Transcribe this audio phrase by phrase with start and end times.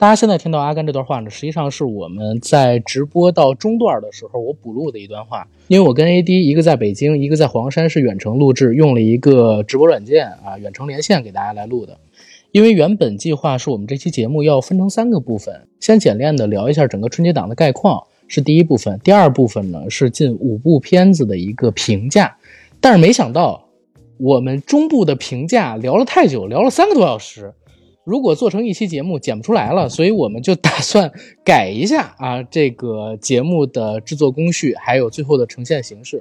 [0.00, 5.46] 大家现在听到阿甘这段话呢，实际上是我们在直播到中段的时候我补录的一段话。
[5.68, 11.98] 因为我跟 AD 一个在北京，一个在黄山，是远程录制，用了一个直播软件啊，远程连线给大家来录的。
[12.50, 22.34] 因为原本计划是我们这期节目要分成三个部分，先简练的聊一下整个春节档的概况，是第一部分；第二部分呢是近五部片子的一个评价。
[22.80, 23.66] 但是没想到，
[24.16, 27.52] 我们中部的评价聊了太久，聊了三个多小时。
[28.10, 31.12] 如果做成一期节目剪不出来了， 所以我们就打算
[31.44, 36.20] 改一下啊，这个节目的制作工序，还有最后的呈现形式。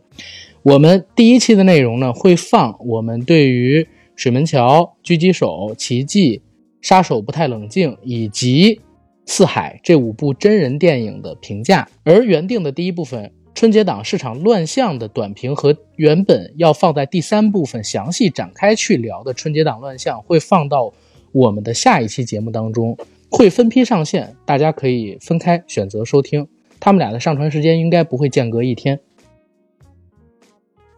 [0.62, 3.82] 我们第一期的内容呢，会放我们对于
[4.16, 6.38] 《水门桥》《狙击手》《奇迹》
[6.80, 8.76] 《杀手不太冷静》以及
[9.26, 11.90] 《四海》这五部真人电影的评价。
[12.04, 20.94] 而原定的第一部分春节档市场乱象的短评和原本要放在第三部分详细展开去聊的春节档乱象，会放到。
[21.32, 22.98] 我们的下一期节目当中
[23.30, 26.48] 会分批上线，大家可以分开选择收听。
[26.80, 29.00] 他们俩的上传时间应该不会间隔一天。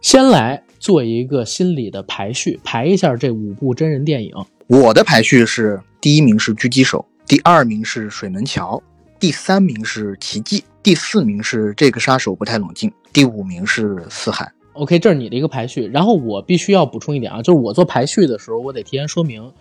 [0.00, 4.34] 先来做一个心理的排序，排一下这五部真人电影。
[4.66, 8.76] 我的排序是：第一名是《狙击手》，第二名是《水门桥》，
[9.20, 14.44] 第三名是《奇迹》，第四名是《这个杀手不太冷静》，第五名是《四海》。
[14.72, 15.84] OK，这是你的一个排序。
[15.86, 19.52] 然后我必须要补充一点啊，就是我做排序的时候，我得提前说明。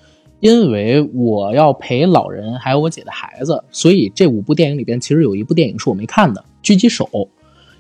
[0.42, 7.08] 因为我要陪老人，还有我姐的孩子，所以这五部电影里边其实有一部电影是我没看的，《狙击手》，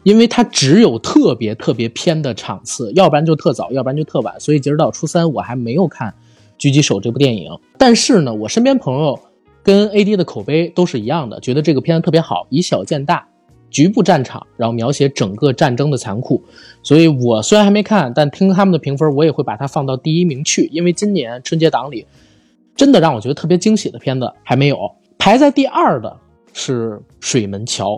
[0.03, 6.13] 因为它只有特别特别偏的场次，要不然就特早，要不然就特晚，所以截止到初三我还没有看
[6.63, 7.51] 《狙击手》这部电影。
[7.79, 9.19] 但是呢，我身边朋友
[9.63, 13.27] 跟 AD 的口碑都是一样的，觉得这个片子特别好，以小见大，
[13.71, 16.43] 局部战场，然后描写整个战争的残酷。
[16.83, 22.05] 所以我虽然还没看，但听他们的评分，我也会把它放到第一名去，因为今年春节档里。
[22.75, 24.77] 真的让我觉得特别惊喜的片子还没有
[25.17, 26.17] 排在第二的
[26.53, 27.93] 是《水门桥》，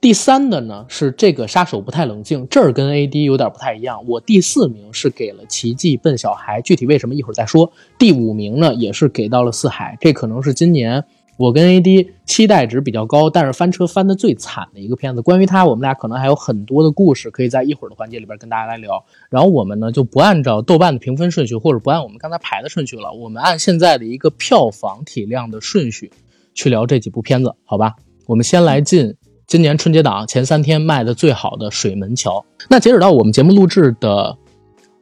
[0.00, 4.02] 第三的呢是这个杀手不太冷静，这儿跟 A D 有点不太一样。
[4.06, 7.70] 我第四名是给了《奇迹笨小孩》，具体为什么一会儿再说。
[7.98, 11.04] 第五名呢也是给到了《四海》，这可能是今年。
[11.40, 15.22] 我跟 AD 期待值比较高，但是翻车翻的最惨的一个片子。
[15.22, 19.02] 关于它，我们俩可能还有很多的故事，可以在一会儿的环节里边跟大家来聊。
[19.30, 26.12] 然后我们呢就不按照豆瓣的评分顺序，或者不按我们刚才排的顺序了，我们按现在的一个票房体量的顺序
[26.52, 27.94] 去聊这几部片子，好吧？
[28.26, 32.44] 我们先来进今年春节档前三天卖的最好的《水门桥》。
[32.68, 34.36] 那截止到我们节目录制的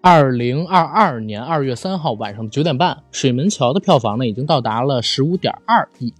[0.00, 6.14] 二零二二年二月三号晚上的九点半，《水门桥》的票房呢已经到达了十五点二亿。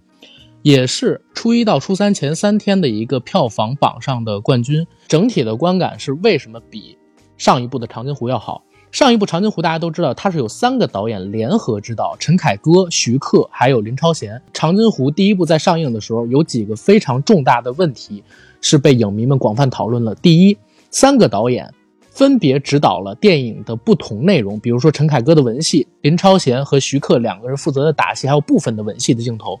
[0.61, 6.97] 也是初一到初三前三天的一个票房榜上的冠军，整体的观感是为什么比
[7.37, 8.63] 上一部的《长津湖》要好？
[8.91, 14.35] 上一部《长津湖》大家都知道，它是有三个导演联合执导，陈凯歌、徐克还有林超贤。
[14.51, 18.23] 《长津湖》第一部在上映的时候，有几个非常重大的问题
[18.61, 20.13] 是被影迷们广泛讨论了。
[20.15, 20.57] 第一，
[20.89, 21.71] 三个导演
[22.09, 29.57] 分别指导了电影的不同内容，比如说陈凯歌的文戏，林超贤和徐克两个人负责的打戏，还有部分的吻戏的镜头。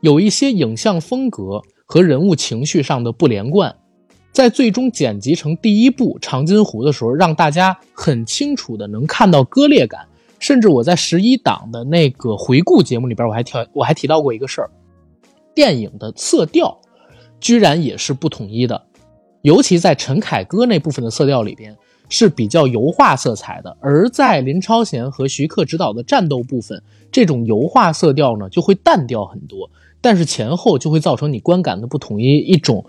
[0.00, 3.74] 有一些影像风格和人物情绪上的不连贯，
[4.32, 10.06] 在最终剪辑成第一部《长津湖》的时候，让大家很清楚的能看到割裂感。
[10.38, 14.70] 甚至我在十一档的那个回顾节目里边，我还提我还提到过一个事儿：
[15.54, 16.80] 电影的色调
[17.40, 18.82] 居然也是不统一的，
[19.42, 21.76] 尤其在陈凯歌那部分的色调里边。
[22.12, 26.82] 是比较油画色彩的，而在林超贤和徐克执导的战斗部分，
[27.12, 32.84] 这种油画色调呢就会淡掉很多，但是前后就会造成你观感的不统一，一种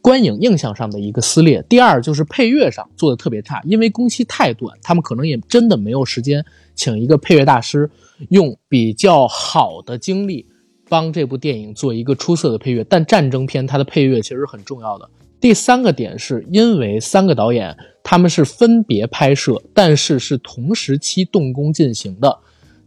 [0.00, 1.64] 观影印象上的一个撕裂。
[1.68, 6.44] 第二就是配乐上做的特别差，因为工期太短，他们可能也真的没有时间
[6.74, 7.90] 请一个配乐大师，
[8.30, 10.46] 用比较好的精力
[10.88, 12.84] 帮这部电影做一个出色的配乐。
[12.84, 15.08] 但战争片它的配乐其实很重要的。
[15.40, 17.76] 第三个点是因为三个导演。
[18.08, 22.38] 他们是分别拍摄，但是是同时期动工进行的，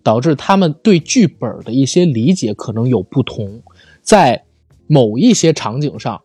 [0.10, 3.62] 导致他们对剧本的一些理解可能有不同。
[4.02, 4.44] 在
[4.88, 6.20] 某一些场景上，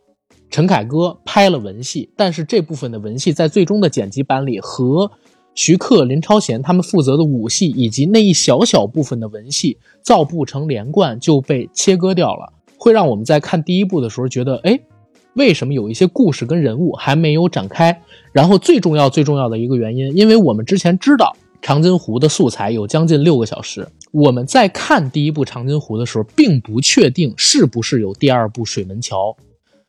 [0.49, 5.11] 陈凯歌拍了文戏，但是这部分的文戏在最终的剪辑版里和
[5.55, 14.81] 徐克、林超贤他们负责的武戏以及那一小小部分的文戏造不成连贯，就被切割掉了，会让我们在看第一部的时候觉得，哎。
[15.35, 18.01] 为什么有一些故事跟人物还没有展开？
[18.31, 29.31] 然后最重要、最重要的一个原因，因为我们之前知道《长津湖》的素材有将近六个小时，我们在看第一部《长津湖》的时候，并不确定是不是有第二部《水门桥》，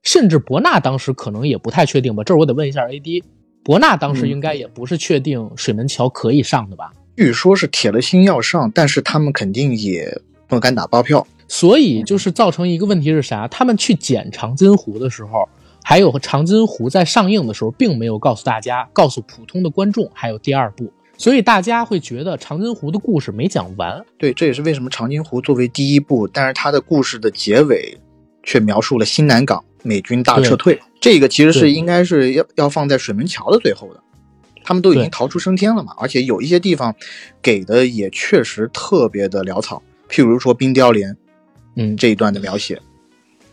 [0.02, 2.24] 甚至伯纳当时可能也不太确定吧。
[2.24, 3.22] 这儿我得问一下 AD，
[3.62, 6.94] 伯纳当时应该也不是确定《水门桥》可以上的吧？
[7.18, 11.28] 据说是铁了心要上，但是他们肯定也不敢打包票。
[11.50, 13.50] 所以就是造成一个问题是啥？
[13.50, 15.50] 他们去剪长津湖的时候，
[15.84, 24.04] 还有长津湖在上映的时候，并没有告诉大家，告诉普通的观众还有第二部，所以大家会觉得长津湖的故事没讲完。
[24.18, 27.98] 对，这也是为什么长津湖作为第一部，但是它的故事的结尾
[28.44, 34.02] 却描述了新南港美军大撤退，这个其实是应该是要要放在水门桥的最后的。
[34.64, 36.96] 他们都已经逃出升天了嘛，而且有一些地方
[37.42, 41.16] 给的也确实特别的潦草，譬如说冰雕连。
[41.78, 42.82] 嗯，这一段的描写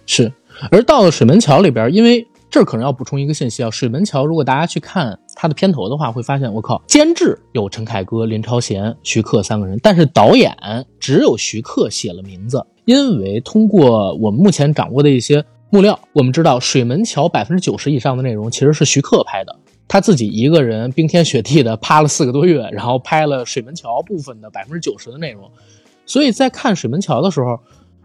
[0.07, 0.33] 是，
[0.71, 10.55] 而到了水门桥里边，因为这儿可能要补充一个信息啊，水门桥如果大家去看它的片头的话，会发现我靠，监制有陈凯歌、林超贤、徐克三个人，但是导演
[11.01, 19.57] 只有徐克写了名字，因为通过我们目前掌握的一些木料，我们知道水门桥 百分之九十以上的内容其实是徐克拍的，
[19.89, 25.51] 他自己一个人冰天雪地的趴了四个多月，然后拍了水门桥部分的百分之九十的内容，
[26.05, 27.59] 所以在看水门桥的时候。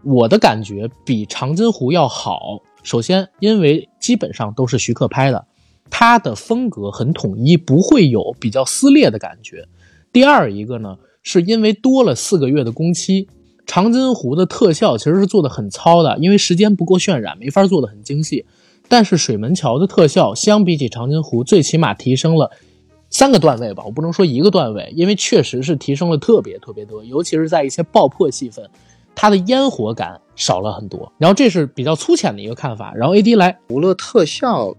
[0.04, 2.60] 我的感觉比长津湖要好。
[2.88, 5.46] 首先，因为基本上都是徐克拍的，
[5.90, 9.68] 他的风格很统一，不会有比较撕裂的感觉。
[10.10, 13.28] 第二一个呢，是因为多了四个月的工期，
[13.66, 18.46] 长津湖的特效其实是做的很糙的，因为时间不够渲染，没法做的很精细。
[18.88, 22.50] 但是水门桥的特效相比起长津湖，最起码提升了
[23.10, 28.70] 三个段位吧，我不能说一个段位，因为确实是提升了特别特别多，尤其是在一些爆破戏份。
[29.20, 32.94] 它的烟火感少了很多，然后这是比较粗浅的一个看法。
[32.94, 34.72] 然后 A D 来，除了特效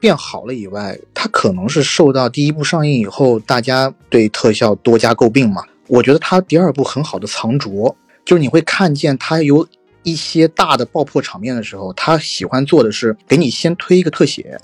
[0.00, 5.62] 变好了以外，它可能是受到第一部上映以后大家对特效多加诟病嘛。
[5.88, 7.94] 我觉得它第二部很好的藏拙，
[8.24, 9.68] 就是你会看见它有
[10.04, 14.58] 一些大的爆破场面的时候，它喜欢做的是给你先推一个特写，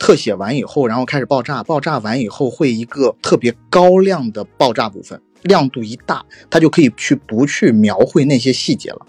[0.00, 5.22] 特写完以后，然后开始爆炸，爆炸完以后会一个特别高亮的爆炸部分。
[5.42, 9.06] 亮度一大，它就可以去不去描绘那些细节了，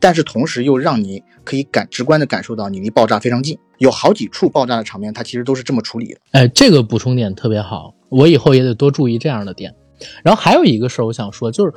[0.00, 6.20] 但是同时又让你可以感直观的感受到你离爆炸非常近，有好几处爆炸的场面，它其实都是这么处理的。
[6.32, 9.74] 哎，这个补充点特别好，我以后也得多注意这样的点。
[10.24, 11.72] 然后还有一个事儿，我想说就是。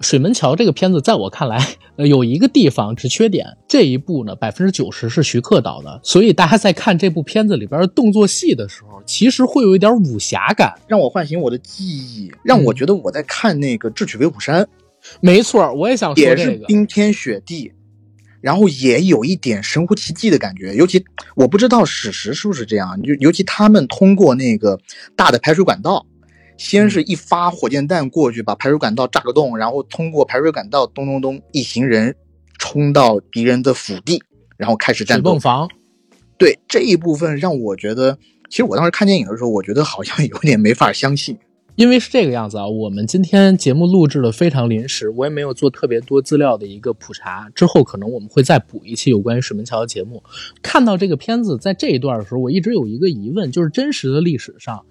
[0.00, 1.58] 水门桥这个片子，在我看来，
[1.96, 3.46] 呃，有一个地方是缺点。
[3.66, 14.62] 这一部呢，百分之九十是徐克导的，所以大家在看这部片子里边的动作戏的时候，其实会有一点武侠感，让我唤醒我的记忆，让我觉得我在看那个《智取威虎山》。
[15.20, 17.72] 没错，我也想说这个，也是冰天雪地，
[18.42, 20.74] 然后也有一点神乎其技的感觉。
[20.74, 21.02] 尤其
[21.34, 24.78] 我不知道史实是不是这样，就尤其他们通过那个
[25.16, 26.04] 大的排水管道。
[26.56, 32.16] 先是一发火箭弹过去，把排水管道炸个洞，然后通过排水管道咚咚咚，一行人
[32.58, 34.22] 冲到敌人的腹地，
[34.56, 35.30] 然后开始战斗。
[35.30, 35.68] 水泵房，
[36.38, 38.18] 对这一部分让我觉得，
[38.48, 41.36] 其实我当时看电影的时候，我觉得好像 有点没法相信，
[41.74, 42.66] 因为是这个样子啊。
[42.66, 50.22] 我们今天节目录制的非常临时，我也没有做特别多资料的一个普查，之后可能我们会再补一期有关于水门桥的节目。
[50.62, 54.84] 看到这个片子在这一段的时候，我一直有一个疑问，就是真实的历史上。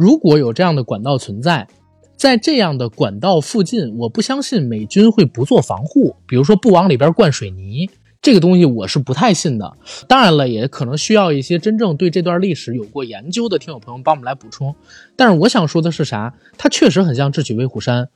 [0.00, 1.68] 如果有这样的管道存在，
[2.16, 7.90] 在这样的管道附近，我不相信美军会不做防护，比如说不往里边灌水泥，
[8.22, 9.70] 这个东西我是不太信的。
[10.08, 14.74] 当然了，也可能需要一些真正对这段历史有过研究的听友朋友帮我们来补充。
[15.16, 16.32] 但是我想说的是啥？
[16.56, 18.04] 它确实很像《智取威虎山》。《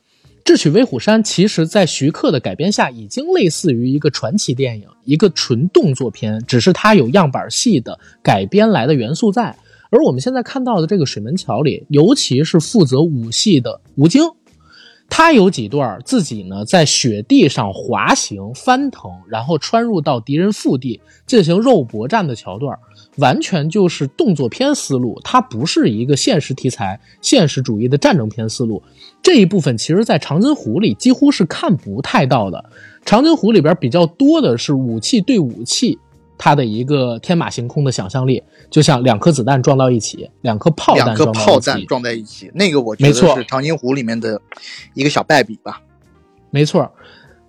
[0.43, 9.55] 智取威虎山》其实在徐克的改编下，已经类似于一个传奇电影，一个纯动作片，只是它有样板戏的改编来的元素在。
[9.89, 14.21] 而我们现在看到的这个水门桥里，尤其是负责武戏的吴京，
[15.07, 22.77] 他有几段自己呢在雪地上滑行、翻腾，然后穿入到敌人腹地进行肉搏战的桥段，
[23.17, 28.81] 完全就是动作片思路，它不是一个现实题材、现实主义的战争片思路。
[29.21, 32.71] 这一部分其实，在长津湖里几乎是看不太到的。
[33.05, 35.99] 长津湖里边比较多的是武器对武器。
[36.37, 44.41] 它的一个天马行空的想象力，就像两颗子弹撞到一起，两颗炮弹撞在一起，那个我觉得是长津湖里面的
[44.93, 45.81] 一个小败笔吧。
[46.51, 46.91] 没错，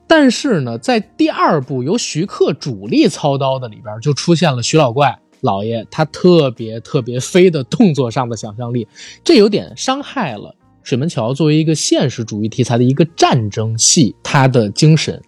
[0.07, 8.87] 但是呢，在第二部由徐克主力操刀的里边，就出现了徐老怪老爷他特别特别飞的动作上的想象力，
[9.23, 15.21] 这有点伤害了水门桥作为一个现实主义题材的一个战争戏，它的精神。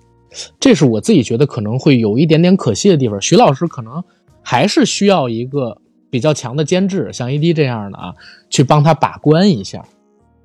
[0.60, 3.20] 这是我自己觉得可能会有一点点可惜的地方。
[3.20, 4.02] 徐老师可能
[4.42, 5.80] 还是需要一个
[6.10, 8.14] 比较强的监制，像 AD 这样的啊，
[8.50, 9.84] 去帮他把关一下，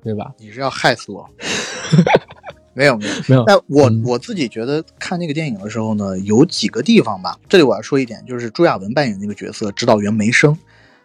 [0.02, 0.32] 对吧？
[0.38, 1.28] 你是要害死我？
[2.76, 3.44] 没有没有没有。
[3.46, 7.38] 但我我自己觉得看那个电影的时候呢，有几个地方吧。
[7.48, 10.58] 这里我要说一点，就是朱亚文扮演那个角色指导员梅生，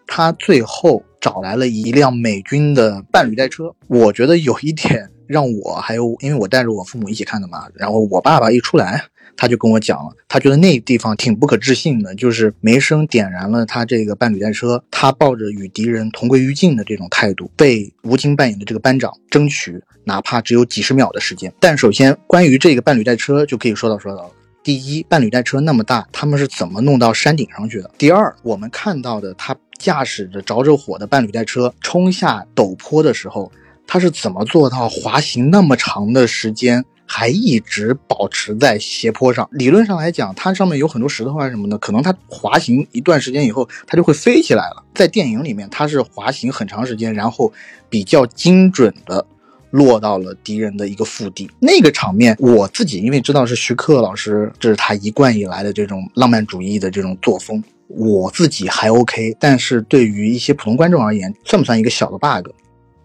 [0.07, 5.11] 他最后找来了一辆美军的伴侣代车，我觉得有一点。
[5.29, 8.99] 让我还有，因为我带着我父母一起看的嘛，然后我爸爸一出来，
[9.37, 21.53] 他就跟我讲了，他觉得那地方挺不可置信的，就是梅生点燃了他这个伴侣带车，他抱着与敌人同归于尽的这种态度，被吴京扮演的这个班长争取哪怕只有几十秒的时间。
[21.59, 24.31] 但首先，关于这个伴侣带车就可以说到说到了。
[24.63, 27.91] 第一，伴侣带车那么大，他们是怎么弄到山顶上去的？
[27.99, 33.49] 第二，我们看到的他驾驶着着着火的伴侣带车冲下陡坡的时候，
[33.91, 39.49] 他是怎么做到滑行那么长的时间还一直保持在斜坡上？
[39.51, 44.83] 理论上来讲，它上面有很多石头啊什么的，可能它滑行一段时间以后，它就会飞起来了。
[44.93, 47.51] 在电影里面，它是滑行很长时间，然后
[47.89, 49.25] 比较精准的。
[49.71, 62.49] 落到了敌人的一个腹地，那个场面，我自己因为知道是徐克老师，这是他一贯以来的这种浪漫主义的这种作风，我自己还 OK，但是对于一些普通观众而言，算不算一个小的 bug？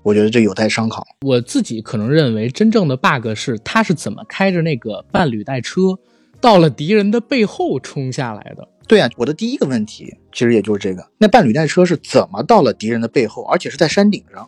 [0.05, 1.05] 我觉得这有待商考。
[1.23, 5.99] 我自己可能认为，真正的 bug 是他是怎么开着那个伴侣带车，
[6.41, 8.69] 到了敌人的背后冲下来的。
[8.87, 14.47] 对啊，我的第一个问题其实也就是这个，那伴侣带车是怎么到了敌人的背后，而且是在山顶上？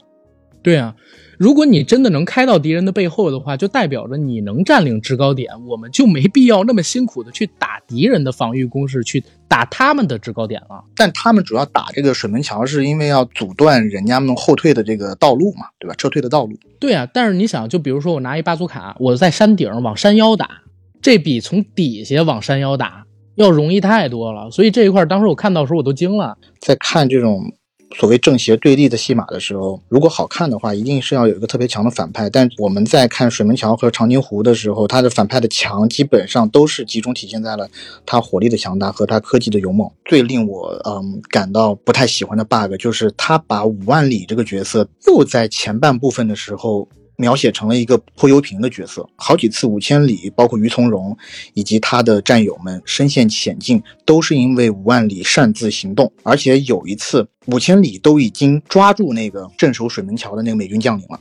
[0.62, 0.94] 对啊。
[1.38, 10.82] 如果你真的能开到敌人的背后的话，就代表着你能占领制高点，我们就没必要那么辛苦的去打敌人的防御工事，去打他们的制高点了。
[10.96, 15.94] 但他们主要打这个水门桥，是因为要阻断人家们后退的这个道路嘛，对吧？
[15.96, 16.58] 撤退的道路。
[16.80, 20.62] 对啊，但是你想，就比如说我拿一巴祖卡，我在山顶往山腰打，
[21.02, 24.50] 这比从底下往山腰打要容易太多了。
[24.50, 26.38] 所以这一块，当时我看到时候我都惊了。
[26.60, 27.52] 在看这种。
[27.98, 32.28] 所谓正邪对立的戏码的时候，如果好看的话，一定是要有一个特别强的反派。
[32.28, 37.66] 但我们在看水门桥和长津湖的时候，它的反派的强基本上都是集中体现在了
[38.04, 39.90] 它火力的强大和它科技的勇猛。
[40.04, 46.86] 最令我嗯感到不太喜欢的 bug 就是他把五万里这个角色又在前半部分的时候。
[47.16, 51.16] 描写成了一个泼油瓶的角色，好几次五千里，包括于从容
[51.54, 56.12] 以及他的战友们身陷险境，都是因为五万里擅自行动。
[56.22, 61.18] 而且有一次，五千里都已经抓住那个镇守水门桥的那个美军将领了，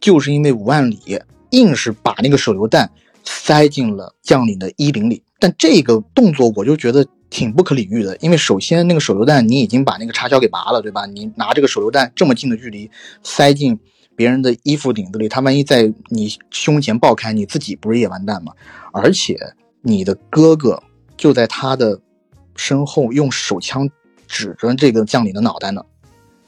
[0.00, 0.98] 就是因为五万里
[1.50, 2.90] 硬是把那个手榴弹
[3.24, 5.22] 塞进了将领的衣领里。
[5.38, 11.06] 但这个动作我就觉得挺不可理喻的，因为首先那个手榴弹你已经把那个插销给拔了，对吧？
[11.06, 12.90] 你拿这个手榴弹这么近的距离
[13.22, 13.78] 塞进。
[14.16, 18.52] 别人的衣服领子里，他万一在你胸前爆开，你自己不是也完蛋吗？
[18.92, 19.38] 而且
[19.82, 20.82] 你的哥哥
[21.16, 22.00] 就在他的
[22.56, 23.88] 身后，用手枪
[24.26, 25.84] 指着这个将领的脑袋呢。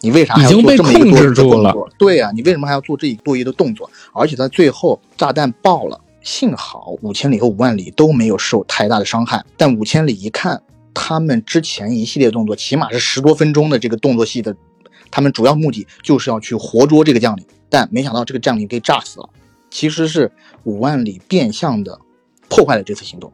[0.01, 1.91] 你为啥还要做这么一个动作？
[1.99, 3.91] 对呀，你为什么还要做这一多余的动作？
[4.13, 9.45] 而且在最后炸弹爆了，幸好五千里和五万里都没有受太大的伤害。
[9.57, 10.63] 但五千里一看，
[10.95, 14.55] 他们之前一系列动作，起码是十多分钟的这个动作戏的，
[15.11, 17.45] 他们主要目的就是要去活捉这个将领。
[17.71, 19.29] 但没想到这个将领给炸死了，
[19.71, 20.33] 其实是
[20.65, 22.01] 五万里变相的
[22.49, 23.31] 破坏了这次行动，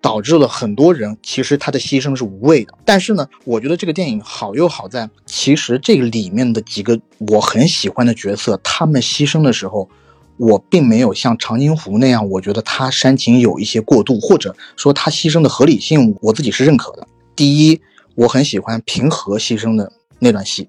[0.00, 2.74] 导致了很多人其实他的牺牲是无谓的。
[2.84, 9.88] 但是呢，我觉得这个电影好又好在，其实这个里面的几个我很喜欢的角色，他们牺牲的时候，
[10.36, 17.06] 我并没有像长津湖那样，我觉得他煽情有一些过度，或者说他牺牲的合理性，我自己是认可的。
[17.36, 17.80] 第一，
[18.16, 20.68] 我很喜欢平和牺牲的那段戏。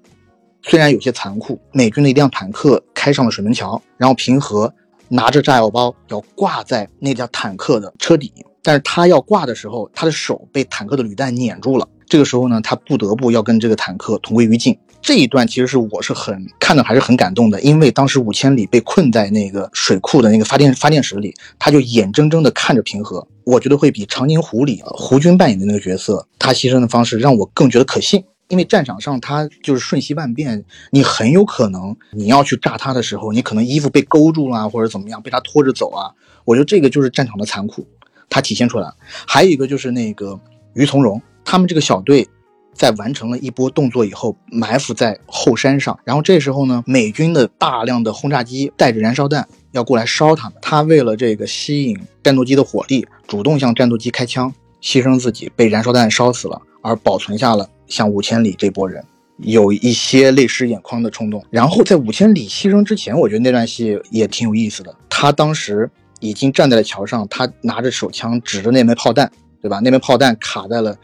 [0.62, 4.72] 虽然有些残酷，美军的一辆坦克开上了水门桥，然后平和
[5.08, 11.88] 拿着炸药包要挂在那辆坦克的车底，但是他要挂的时候，他的手被坦克的履带碾住了。
[12.06, 14.78] 这个时候呢，他不得不要跟这个坦克同归于尽。
[15.00, 23.26] 这一段其实是我是很看的，还是很感动的，因为当时五千里被困在那个水库的那个发电发电室里，他就眼睁睁地看着平和。
[23.44, 28.22] 我觉得会比长津湖里胡军扮演的那个角色，他牺牲的方式让我更觉得可信。
[28.52, 36.12] 因为战场上他就是瞬息万变，你很有可能你要去炸他的时候，你可能衣服被勾住了或者怎么样，被他拖着走啊。
[36.44, 37.86] 我觉得这个就是战场的残酷，
[38.28, 38.94] 它体现出来了。
[39.26, 40.38] 还有一个就是那个
[40.74, 42.28] 于从容，他们这个小队
[42.74, 57.70] 在完成了一波动作以后，埋伏在后山上，然后这时候呢，美军的大量的轰炸机带着燃烧弹要过来烧他们，他为了这个吸引战斗机的火力，主动向战斗机开枪，牺牲自己，被燃烧弹烧死了，而保存下了。
[57.92, 59.04] 像五千里这波人
[59.36, 64.96] 有一些泪湿眼眶的冲动，然后在五千里牺牲之前，我觉得那段戏也挺有意思的。
[65.10, 69.30] 他当时已经站在了桥上，他拿着手枪指着那枚炮弹，
[69.60, 69.78] 对吧？
[69.80, 70.96] 那枚炮弹卡在了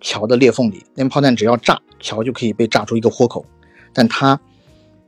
[0.00, 3.44] 桥的裂缝里，那枚炮弹只要炸，桥就可以被炸出一个豁口。
[3.92, 4.40] 但他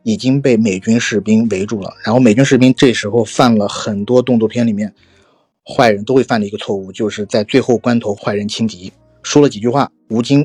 [0.02, 4.92] 已经被美军士兵围住了，然后美军士兵这时候犯了很多动作片里面
[5.64, 8.92] 坏人都会犯的一个错误，就是在最后关头坏人轻敌，
[9.22, 10.44] 说了几句话，吴京。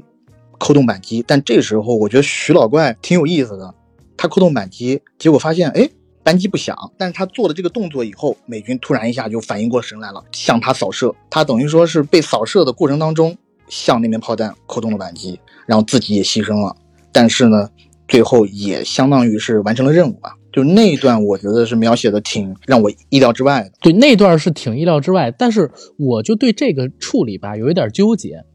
[0.64, 3.76] 扣动扳机，但这时候我觉得徐老怪挺有意思的，
[4.16, 5.90] 他扣动扳机，结果发现，哎，
[6.24, 11.14] 扳机不响，但是他做了这个动作以后，美军突然一下就反应过神来了，向他扫射。
[11.30, 13.36] 他等于说是被扫射的过程当中，
[13.68, 16.74] 向那枚炮弹扣动了扳机，然后自己也牺牲了。
[17.12, 17.70] 但是呢，
[18.08, 20.32] 最后也相当于是完成了任务吧。
[20.54, 23.72] 就那一段，我觉得是描写的挺让我意料之外的。
[23.82, 28.46] 对，那段是挺意料之外，但是我就对这个处理吧有一点纠结，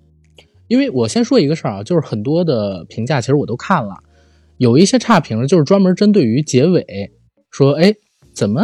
[0.69, 3.97] 因为我先说一个事儿啊，就是很多的评价其实我都看了，
[4.59, 6.85] 有一些差评就是专门针对于结尾。
[7.51, 7.95] 说哎，
[8.35, 8.63] 怎么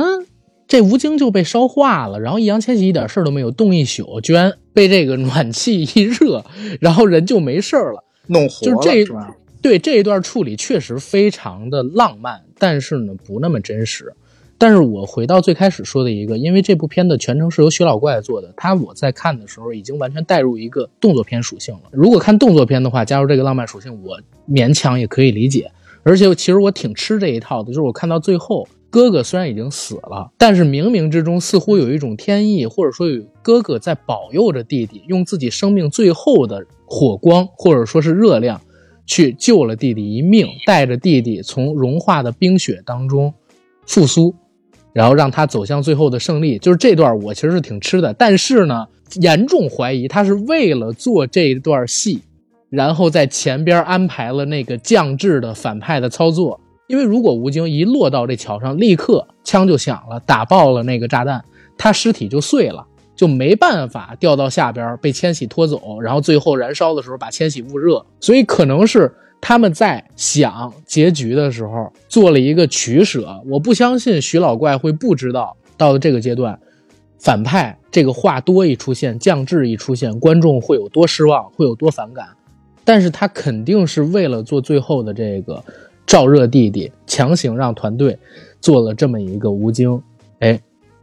[0.69, 2.21] 这吴京就被烧化了？
[2.21, 6.45] 然后易烊千玺一点事儿都没有，冻一宿，居然被这个暖气一热，
[6.81, 9.13] 然后人就没事儿了，弄活了，就是这
[9.63, 14.13] 对这一段处理确实非常的浪漫，但是呢不那么真实。
[14.65, 21.83] 但是我回到最开始说的一个，因为这部片的全程是由徐老怪做的，他我在看的时候已经完全带入一个动作片属性了。
[21.93, 24.19] 如果看动作片的话，加入这个浪漫属性，我
[24.49, 25.71] 勉强也可以理解。
[26.03, 38.59] 而且其实我挺吃这一套的，就是我看到最后，哥哥虽然已经死了，但是冥冥之中似乎有一种天意，或者说有哥哥在保佑着弟弟，用自己生命最后的火光或者说是热量，
[39.05, 43.35] 去救了弟弟一命，带着弟弟从融化的冰雪当中
[43.87, 44.35] 复苏，
[44.95, 46.59] 然后让他走向最后的胜利。
[46.59, 48.87] 就是这段我其实是挺吃的，但是呢，
[49.21, 52.23] 严重怀疑他是为了做这段戏。
[52.71, 56.59] 然后在前边安排了那个降智的反派的操作，
[56.89, 61.45] 因为如果吴京一落到这桥上，立刻枪就响了，打爆了那个炸弹，
[61.79, 62.85] 他尸体就碎了，
[63.15, 73.43] 就没办法掉到下边被千玺拖走，然后最后燃烧的时候把千玺捂热，所以可能是他们在想结局的时候做了一个取舍。
[73.47, 76.59] 我不相信徐老怪会不知道，到了这个阶段，
[77.19, 82.29] 反派这个话多一出现，降智一出现，观众会有多失望，会有多反感。
[82.85, 85.63] 但是他肯定是为了做最后的这个
[86.07, 88.19] 照热弟弟，强行让团队
[88.61, 90.03] 做了这么一个吴京，
[90.41, 90.61] 哎，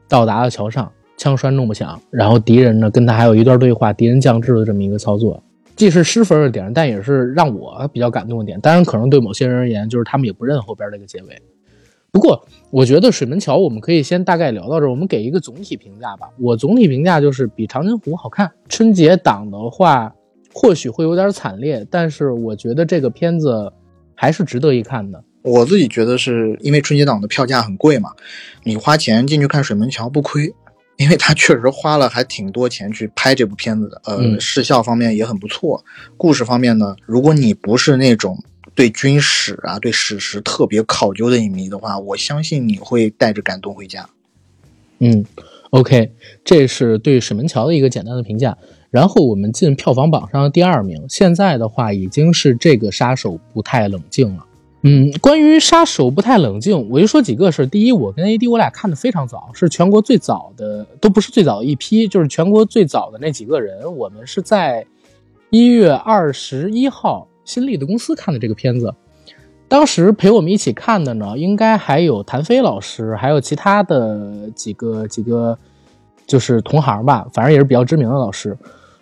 [0.07, 5.41] 到达了桥上，枪栓弄不响，然后敌人呢跟他还有一段对话，敌人降智的这么一个操作，
[5.75, 8.59] 既是失分的点，但也是让我比较感动的点。
[8.61, 11.41] 当然，可能对某些人而言，就是他们也不认后边这个结尾。
[12.11, 16.27] 不过，我觉得水门桥我们可以先大概聊到这儿，我们给一个总体评价吧。
[16.39, 18.51] 我总体评价就是比长津湖好看。
[18.69, 20.13] 春节档的话。
[20.53, 23.71] 或许会有点惨烈，但是我觉得这个片子
[24.13, 25.23] 还是值得一看的。
[25.43, 28.09] 我自己觉得是因为春节档的票价很贵嘛，
[28.65, 30.53] 你花钱进去看水门桥不亏，
[31.01, 33.99] 因为他确实花了还挺多钱去拍这部片子的。
[34.05, 35.83] 呃，视效方面也很不错，
[36.15, 38.37] 故事方面呢，如果你不是那种
[38.75, 44.07] 对军史啊、对史实特别考究的影迷的话，我相信你会带着感动回家。
[44.99, 45.25] 嗯
[45.71, 46.11] ，OK，
[46.45, 48.55] 这是对水门桥的一个简单的评价。
[48.91, 54.45] 然后我们进票房榜上的第二名，现在的话已经是这个杀手不太冷静了。
[54.83, 63.95] 嗯，关于杀手不太冷静，我就说几个事第一，我跟 AD 我俩看的非常早，是全国最早的，都不是最早一批，就是全国最早的那几个人。
[63.95, 64.85] 我们是在
[65.51, 68.91] 一月二十一号新立的公司看的这个片子。
[69.67, 75.57] 当时陪我们一起看的呢，应该还有谭飞老师，还有其他的几个几个，
[76.25, 78.57] 就是同行吧，反正也是比较知名的老师。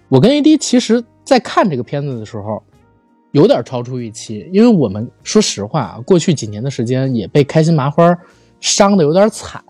[0.10, 2.62] 我跟 AD 其实，在看这个片子的时候，
[3.32, 8.18] 有点超出预期，因为我们说实话啊，过去几年的时间也被开心麻花
[8.60, 9.64] 伤的有点惨，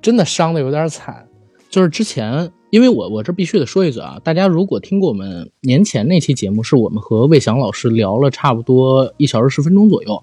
[0.00, 1.26] 真的伤的有点惨。
[1.70, 10.22] 就是之前，因为我我这必须得说一嘴啊，大家如果听过我们年前那期节目，是我们和魏翔老师聊了差不多一小时十分钟左右，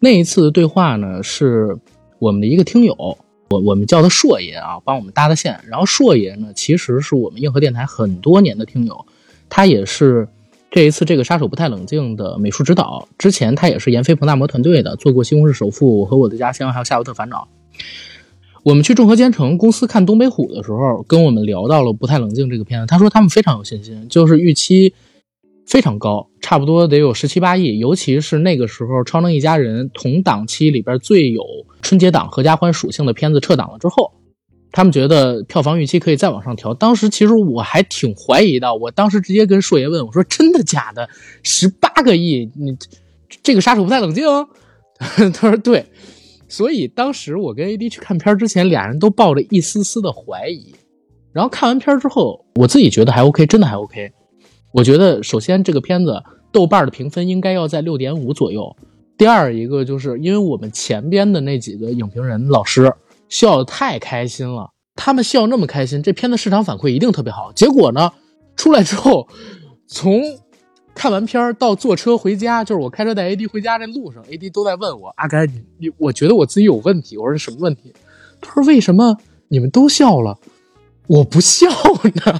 [0.00, 1.78] 那一次的对话呢，是
[2.18, 3.16] 我们的一个听友。
[3.50, 5.60] 我我们叫他硕爷啊，帮我们搭的线。
[5.68, 9.04] 然后硕爷呢，其实是我们硬核电台很多年的听友，
[9.48, 10.26] 他也是
[10.72, 13.06] 这一次这个杀手不太冷静的美术指导。
[13.18, 17.46] 之前他也是闫飞彭大魔团队的，做过《西红柿首富》和《我的家乡》，还有《夏洛特烦恼》。
[18.62, 24.94] 我们去众和坚城公司看《东北虎》的时候，跟我们聊到了不太冷静这个片子，他说他们非常有信心，就是预期。
[25.64, 31.42] 非常高，差不多得有十七八亿，尤其是那个时候，《超能一家人》同档期里边最有
[31.82, 34.12] 春节档合家欢属性的片子撤档了之后，
[34.72, 36.72] 他们觉得票房预期可以再往上调。
[36.72, 41.08] 当时其实我还挺怀疑的，我当时直接跟硕爷问我说：“真的假的？
[41.42, 42.76] 十八个亿，你
[43.42, 44.24] 这个杀手不太冷静？”
[45.32, 45.84] 他说：“对。”
[46.48, 50.74] 所以当时我跟 AD 去看片之前，俩人都抱着一丝丝的怀疑。
[51.32, 54.12] 然后看完片之后，我自己觉得还 OK，真的还 OK。
[54.70, 58.76] 我觉得，首先这个片子豆瓣的评分应该要在六点五左右。
[59.16, 62.92] 第二一个就是因为我们前边的那几个影评人老师
[63.32, 67.50] 笑得太开心了，他们笑那么开心，这片子市场反馈一定特别好。
[67.54, 68.12] 结果呢，
[68.56, 69.26] 出来之后，
[69.88, 70.20] 从
[70.94, 77.16] 看完片儿到坐车回家，就是我开车带 AD 回家这路上，AD 都在问我阿甘，你你，我觉得我自己有问题。
[77.16, 77.94] 我说什么问题？
[78.42, 79.16] 他说为什么
[79.48, 80.38] 你们都笑了，
[81.06, 82.38] 我不笑呢？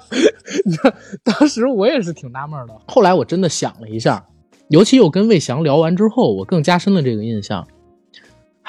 [1.22, 2.74] 当时我也是挺纳闷的。
[2.86, 4.26] 后来我真的想了一下，
[4.70, 7.68] 尤其又跟魏翔聊完之后，我更加深了这个印象。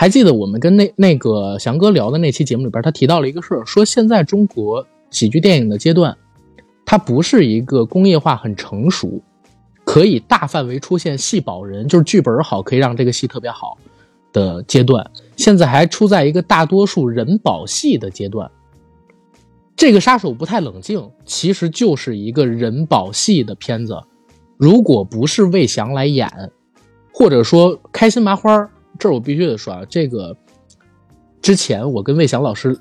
[0.02, 6.18] 还记得我们跟那那个翔哥聊的那期节目里边，他提到了一个事儿，说现在中国喜剧电影的阶段，
[6.84, 9.22] 它不是一个工业化很成熟，
[9.84, 13.78] 可以大范围出现戏保人，就是剧本好可以让这个戏特别好
[14.34, 18.50] 的阶段，现在还处在一个大多数人保戏的阶段。
[19.76, 24.02] 这个杀手不太冷静，其实就是一个人保戏的片子。
[24.58, 26.28] 如果不是魏翔来演，
[27.14, 28.68] 或者说开心麻花，
[29.02, 30.38] 这儿我必须得说啊，这个
[31.42, 32.78] 之前我跟魏翔老师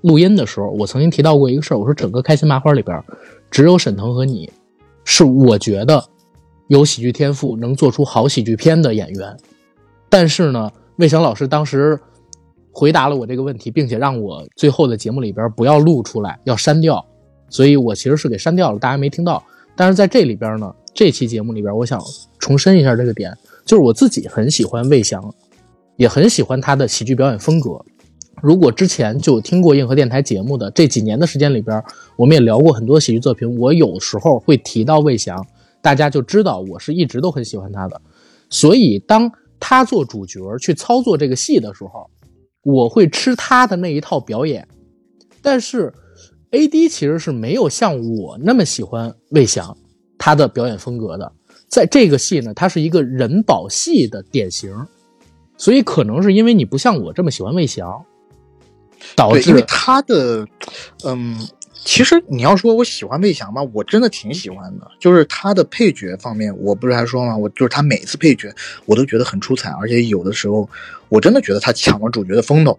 [0.00, 3.04] 录音的时候，我曾经提到过一个事儿，我说整个开心麻花里边，
[3.50, 4.50] 只有沈腾和你
[5.04, 6.02] 是我觉得
[6.68, 9.36] 有喜剧天赋、能做出好喜剧片的演员。
[10.08, 12.00] 但是呢，魏翔老师当时。
[12.72, 17.04] 回答了我这个问题，并且让我最后的节目里边不要录出来，要删掉，
[17.48, 19.42] 所以我其实是给删掉了，大家没听到。
[19.74, 22.00] 但是在这里边呢，这期节目里边，我想
[22.38, 25.34] 重申一下这个点，就是我自己很喜欢魏翔，
[26.00, 27.78] 也很喜欢他的喜剧表演风格。
[28.40, 31.84] 如果之前就听过硬核电台节目的这几年的时间里边，
[32.16, 35.46] 我们也聊过很多喜剧作品，我有时候会提到魏翔，
[35.82, 38.00] 大家就知道我是一直都很喜欢他的。
[38.48, 42.08] 所以当他做主角去操作这个戏的时候，
[42.62, 44.66] 我会吃他的那一套表演，
[45.42, 45.92] 但是
[46.52, 49.76] A D 其实是没有像我那么喜欢魏翔
[50.16, 51.30] 他的表演风格的。
[51.68, 54.74] 在这个戏呢，他是一个人保戏的典型，
[55.60, 58.02] 所以可能是因为你不像我这么喜欢魏翔，
[59.14, 60.46] 导致因为他的，
[61.04, 61.38] 嗯。
[61.82, 64.86] 其实你要说我喜欢魏翔吧，我真的挺喜欢的。
[64.98, 67.34] 就是他的配角方面，我不是还说吗？
[67.34, 70.68] 我就是他每次配角，我都觉得很出彩，而且有的时候，
[71.08, 72.78] 我真的觉得他抢了主角的风头。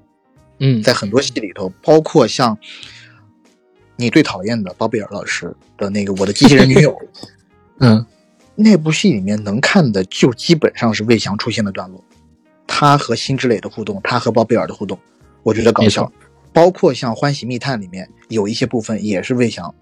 [0.59, 2.55] 嗯，在很多戏里头，包括像
[3.95, 6.91] 你最讨厌的包贝尔老师的那个《我的机器人女友》，
[7.81, 8.05] 嗯，
[8.53, 12.03] 那部戏里面能看的就基本上是魏翔出现的段落，
[12.65, 14.97] 他和辛芷蕾的互动，他和包贝尔的互动，
[15.43, 16.11] 我觉得搞笑。
[16.53, 19.73] 包括像《欢喜密探》里面有一些部分也是魏翔，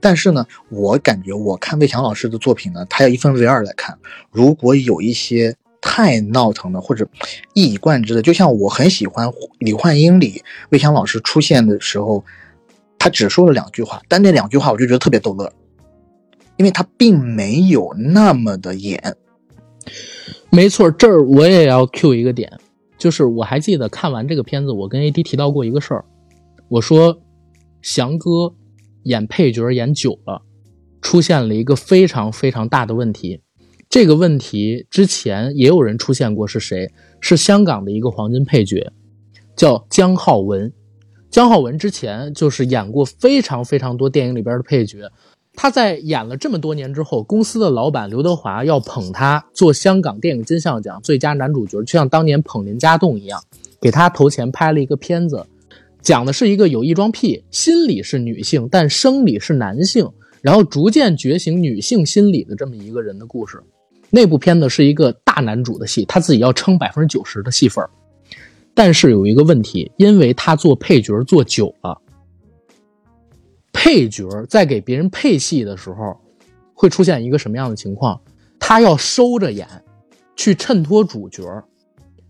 [0.00, 3.98] 但是呢，我感觉我看魏翔老师的作品呢，他要一分为二来看。
[4.30, 7.08] 如果有一些太闹腾的或者
[7.54, 9.26] 一以贯之的，就像我很喜欢
[9.58, 12.24] 《李焕英》里魏翔老师出现的时候，
[12.98, 15.52] 他只说了两句话，但那两句话我就觉得特别逗乐，
[16.56, 19.16] 因为他并没有那么的演。
[20.50, 22.52] 没错，这儿我也要 Q 一个点。
[22.98, 26.04] 就是我还记得看完这个片子，我跟 AD 提到过一个事儿，
[26.68, 27.20] 我说
[27.82, 28.54] 翔哥
[29.02, 30.42] 演配角演久了，
[31.02, 33.42] 出现了一个非常非常大的问题。
[33.90, 36.90] 这个问题之前也有人出现过，是谁？
[37.20, 38.90] 是香港的一个黄金配角，
[39.54, 40.72] 叫姜浩文。
[41.30, 45.10] 姜浩文之前就是演过非常非常多电影里边的配角。
[45.56, 53.42] 他在演了这么多年之后，公司的老板刘德华要捧他做香港电影金像奖最佳男主角，就像当年捧林家栋一样，
[53.80, 55.44] 给他投钱拍了一个片子，
[56.02, 60.08] 讲的是一个有异装癖，心理是女性，但生理是男性，
[60.42, 63.60] 然后逐渐觉醒女性心理的这么一个人的故事。
[64.10, 67.84] 那部片子是一个大男主的戏，他自己要撑百分之九十的戏份
[68.74, 71.98] 但是有一个问题，因为他做配角做久了。
[73.76, 76.18] 配角在给别人配戏的时候，
[76.72, 78.18] 会出现一个什么样的情况？
[78.58, 79.68] 他要收着演，
[80.34, 81.44] 去衬托主角。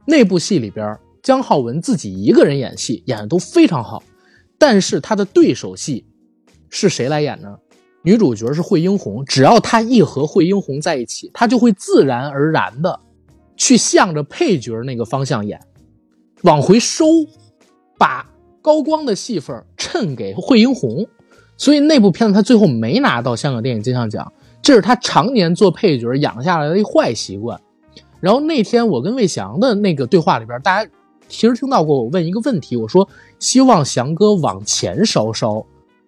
[0.04, 4.02] 那部戏里边，姜浩文自己一个人演戏，演的都非常好。
[4.58, 6.04] 但是他的对手戏
[6.68, 7.56] 是谁来演呢？
[8.02, 9.24] 女主角是惠英红。
[9.24, 12.98] 只要他一和惠英红在一起，他就会自然而然的
[13.56, 15.60] 去向着配角那个方向演，
[16.42, 17.04] 往回收，
[17.96, 18.28] 把
[18.60, 21.06] 高光的戏份衬给惠英红。
[21.56, 27.60] 所以那部片子他最后没拿到香港电影金像奖，这是他常年做配角养下来的一坏习惯。
[28.20, 30.90] 然后那天我跟魏翔的那个对话里边，大家
[31.28, 35.64] 其实听到过我问一个问题，我说希望翔哥往前稍稍。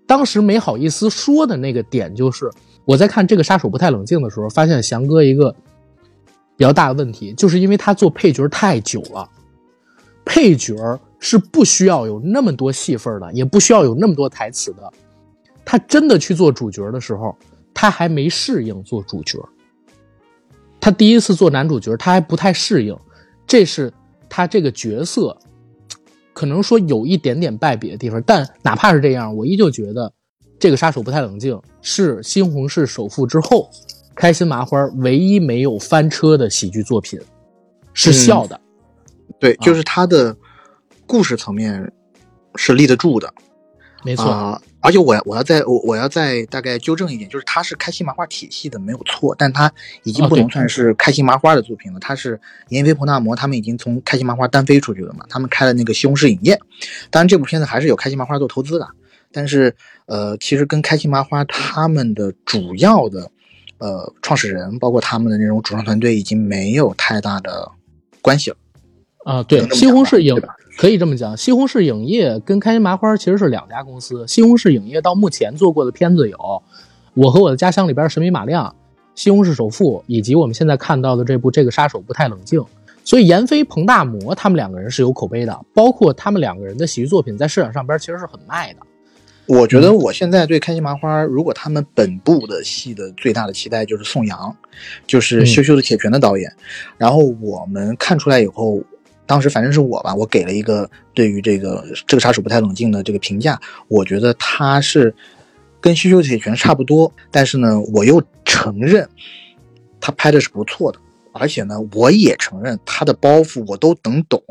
[0.06, 2.50] 当时没好意思说的那个点就是，
[2.86, 5.54] 我在看这个杀手不太冷静的时候，发现翔哥一个
[6.56, 9.28] 比较大的问题，就是因为他做配角太久了，
[10.24, 14.92] 配角是不需要有那么多戏份的，也不需要有那么多台词的。
[15.70, 17.36] 他真的去做主角的时候，
[17.74, 19.38] 他还没适应做主角。
[20.80, 22.96] 他第一次做男主角，他还不太适应，
[23.46, 23.92] 这是
[24.30, 25.36] 他这个角色
[26.32, 28.22] 可能说有一点点败笔的地方。
[28.26, 30.10] 但哪怕是这样，我依旧觉得
[30.58, 33.68] 这个杀手不太冷静是《西红柿首富》之后，
[34.14, 37.20] 开心麻花唯一没有翻车的喜剧作品，
[37.92, 38.58] 是笑的。
[39.38, 40.34] 对，就是他的
[41.06, 41.92] 故事层面
[42.54, 43.30] 是立得住的，
[44.02, 44.30] 没错。
[44.30, 49.70] 啊，而且我我要再我我要再大概纠正一点，就是他是开心麻花体系的没有错，但他
[50.02, 52.00] 已经不能算是开心麻花的作品了。
[52.00, 55.26] 它是闫飞、彭大魔他们已经从开心麻花单飞出去了嘛？
[55.28, 56.58] 他们开了那个西红柿影业，
[57.10, 58.88] 当然这部片子还是有开心麻花做投资的，
[59.30, 63.30] 但是呃，其实跟开心麻花他们的主要的
[63.76, 67.70] 呃创始人，包括他们的那种主创团队已经没有太大的
[68.22, 68.56] 关系了。
[69.26, 70.34] 啊，对，西红柿影
[70.78, 74.24] 可以这么讲，西红柿影业跟开心麻花其实是两家公司。
[74.28, 76.36] 西红柿影业到目前做过的片子有
[77.14, 78.64] 《我和我的家乡》里边《神笔马亮》
[79.16, 82.60] 《西红柿首富》，以及我们现在看到的这部《这个杀手不太冷静》。
[83.02, 88.78] 所以闫飞、彭大魔他们两个人是有口碑的，包括他们两个人的喜剧作品在市场上边其实是很卖的。
[89.46, 94.54] 我觉得我现在对开心麻花，如果他们本部的戏的最大的期待就是宋阳，
[95.08, 96.48] 就是《羞羞的铁拳》的导演。
[96.96, 98.80] 然后我们看出来以后。
[99.28, 105.14] 当时反正是我吧，我给了一个对于这个这个杀手不太冷静的这个评价，我觉得他是
[105.80, 109.08] 跟羞羞铁拳差不多，但是呢，我又承认
[110.00, 110.98] 他拍的是不错的，
[111.32, 114.42] 而且呢，我也承认他的包袱我都能懂，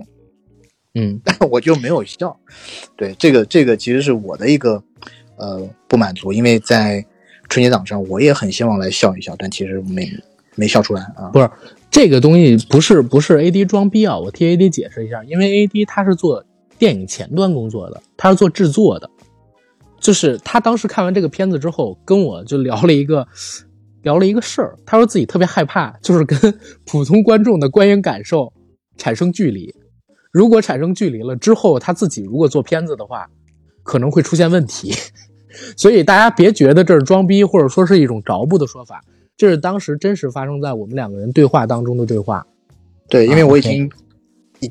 [0.94, 2.40] 嗯，但我就没有笑。
[2.96, 4.82] 对这个这个其实是我的一个
[5.38, 7.04] 呃不满足，因为在
[7.50, 10.08] 春节档上我也很希望来笑一笑，但其实没
[10.58, 11.50] 没笑出来啊，不是。
[11.90, 14.18] 这个东西不是不是 A D 装逼啊！
[14.18, 16.44] 我替 A D 解释一下，因为 A D 他是做
[16.78, 19.10] 电影前端工作的，他是做制作的。
[20.00, 23.26] 就是他当时看完这个片子之后，跟我就聊了一个
[24.04, 24.76] 聊了一个事儿。
[24.86, 28.52] 他说自己特别害怕，就是跟普通观众的观影感受
[28.98, 29.74] 产生距离。
[30.32, 33.28] 如果产生距离了之后，他自己如果做片子的话，
[33.82, 34.94] 可能会出现问题。
[35.76, 39.02] 所以大家别觉得这是装逼，或者说是一种着不的说法。
[39.38, 42.46] 这是当时真实发生在我们两个人对话当中的对话，
[43.08, 43.88] 对，因为我已经，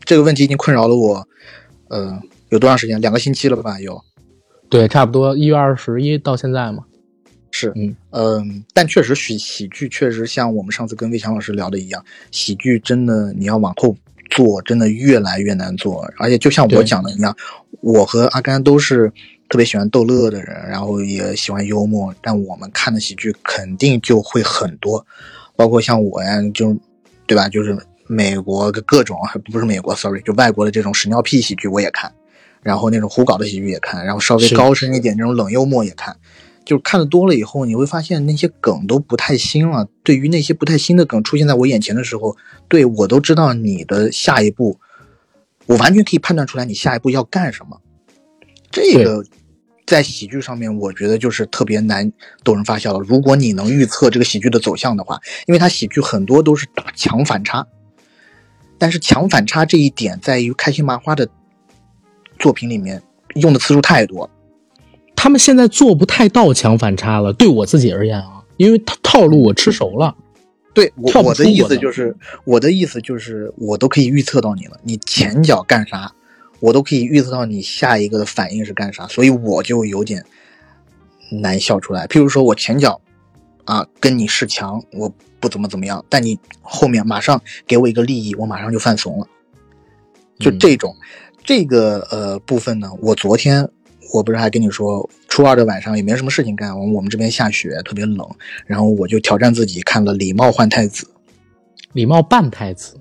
[0.05, 1.29] 这个问题已经困扰了我，
[1.89, 3.01] 呃，有多长时间？
[3.01, 3.79] 两个星期了吧？
[3.79, 4.03] 有，
[4.69, 6.85] 对，差不多一月二十一到现在嘛。
[7.53, 13.97] 是，嗯嗯，但确实喜喜剧确实像我们上次跟魏强老师聊的一样，喜剧真的你要往后
[14.31, 17.35] 做，真的越来越难做，而且就像我讲的一样，
[17.83, 19.13] 我和阿甘都是。
[19.49, 25.07] 特别喜欢逗乐的人，然后也喜欢幽默，但我们看的喜剧肯定就会很多，
[25.55, 26.77] 包括像我呀，就，
[27.27, 27.49] 对吧？
[27.49, 29.19] 就是美国的各种，
[29.53, 32.13] 不是美国，sorry，就外国的这种屎尿屁喜剧我也看，
[32.63, 36.17] 然后那种胡搞的喜剧也看，然后稍微高深一点这种冷幽默也看，
[36.65, 39.89] 就看的多了以后，你会发现那些梗都不太新了。
[40.03, 42.37] 对于那些不太新的梗出现在我眼前的时候，
[42.69, 44.79] 对我都知道你的下一步，
[45.67, 47.81] 我完全可以判断出来你下一步要干什么。
[48.77, 49.25] 这个
[49.87, 52.13] 在喜剧上面，我觉得就是特别难
[52.45, 52.99] 逗人发笑了。
[52.99, 57.67] 如果你能预测这个喜剧的走向的话，因为它喜剧很多都是打强反差，
[58.77, 61.27] 但是强反差这一点在于开心麻花的
[62.39, 63.03] 作品里面
[63.37, 64.29] 用的次数太多，
[65.15, 67.33] 他们现在做不太到强反差了。
[67.33, 70.15] 对我自己而言啊，因为套套路我吃熟了。
[70.75, 76.13] 对我我的意思就是，我的意思就是，我都可以预测到你了，你前脚干啥？
[76.61, 80.25] 我都可以预测到你下一个的反应是干啥，所以我就有点
[81.31, 82.07] 难笑出来。
[82.07, 83.01] 譬如说我前脚
[83.65, 89.27] 啊跟你是强，我不怎么怎么样，但你后面马上给我一个利益，我马上就犯怂了。
[90.39, 90.95] 就这种
[91.45, 93.69] 这个呃部分呢，我昨天
[94.13, 98.29] 我不是还跟你说，初二的晚上也没什么事情干，我们我们这边下雪，特别冷，
[98.67, 101.05] 然后我就挑战自己看了《礼貌换太子》，
[101.93, 102.97] 礼貌扮太子，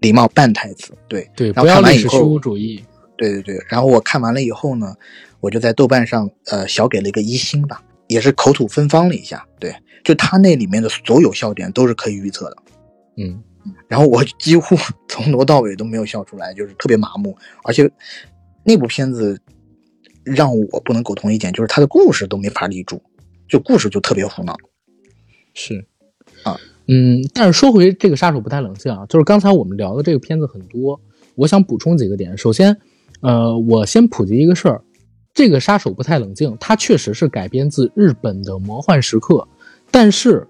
[0.00, 2.84] 礼貌半太子，对对，不要历史虚无主义。
[3.20, 4.96] 对对对，然后我看完了以后呢，
[5.40, 9.46] 我就在豆瓣上呃小给了一个一星吧，也是口吐芬芳了一下。
[9.58, 12.56] 对，就他那里面的所有笑点都是可以预测的，
[13.18, 13.42] 嗯，
[13.88, 14.74] 然后我几乎
[15.06, 17.36] 从头到尾都没有笑出来，就是特别麻木。
[17.62, 17.90] 而且
[18.64, 19.38] 那部片子
[20.24, 23.02] 让我不能苟同一点，就是他的故事都没法立住，
[23.46, 24.56] 就故事就特别胡闹。
[25.52, 25.86] 是
[26.42, 30.98] 啊，嗯，但是说回这个杀手不太冷静啊，就是刚才我们聊的这个片子很多，
[31.34, 32.80] 我想补充几个点，首先。
[33.20, 34.82] 呃，我先普及一个事儿，
[35.34, 39.46] 这个杀手不太冷静，它确实是改编自日本的魔幻时刻，
[39.90, 40.46] 但是，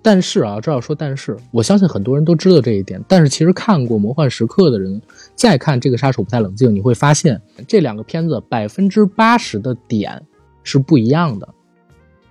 [0.00, 5.00] 但是啊，这要说但是，我相信很多人都知道这一点，但是其实看过魔幻时刻的人，
[5.34, 10.20] 再看这个杀手不太冷静，你会发现这两个片子百分之八十的点
[10.62, 11.48] 是不一样的，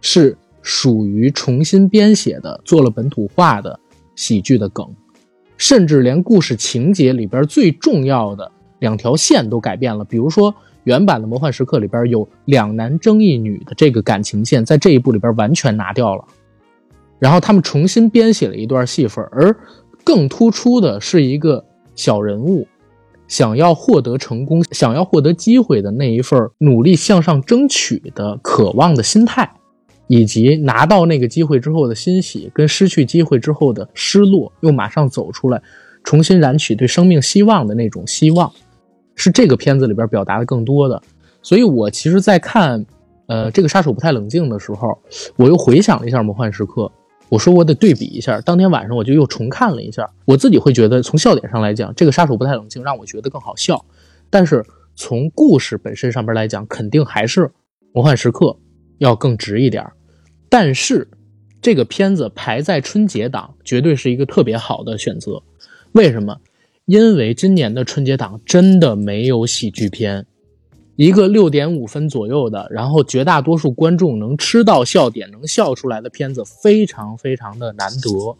[0.01, 3.79] 是属于重新编写的，做了本土化的
[4.15, 4.85] 喜剧的梗，
[5.57, 8.51] 甚至连故事情节里边最重要的。
[8.81, 16.25] 两条线都改变了，比如说原版的《魔幻时刻》里边有两男争一女的这个感情线，在这一部里边完全拿掉了，
[17.19, 19.55] 然后他们重新编写了一段戏份，而
[20.03, 21.63] 更突出的是一个
[21.95, 22.67] 小人物
[23.27, 29.49] 想要获得成功、想要获得机会的那一份努力向上争取的渴望的心态，
[30.07, 35.61] 以及拿到那个机会之后的欣喜，跟失去机会之后的失落，又马上走出来，
[36.03, 38.51] 重新燃起对生命希望的那种希望。
[39.21, 40.99] 是这个片子里边表达的更多的，
[41.43, 42.83] 所以我其实，在看，
[43.27, 44.97] 呃，这个杀手不太冷静的时候，
[45.35, 46.81] 我又回想了一下《魔幻时刻》，
[47.29, 48.41] 我说我得对比一下。
[48.41, 53.85] 当天晚上我就又重看了一下，我自己会觉得，从笑点上来讲，这个杀手不太冷静让我觉得更好笑，
[54.31, 57.41] 但是从故事本身上边来讲，肯定还是
[57.93, 58.47] 《魔幻时刻》
[58.97, 59.85] 要更值一点。
[60.49, 61.07] 但是
[61.61, 65.43] 这个片子排在春节档，绝对是一个特别好的选择。
[65.91, 66.35] 为什么？
[66.85, 70.25] 因为今年的春节档真的没有喜剧片，
[70.95, 78.35] 一个六点五分左右的，然后绝大多数观众能吃到笑点、能笑出来的片子非常非常的难得，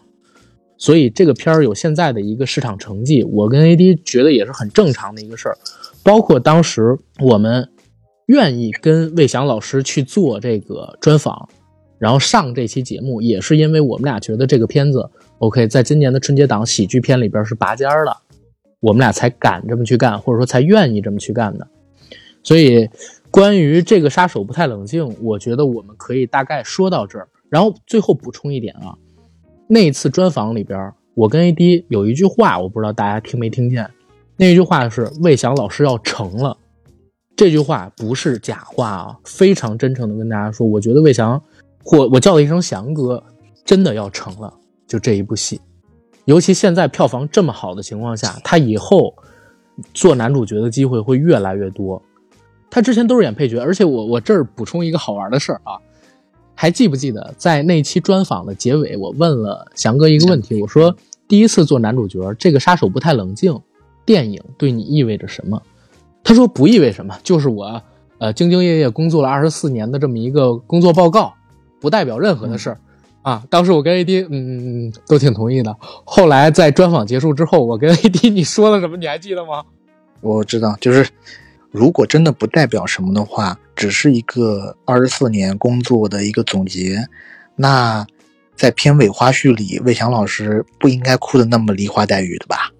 [0.77, 5.57] 所以这个片儿有现在的一个市场成绩，我跟 AD 觉得也是很正常的一个事儿。
[6.03, 7.69] 包括当时我们
[8.25, 11.47] 愿意跟魏翔老师去做这个专访，
[11.99, 18.17] 然后上这期节目，也是因为我们俩觉得这个片子 OK，在今年的春节档喜剧片里边是拔尖儿的。
[18.81, 21.65] 我们俩才敢这么去干，或者说才愿意这么去干的。
[22.43, 22.89] 所以，
[23.29, 27.29] 关于这个杀手不太冷静，我觉得我们可以大概说到这儿。
[27.49, 28.97] 然后最后补充一点啊，
[29.67, 33.89] 那次专访里边，我跟 AD 有一句话，我不知道大家听没听见。
[34.37, 36.57] 那句话是魏翔老师要成了，
[37.35, 41.39] 这句话不是假话啊，非常真诚的跟大家说，我觉得魏翔，
[41.83, 43.23] 或我叫了一声翔哥，
[43.63, 44.51] 真的要成了，
[44.87, 45.61] 就这一部戏。
[46.25, 49.13] 尤其现在票房这么好的情况下，他以后
[49.93, 52.01] 做男主角的机会会越来越多。
[52.69, 55.75] 他之前都是演配角，而且我我这儿补充一个好玩的事儿啊，
[56.55, 60.95] 还记不记得在那期专访的结尾，我问了翔哥一个问题，我说
[61.27, 63.59] 第一次做男主角，这个杀手不太冷静
[64.05, 65.61] 电影对你意味着什么？
[66.23, 67.81] 他说不意味什么，就是我
[68.19, 71.33] 呃兢兢业业工作了二十四年的这么一个工作报告，
[71.81, 72.79] 不代表任何的事儿。
[73.21, 75.75] 啊，当时我跟 AD，嗯，都挺同意的。
[75.79, 78.97] 后来在专访结束之后，我跟 AD 你说了什么？
[78.97, 79.63] 你还记得吗？
[80.21, 81.07] 我知道，就是
[81.69, 87.07] 如果真的不代表什么的话，只是一个二十四年工作的一个总结，
[87.55, 88.05] 那
[88.55, 92.71] 在片尾花絮里，魏翔老师不应该哭的那么梨花带雨的吧？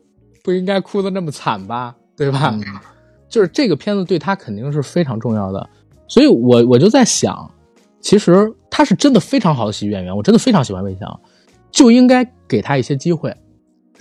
[0.43, 1.95] 不应该哭的那么惨吧？
[2.17, 2.57] 对吧？
[3.29, 5.69] 就是这个片子对他肯定是非常重要的，
[6.07, 7.49] 所以我我就在想。
[8.01, 11.19] 其实他是真的非常好的喜剧演员，我真的非常喜欢魏翔，
[11.71, 13.35] 就应该给他一些机会。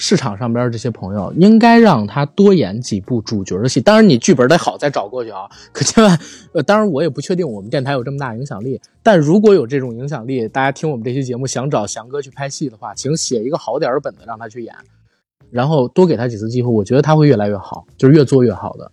[0.03, 3.83] 市场上边这些朋友应该让他多演几部主角的戏。
[3.83, 6.19] 当然，你剧本得好再找过去啊，可千万……
[6.55, 14.75] 呃，当然我也不确定我们电台有这么大影响力，但如果有这种影响力，大家听我们这期节目想找翔哥去拍戏的话，请写一个好点的本子让他去演，
[15.51, 18.91] 然后多给他几次机会，我觉得他会越来越好，就是越做越好的。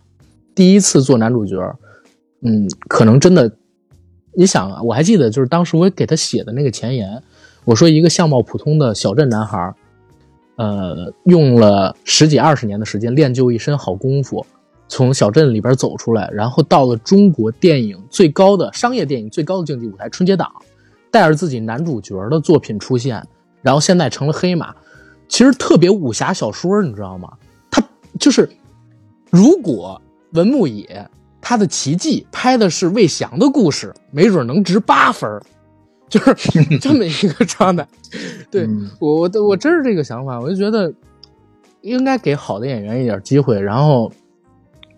[0.54, 1.56] 第一次做男主角，
[2.42, 3.50] 嗯，可能真的。
[4.38, 7.20] 你想啊，我还记得，就是当时我给他写的那个前言，
[7.64, 9.74] 我说一个相貌普通的小镇男孩，
[10.54, 14.46] 呃，用了十几二十年的时间练就一身好功夫，
[14.86, 20.48] 从小镇里边走出来，然后到了中国电影最高的商业电影最高的竞技舞台春节档，
[21.10, 23.26] 带着自己男主角的作品出现，
[23.60, 24.72] 然后现在成了黑马，
[25.26, 27.32] 其实特别武侠小说，你知道吗？
[27.72, 27.82] 他
[28.20, 28.48] 就是
[29.32, 31.10] 如果文牧野。
[31.48, 35.40] 他的奇迹拍的是魏翔的故事，没准能值八分
[36.06, 37.88] 就是 这么一个状态。
[38.50, 40.92] 对我，我我真是这个想法，我就觉得
[41.80, 44.12] 应该给好的演员一点机会，然后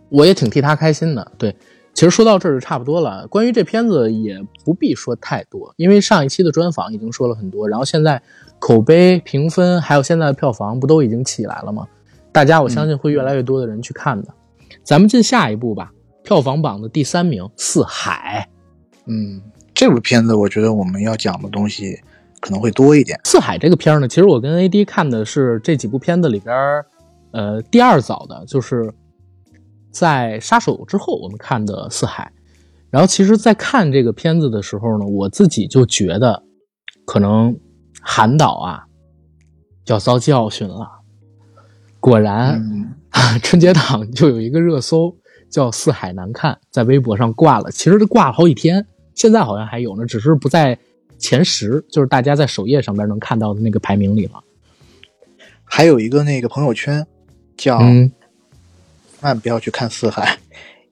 [0.08, 1.30] 我也挺替他开心的。
[1.38, 1.54] 对，
[1.94, 3.28] 其实说到这儿就差不多了。
[3.28, 8.20] 关于这片子也不必说太多，因为上一期的专访已经说了很多，然后现在
[8.58, 11.86] 口碑评分还有现在的票房不都已经起来了吗？
[12.32, 14.34] 大家我相信会越来越多的人去看的。
[14.82, 15.92] 咱们进下一步吧。
[16.22, 18.48] 票房榜的第三名《四海》，
[19.06, 19.40] 嗯，
[19.74, 21.98] 这部片子我觉得我们要讲的东西
[22.40, 23.18] 可能会多一点。
[23.28, 26.54] 《四海》这个片儿呢，其实我跟 AD 看的是这几部片子里边，
[27.32, 28.92] 呃，第二早的，就是
[29.90, 32.30] 在《杀手》之后我们看的《四海》。
[32.90, 36.42] 然后，其实，在看这个片子的时候呢，我自己就觉得，
[37.04, 37.56] 可能
[38.00, 38.84] 韩导啊
[39.86, 40.88] 要遭教训了。
[42.00, 42.60] 果然，
[43.44, 45.16] 春节档就有一个热搜。
[45.50, 50.78] 叫四海难看，在微博上挂了，其实挂了好几天，现在好像还有呢，只是不在
[51.18, 54.42] 前十，就是大家在首页上边能看到的那个排名里了。
[55.64, 57.06] 还有一个那个朋友圈
[57.56, 58.10] 叫“万
[59.20, 60.38] 万不要去看四海”，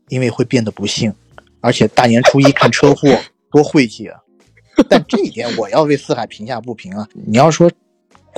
[0.08, 1.12] 因为会变得不幸，
[1.60, 3.08] 而且大年初一看车祸
[3.50, 4.20] 多晦气啊！
[4.88, 7.08] 但这一点我要为四海评下不平啊！
[7.26, 7.70] 你要说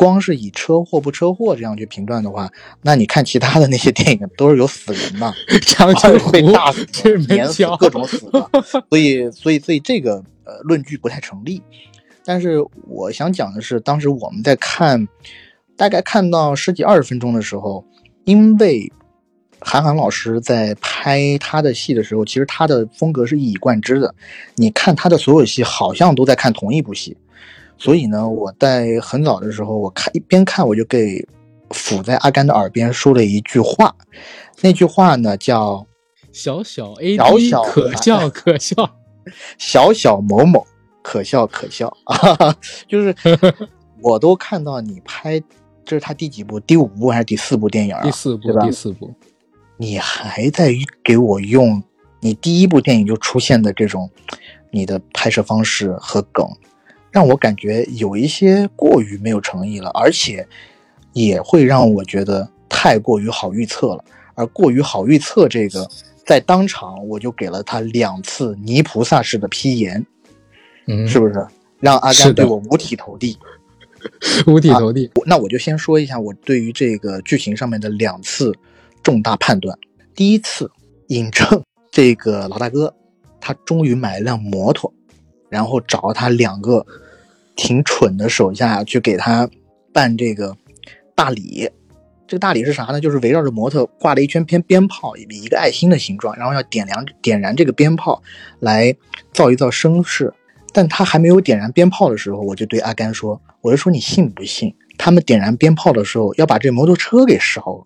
[0.00, 8.50] 光是以车祸不车祸这样去评断的话，那你看其他的那些电影都是有死人嘛， 长津湖 被大死这、碾死、各种死的，
[8.88, 11.62] 所以所以所以这个呃论据不太成立。
[12.24, 15.06] 但是我想讲的是，当时我们在看，
[15.76, 17.84] 大概看到十几二十分钟的时候，
[18.24, 18.90] 因为。
[19.62, 24.14] 韩寒老师在拍他的戏的时候，其实他的风格是一以贯之的。
[24.54, 27.14] 你看他的所有戏，好像都在看同一部戏。
[27.80, 31.26] 所以呢，我在很早的时候，我看一边看，我就给
[31.70, 33.96] 抚在阿甘的耳边说了一句话。
[34.60, 35.86] 那句话呢，叫
[36.30, 38.74] “小小 A，小小可笑可笑，
[39.56, 40.66] 小小某某
[41.02, 42.54] 可笑可笑啊！
[42.86, 43.14] 就是
[44.02, 45.40] 我都看到你拍，
[45.82, 46.60] 这是他第几部？
[46.60, 48.02] 第五部还是第四部电影啊？
[48.02, 49.10] 第四部，第四部。
[49.78, 51.82] 你还在给我用
[52.20, 54.10] 你第一部电影就出现的这种
[54.70, 56.46] 你的拍摄方式和梗，
[57.10, 60.46] 让我感觉有一些过于没有诚意了，而且
[61.12, 64.04] 也会让我觉得太过于好预测了。
[64.34, 65.88] 而过于好预测这个，
[66.24, 70.06] 在当场我就给了他两次泥菩萨式的批言，
[70.86, 71.46] 嗯，是不是
[71.78, 73.36] 让阿甘对我五体投地？
[74.46, 75.10] 五体投地。
[75.26, 78.52] 那我就先说一下我对于这个剧情上面的两次。
[79.02, 79.74] 重大判断，
[80.14, 80.70] 第一次
[81.06, 82.94] 尹正这个老大哥，
[83.40, 84.92] 他终于买了辆摩托，
[85.50, 86.86] 然后找他两个
[87.56, 89.50] 挺蠢的手下去给他
[89.92, 90.56] 办这个
[91.14, 91.68] 大礼。
[92.26, 93.00] 这个大礼是啥呢？
[93.00, 98.22] 就是围绕着模特挂了一圈鞭鞭炮，以一个爱心的形状，然后要点亮点燃这个鞭炮
[98.60, 98.94] 来
[99.32, 100.32] 造一造声势。
[100.72, 104.72] 但他还没有点燃鞭炮的时候，我就对阿甘说：“我就说你信不信？
[104.96, 107.84] 他们点燃鞭炮的时候要把这摩托车给烧了。”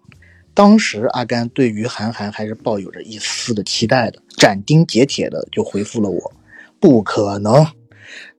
[0.52, 6.32] 当时阿甘对于韩寒还是抱有着一丝的期待的，斩钉截铁的就回复了我
[6.84, 7.66] ：“不可能，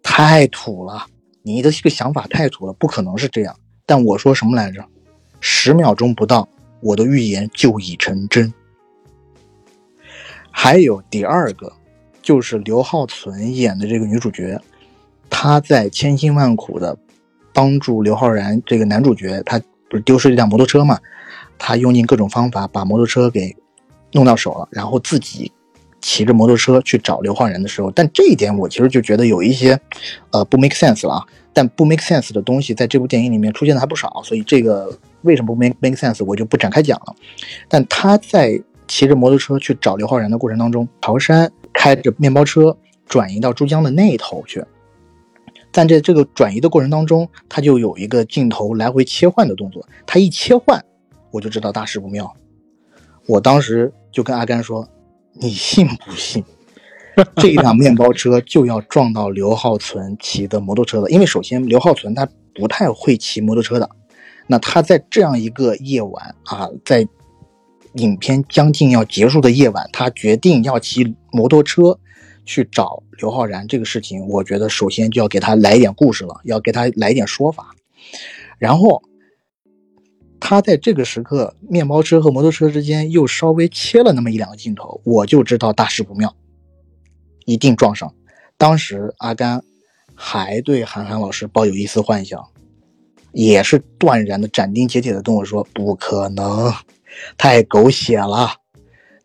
[0.04, 1.08] 太土了，
[1.42, 3.56] 你的这个想法太土了，不可能是这样。”
[3.88, 4.86] 但我说什么来着？
[5.40, 6.48] 十秒钟不到，
[6.80, 8.54] 我的预言就已成真。
[10.52, 11.74] 还有第二个，
[12.22, 14.62] 就是刘浩存演的这个女主角，
[15.28, 16.96] 她在千辛万苦的
[17.52, 21.00] 帮助刘昊然这个男主角，他不是丢失一辆摩托车嘛？
[21.58, 23.56] 他用尽各种方法把摩托车给
[24.12, 25.52] 弄到手了，然后自己
[26.06, 29.80] 骑着摩托车去找刘昊然的时候，但这一点我其实就觉得有一些
[30.30, 31.26] 呃不 make sense 了啊。
[31.52, 37.16] 但不 make sense 的东西在这部电影里面出现的还不少，所以这个为什么不 make make sense 我就不展开讲了。
[37.68, 42.78] 但他在骑着摩托车去找刘昊然的过程当中，桃山开着面包车
[43.08, 44.64] 转移到珠江的那一头去，
[45.72, 50.86] 但在这个转移的过程当中，他就有一个镜头来回切换的动作，他一切换。
[51.32, 52.32] 我就知道大事不妙，
[53.28, 54.88] 我当时就跟阿甘说
[55.38, 56.44] ：“你信不信，
[57.36, 61.10] 这一辆面包车就要撞到刘浩存骑的摩托车了？
[61.10, 63.90] 因为首先刘浩存他不太会骑摩托车的，
[64.48, 67.06] 那他在这样一个夜晚啊，在
[67.96, 72.00] 影片将近要结束的夜晚，他决定要骑摩托车
[72.46, 77.76] 去找刘昊然这个事情，我觉得首先就要给他来一点故事了，要给他来一点说法，
[78.58, 79.02] 然后。”
[80.48, 86.36] 他在这个时刻，面包车和摩托车之间又稍微切了那么一两个镜头，我就知道大事不妙，
[87.46, 88.14] 一定撞上。
[88.56, 89.64] 当时阿甘
[90.14, 92.46] 还对韩寒老师抱有一丝幻想，
[93.32, 96.72] 也是断然的、斩钉截铁的跟我说：“不可能，
[97.40, 98.52] 太狗血了。”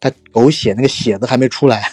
[0.01, 1.93] 他狗血那个血字还没出来，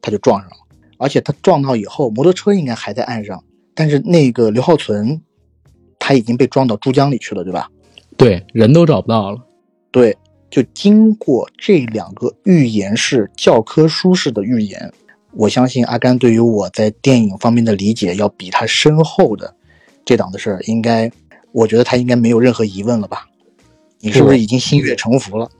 [0.00, 0.56] 他就撞上了。
[0.96, 3.42] 而且他撞到以后，摩托车应该还在岸上，
[3.74, 5.20] 但是那个刘浩存
[5.98, 7.68] 他已经被撞到珠江里去了，对吧？
[8.20, 9.38] 对，人都找不到了。
[9.90, 10.14] 对，
[10.50, 14.92] 就经过这两个预言式、教科书式的预言，
[15.32, 19.56] 我相信阿甘对于我在电影方面的理解要比他深厚的
[20.04, 21.10] 这档子事儿，应该，
[21.52, 23.26] 我觉得他应该没有任何疑问了吧？
[24.00, 25.50] 你是不是已经心悦诚服了？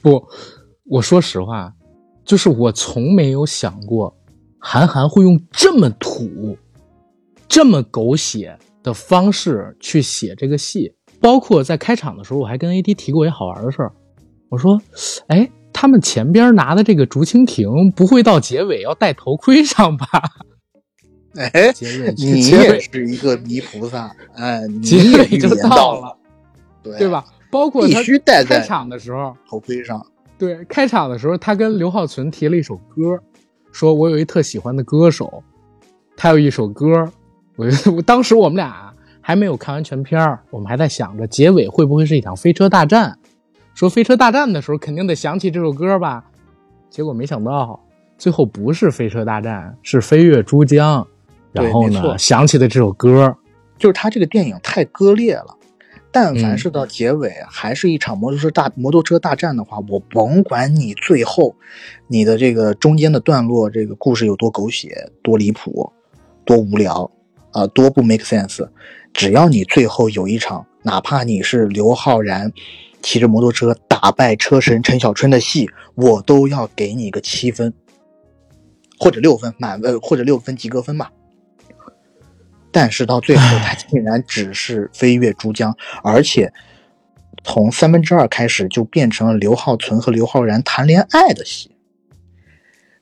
[0.00, 0.24] 不，
[0.84, 1.74] 我说实话，
[2.24, 4.16] 就是我从没有想过
[4.58, 6.56] 韩寒会用这么土、
[7.46, 10.94] 这么狗血的方式去写这个戏。
[11.20, 13.92] 包括在开场的时候，我还跟 AD 提过一好玩的事儿。
[14.48, 14.80] 我说
[15.28, 20.06] ：“哎，他们前边拿的这个竹蜻蜓，不会到结尾要戴头盔上吧？”
[21.36, 21.50] 哎，
[22.16, 26.16] 你也是一个泥菩萨，哎，结尾就到了，
[26.82, 27.24] 对对吧？
[27.50, 30.04] 包括必须戴在开场的时候头盔上。
[30.38, 33.18] 对，开场的时候，他跟刘浩存提了一首歌，
[33.70, 35.42] 说我有一特喜欢的歌手，
[36.16, 36.86] 他有一首歌，
[37.56, 38.92] 我我当时我们俩。
[39.28, 43.18] 还没有看完全片儿，我们还在想着结尾会不会是一场飞车大战。
[43.74, 46.24] 说飞车大战的时候，肯定得想起这首歌吧。
[46.88, 47.78] 结果没想到
[48.16, 51.06] 最后不是飞车大战，是飞越珠江。
[51.52, 53.36] 然后呢，想起的这首歌，
[53.76, 55.54] 就是他这个电影太割裂了。
[56.10, 61.54] 但凡是到结尾还是一场摩托车大摩托车大战的话，我甭管你最后
[62.06, 65.92] 你的这个中间的段落，这个故事有多狗血、多离谱、
[66.46, 67.10] 多无聊
[67.52, 68.66] 啊，多不 make sense，
[69.18, 72.52] 只要你最后有一场，哪怕你是刘昊然
[73.02, 77.74] 骑着摩托车打败车神陈小春的戏，我都要给你个七分
[78.96, 81.10] 或者六分满分或者六分及格分吧。
[82.70, 86.52] 但是到最后， 他竟然只是飞越珠江，而且
[87.42, 91.72] 从三分之二开始就变成了刘浩存和刘昊然谈恋爱的戏，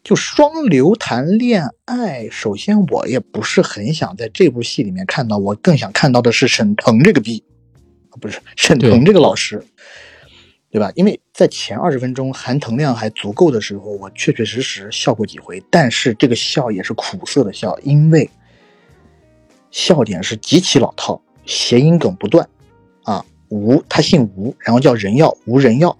[0.06, 2.28] 就双流谈恋爱。
[2.30, 7.42] 首先，我也不是很想在这部戏里面看到，我更想看到的是沈腾这个逼，
[8.20, 9.60] 不是沈腾这个老师，
[10.70, 10.92] 对吧？
[10.94, 18.30] 因为在前二十分钟含腾量还足够的时候，我确确实实笑过几回，但是这个笑也是苦涩的笑，因为。
[19.72, 22.48] 笑点是极其老套，谐音梗不断，
[23.02, 25.98] 啊，吴他姓吴，然后叫人药吴人药。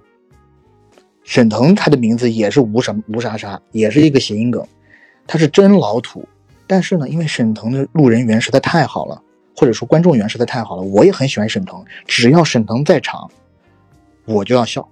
[1.27, 4.65] 沈腾他的名字也是吴什么吴啥啥，也是一个谐音梗，
[5.27, 6.27] 他是真老土。
[6.69, 9.21] 但是呢，因为沈腾的路人缘实在太好了，
[9.57, 11.85] 或者说观众缘实在太好了，我也很喜欢沈腾。
[12.07, 13.29] 只要沈腾在场，
[14.25, 14.89] 我就要笑，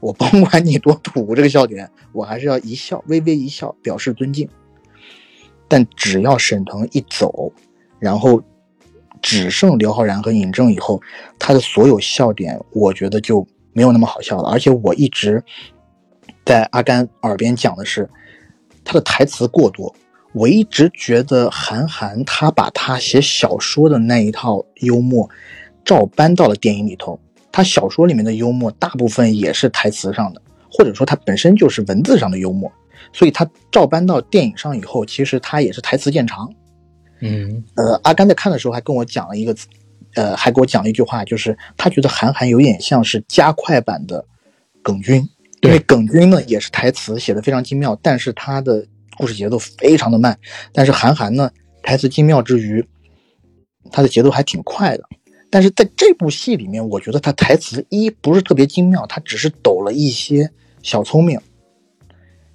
[0.00, 4.46] 我甭管你多土，这个笑点我还是要一笑，微微一笑表示尊敬。
[5.66, 7.50] 但只要沈腾一走，
[7.98, 8.42] 然后，
[9.22, 11.00] 只剩刘昊然和尹正以后，
[11.38, 14.48] 他的所有笑点，我觉得就没有那么好笑了。
[14.48, 15.44] 而且我一直
[16.46, 18.08] 在阿甘耳边讲的是，
[18.82, 19.94] 他的台词过多。
[20.32, 25.30] 我一直觉得韩寒他把他写小说的那一套幽默
[25.84, 27.20] 照搬到了电影里头。
[27.52, 32.68] 他小说里面的幽默大部分也是台词上的，或者说他本身就是文字上的幽默，
[33.12, 36.52] 所以他照搬到电影上以后，其实他也是台词见长。
[37.20, 39.54] 嗯，呃，阿甘在看的时候还跟我讲了一个，
[40.14, 44.24] 呃，还给我讲了一句话，就是他觉得韩寒有点像是加快版的
[44.82, 45.28] 耿军，
[45.62, 48.86] 因为耿军呢也是台词写的非常精妙，但是他的
[49.16, 50.38] 故事节奏非常的慢，
[50.72, 51.50] 但是韩寒呢
[51.82, 52.84] 台词精妙之余，
[53.90, 55.04] 他的节奏还挺快的，
[55.50, 60.50] 但是在这部戏里面，我觉得他台词一不是特别精妙，他只是抖了一些
[60.82, 61.40] 小聪明。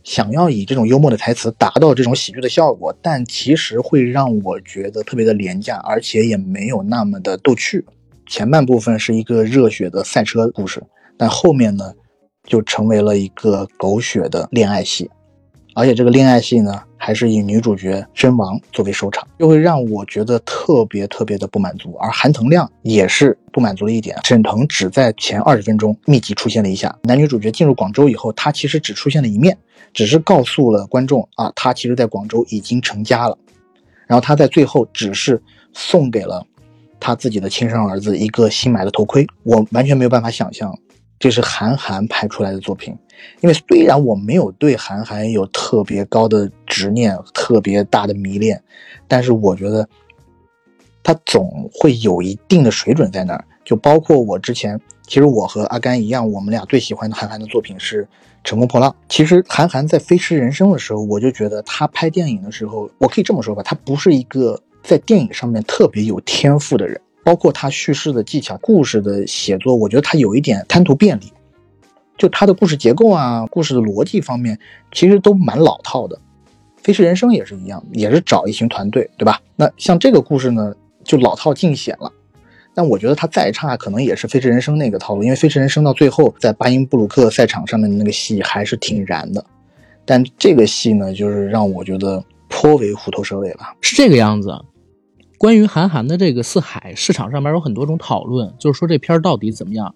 [0.10, 7.86] 想要以这种幽默的台词达到这种喜剧的效果，但其实会让我觉得特别的廉价，而且也没有那么的逗趣。
[8.26, 10.82] 前半部分是一个热血的赛车故事，
[11.16, 11.94] 但后面呢，
[12.44, 15.08] 就成为了一个狗血的恋爱戏。
[15.76, 21.94] 而且这个恋爱戏呢，还是以女主角身亡作为收场，就会让我觉得特别特别的不满足。
[22.00, 29.58] 而韩腾亮也是不满足的一点，沈腾只在前二十分钟密集出现了一下，男女主角进入广州以后，他其实只出现了一面，
[29.94, 33.38] 只是告诉了观众啊，他其实在广州已经成家了。
[34.08, 35.44] 然后他在最后只是
[35.74, 36.42] 送给了
[37.02, 40.74] 他自己的亲生儿子一个新买的头盔，我完全没有办法想象。
[41.20, 42.96] 这是韩寒拍出来的作品，
[43.42, 48.64] 因为虽然我没有对韩寒有特别高的执念、特别大的迷恋，
[49.06, 49.86] 但是我觉得
[51.04, 53.46] 他总会有一定的水准在那儿。
[53.66, 58.04] 就包括我之前，其实我和阿甘一样，我们俩最喜欢的韩寒的作品是
[58.44, 58.92] 《乘风破浪》。
[59.08, 67.00] 其实韩寒在《飞驰人生》的时候，我就觉得他拍电影的时候，我可以这么说吧，他不是一个在电影上面特别有天赋的人。
[67.22, 71.32] 包括他叙事的技巧、故事的写作，我觉得他有一点贪图便利，
[72.18, 74.58] 就他的故事结构啊、故事的逻辑方面，
[74.92, 76.16] 其实都蛮老套的。
[76.82, 79.40] 《飞驰人生》也是一样，也是找一群团队，对吧？
[79.56, 80.74] 那像这个故事呢，
[81.10, 82.14] 就老套尽显了。
[82.76, 89.44] 但我觉得他再差，可能也是《飞驰人生》那个套路，因为《飞驰人生》到最后在巴音布鲁克赛场上面的那个戏还是挺燃的。
[90.06, 93.76] 但这个戏呢，就是让我觉得颇为虎头蛇尾吧。
[93.82, 94.54] 是这个样子。
[95.40, 99.94] 关于韩寒的这个《四海》，市场上面有很多种讨论，就是说这片儿到底怎么样？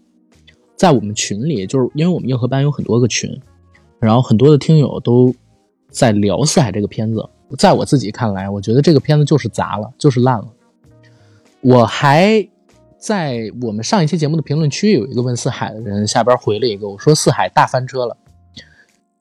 [0.75, 3.29] 在我们群里，就是因为我们硬核班有很多个群，
[3.99, 5.33] 然后很多的听友都
[5.89, 7.29] 在聊《四海》这个片子。
[7.57, 10.47] 在我自己看来，我觉得这个片子就是砸了，就是烂了。
[11.63, 12.45] 我还
[12.97, 18.17] 在我们上一期节目的评论区有一个问《四海》的人，下边回了一个，我说《四海》大翻车了。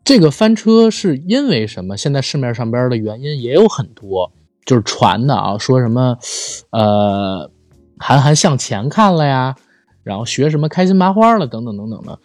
[0.03, 1.97] 这个翻车是因为什么？
[1.97, 4.33] 现在市面上边的原因也有很多。
[4.65, 6.17] 就是传的啊，说什么，
[6.71, 7.51] 呃，
[7.99, 9.57] 韩寒向前看了呀，
[10.05, 12.17] 然后学什么开心麻花了，等等等等的。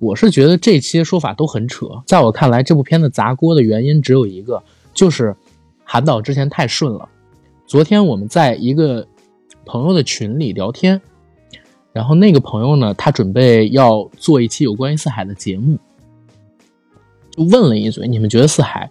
[0.00, 1.86] 我是觉得这些说法都很扯。
[2.04, 4.60] 在我看来，这部片子砸锅的原因只有一个，
[4.92, 5.36] 就是
[5.84, 7.08] 韩导之前太顺了。
[7.68, 9.06] 昨天我们在一个
[9.66, 11.02] 朋友的群里聊天，
[11.92, 15.76] 然后那个朋友呢，他准备要做一期有关于四海的节目，
[17.32, 18.88] 就问了一嘴：“你们觉得四海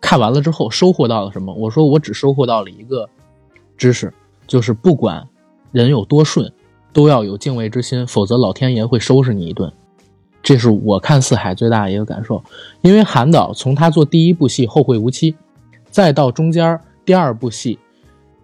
[0.00, 3.08] 看完了之后收获到了什么？”我说：“我只收获到了一个
[3.76, 4.12] 知识，
[4.46, 5.28] 就是不管
[5.70, 6.50] 人有多顺，
[6.92, 9.70] 都要有敬畏之心，否则老天爷会收拾你一顿。”
[10.42, 12.42] 这是我看四海最大的一个感受。
[12.82, 15.32] 因为韩导从他做第一部戏《后会无期》，
[15.90, 17.78] 再到中间第二部戏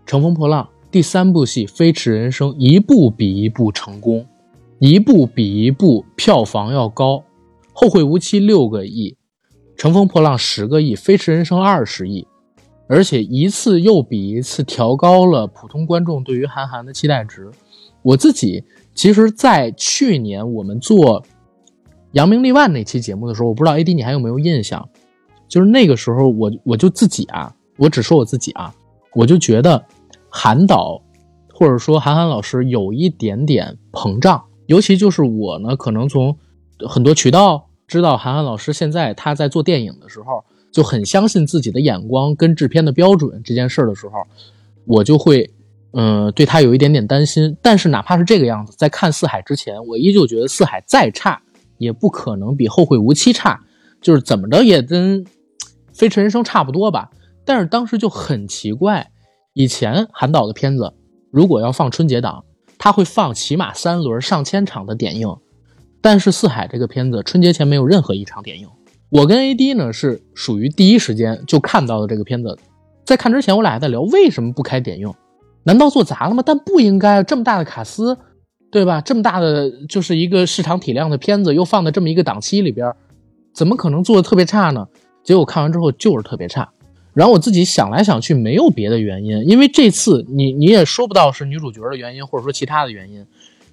[0.11, 4.27] 《乘风破浪》，第三部戏《飞驰人生》，一部比一部成功，
[4.81, 7.23] 一部比一部票房要高。
[7.73, 9.17] 后会无期六个亿，
[9.77, 12.27] 乘风破浪十个亿，飞驰人生二十亿，
[12.89, 17.49] 而且一次又比一次调高了普通观众对于韩寒的期待值。
[18.03, 21.23] 我自己其实，在去年我们做
[22.13, 24.89] 《扬名立万》那期节目的时候，我不知道 AD 你还有没有印象？
[25.47, 28.75] 就是那个时候，我我就自己啊，我只说我自己啊，
[29.15, 29.83] 我就觉得
[30.31, 31.03] 韩导
[31.53, 36.37] 或者说韩寒老师有一点点膨胀，尤其就是我呢，可能从
[36.89, 37.67] 很多渠道。
[37.87, 44.13] 知道韩寒老师现在他在做电影的时候就很相信自己的眼光跟制片的标准这件事的时候，
[44.85, 45.51] 我就会，
[45.93, 47.57] 嗯，对他有一点点担心。
[47.61, 51.43] 但是哪怕是这个样子，在看《四海》之前，我依旧觉得《四海》再差
[51.79, 53.61] 也不可能比《后会无期》差，
[54.01, 55.25] 就是怎么着也跟
[55.93, 57.11] 《飞驰人生》差不多吧。
[57.45, 59.11] 但是当时就很奇怪，
[59.53, 60.95] 以前韩导的片子
[61.31, 62.45] 如果要放春节档，
[62.79, 65.37] 他会放起码三轮上千场的点映。
[66.01, 68.69] 但是四海这个片子春节前没有任何一场点映，
[69.11, 72.57] 我跟 AD 呢是属于第一时间就看到了这个片子，
[73.05, 75.13] 在看之前我俩还在聊为什么不开点映，
[75.65, 76.43] 难道做砸了吗？
[76.47, 78.17] 但不应该这么大的卡司，
[78.71, 79.01] 对吧？
[79.01, 82.95] 这么大的就是一个市场体量的片子，又放在这么一个档期里边，
[83.55, 84.87] 怎么可能做的特别差呢？
[85.23, 86.71] 结果看完之后就是特别差。
[87.13, 93.27] 然后我自己想来想去，没有别的原因，因为这次你你也说不到是女主角的原因，或者说其他的原因。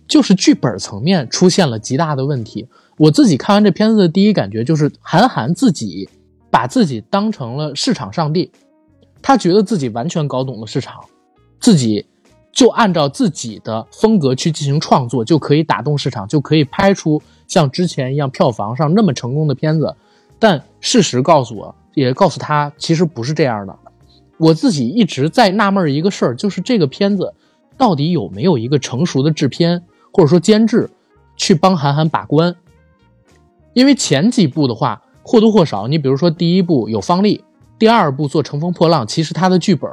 [0.07, 2.65] 就是剧本层面出现了极大的问题。
[2.97, 6.07] 我自己看完这片子的第一感觉就是，韩寒自己
[6.49, 8.49] 把自己当成了市场上帝，
[9.21, 11.03] 他觉得自己完全搞懂了市场，
[11.59, 12.05] 自己
[12.53, 19.93] 就按照自己的风格去进行创作，就可以打动市场，就可以拍出像之前一样票房上那么成功的片子。
[20.39, 23.75] 但事实告诉我，也告诉他，其实不是这样的。
[24.37, 27.33] 我自己一直在纳闷一个事儿，就是这个片子
[27.75, 29.83] 到底有没有一个成熟的制片？
[30.13, 30.89] 或者说监制
[31.35, 32.55] 去帮韩寒把关，
[33.73, 37.43] 因为前几部的话或多或少，你比如说第一部有方力，
[37.77, 39.89] 第二部做《乘风破浪》，其实他的剧本，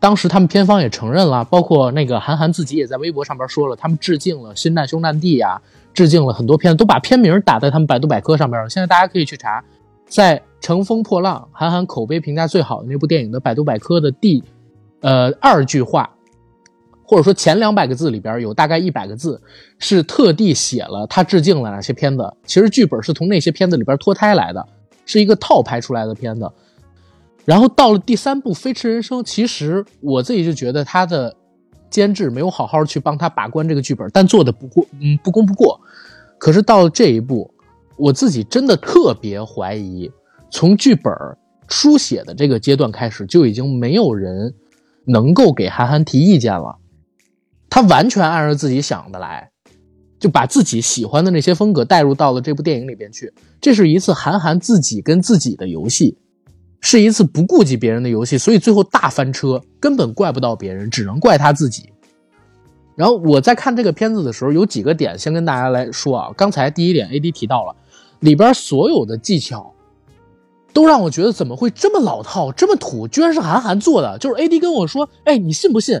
[0.00, 5.60] 当时他们片方也承认了，包括那个韩寒自己也在微博上边说了，他们致敬了《新难兄难弟》呀，
[5.94, 8.68] 致敬了很多片子，都把片名打在他们百度百科上边了。
[8.68, 9.64] 现在大家可以去查，
[10.06, 14.42] 在《乘风破浪》韩寒口碑评价最好的那部电影的百度百科的第，
[15.00, 16.10] 呃二句话。
[17.06, 19.38] 或者说前两百个字里边有大概一百个字
[19.78, 24.66] 是特地写了他致敬了哪些片子，其实剧本是从那些片子里边脱胎来的，
[25.04, 26.50] 是一个套拍出来的片子。
[27.44, 31.36] 然后到了第三部《飞驰人生》，其实我自己就觉得他的
[31.90, 35.78] 监制没有好好去帮他把关这个剧本，但做的不过，嗯，不功不过。
[36.38, 37.52] 可是到了这一步，
[37.96, 40.10] 我自己真的特别怀疑，
[40.50, 41.12] 从剧本
[41.68, 44.54] 书写的这个阶段开始，就已经没有人
[45.06, 46.76] 能够给韩寒提意见了。
[47.70, 49.50] 他完全按照自己想的来，
[50.18, 53.32] 就把自己喜欢的那些风格带入到了这部电影里边去。
[53.60, 56.16] 这是一次韩寒自己跟自己的游戏，
[56.80, 61.90] 是一次不顾及别人的游戏，所以最后大翻车，根本怪不到别人，只能怪他自己。
[62.96, 66.32] 然后我在看这个片子的时候，有几个点先跟大家来说啊。
[66.36, 67.74] 刚才第一点，A D 提到了
[68.24, 69.74] 里边所有的技巧，
[70.72, 74.16] 都让我觉得怎么会这么老套，这么土，居然是韩寒做的。
[74.16, 76.00] 就是 A D 跟我说，哎，你信不信？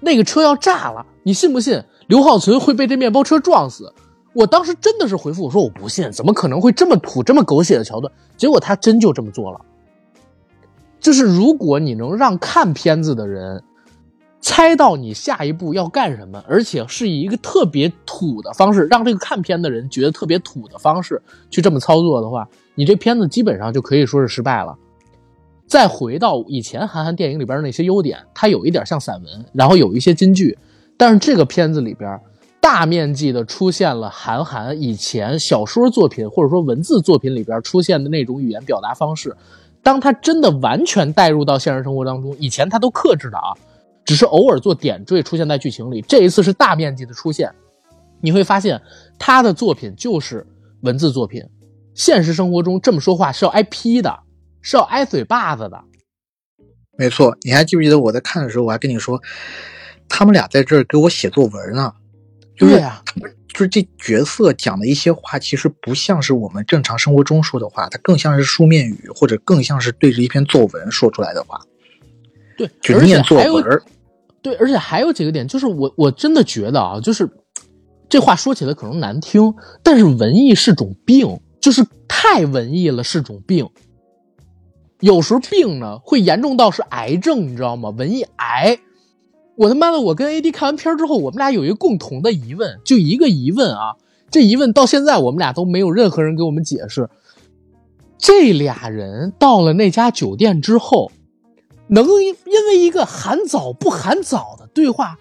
[0.00, 3.94] 那个车要炸了，你信不信刘浩存会被这面包车撞死？
[4.32, 8.12] 我当时真的是回复我说我不信，怎么可能会这么土、这么狗血的桥段？
[8.36, 9.60] 结果他真就这么做了。
[10.98, 13.62] 就是如果你能让看片子的人
[14.42, 24.76] 猜到你下一步要干什么，而且是以一个特别土的方式，让这个看片的人觉得特别土的方式去这么操作的话，你这片子基本上就可以说是失败了。
[25.68, 30.58] 再回到以前韩寒电影里边的那些优点，它有一点像散文，然后有一些金句，
[30.96, 32.20] 但是这个片子里边
[32.60, 39.36] 大面积的出现了韩寒以前小说作品或者说文字作品里边出现的那种语言表达方式。
[39.84, 43.54] 当他真的完全带入到现实生活当中，以前他都克制的啊，
[44.04, 47.52] 只是偶尔做点缀出现在剧情里，这一次是大面积的出现，
[48.20, 48.80] 你会发现
[49.18, 50.46] 他的作品就是
[50.82, 51.42] 文字作品，
[51.94, 54.20] 现实生活中这么说话是要挨批的。
[54.64, 55.82] 是要挨嘴巴子的，
[56.96, 57.36] 没错。
[57.42, 59.20] 你还记不记得我在看的时候，我还跟你说，
[60.08, 61.92] 他们俩在这儿给我写作文呢？
[62.56, 63.02] 对呀，
[63.48, 71.60] 就是这角色讲的一些话，其实不像是我们正常生活中说的话，它更像是书面语，或者更像是对着一篇作文说出来的话。
[72.66, 73.82] 对，就念作文。
[74.40, 77.30] 对，而且还有几个点，就是我我真的觉得啊，就是
[78.08, 79.54] 这话说起来可能难听，
[79.84, 83.68] 但是文艺是种病，就是太文艺了是种病。
[84.98, 87.90] 有时候病呢会严重到是癌症，你知道吗？
[87.90, 88.78] 文艺癌。
[89.56, 93.94] 我他妈的，我跟 AD 看完片之后，我们俩有一个共同的疑问，就一个疑问啊，
[94.30, 97.08] 这疑问到现在我们俩都没有任何人给我们解释。
[98.18, 101.12] 这俩人到了那家酒店之后。
[101.92, 105.18] 能因因为一个含早不含早的对话，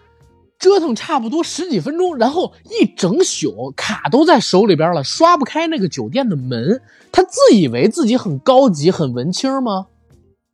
[0.58, 9.88] 折腾差不多十几分钟，然后一整宿卡都在手里边了，刷不开那个酒店的门，他自以为自己很高级很文青吗？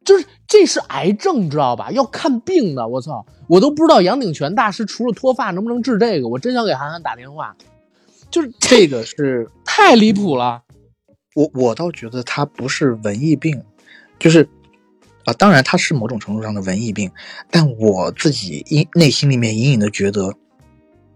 [0.03, 1.91] 就是这是癌症，知道吧？
[1.91, 7.55] 要看病的，我操，我都不知道杨鼎全大师除了脱发能不能治这个，我真想给韩寒打电话。
[8.31, 10.63] 就是这个是太离谱了，
[11.35, 13.61] 我我倒觉得他不是文艺病，
[14.17, 14.49] 就是。
[15.27, 17.11] 啊，当然他是某种程度上的文艺病，
[17.51, 20.33] 但我自己隐内心里面隐隐的觉得，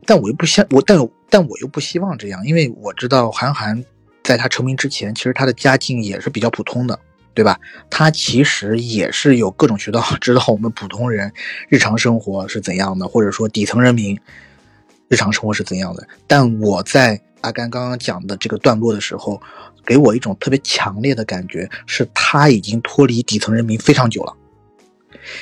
[0.05, 0.97] 但我又不希我但
[1.29, 3.81] 但我又不希望这样，因为我知道韩寒
[4.21, 6.99] 在他成名之前，其实他的家境也是比较普通的，
[7.33, 7.57] 对吧？
[7.89, 11.31] 他其实也是有各种渠道 知道我们普通人
[11.69, 14.19] 日常生活是怎样的，或者说底层人民
[15.07, 16.05] 日常生活是怎样的。
[16.27, 19.41] 但我在阿甘刚刚讲的这个段落的时候。
[19.85, 24.35] 给我一种特别强烈的感觉，是他已经脱离底层人民非常久了。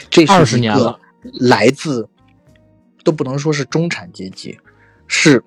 [0.09, 0.99] 这是一个
[1.39, 2.07] 来自
[3.03, 4.57] 都不能说是中产阶级，
[5.07, 5.43] 是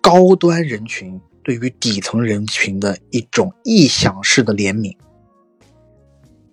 [0.00, 4.96] 高端人群对于底层人群的一种臆想式的怜悯。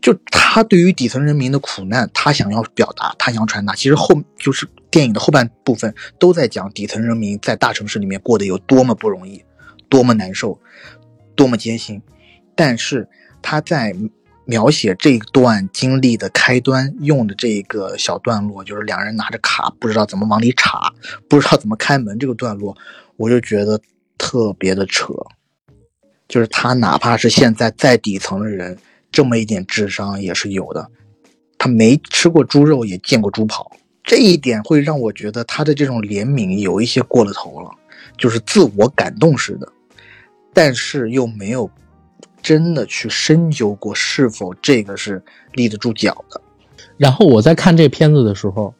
[0.01, 3.73] 就他对于底层人民的苦难，他想要表达，他想传达。
[3.73, 9.41] 其实后就是电影的后半部分都在讲底层人民在大城市里面过得有多么不容易，
[9.87, 10.59] 多么难受。
[11.35, 12.01] 多么艰辛，
[12.55, 13.07] 但是
[13.41, 13.95] 他在
[14.45, 20.93] 描写这段经历的开端用的这个小段落，就是两人拿着卡不知道怎么往里插，
[21.29, 22.75] 不知道怎么开门这个段落，
[23.15, 23.79] 我就觉得
[24.17, 25.13] 特别的扯。
[26.27, 28.77] 就是他哪怕是现在再底层的人，
[29.11, 30.89] 这么一点智商也是有的。
[31.57, 33.71] 他没吃过猪肉，也见过猪跑，
[34.03, 37.69] 这一点会让我觉得他的这种怜悯有一些过了头了，
[38.17, 39.71] 就是自我感动似的。
[40.53, 41.69] 但是又没有
[42.41, 45.23] 真的去深究过是否这个是
[45.53, 46.39] 立得住脚的。
[46.97, 48.73] 然后我在看这片子的时候，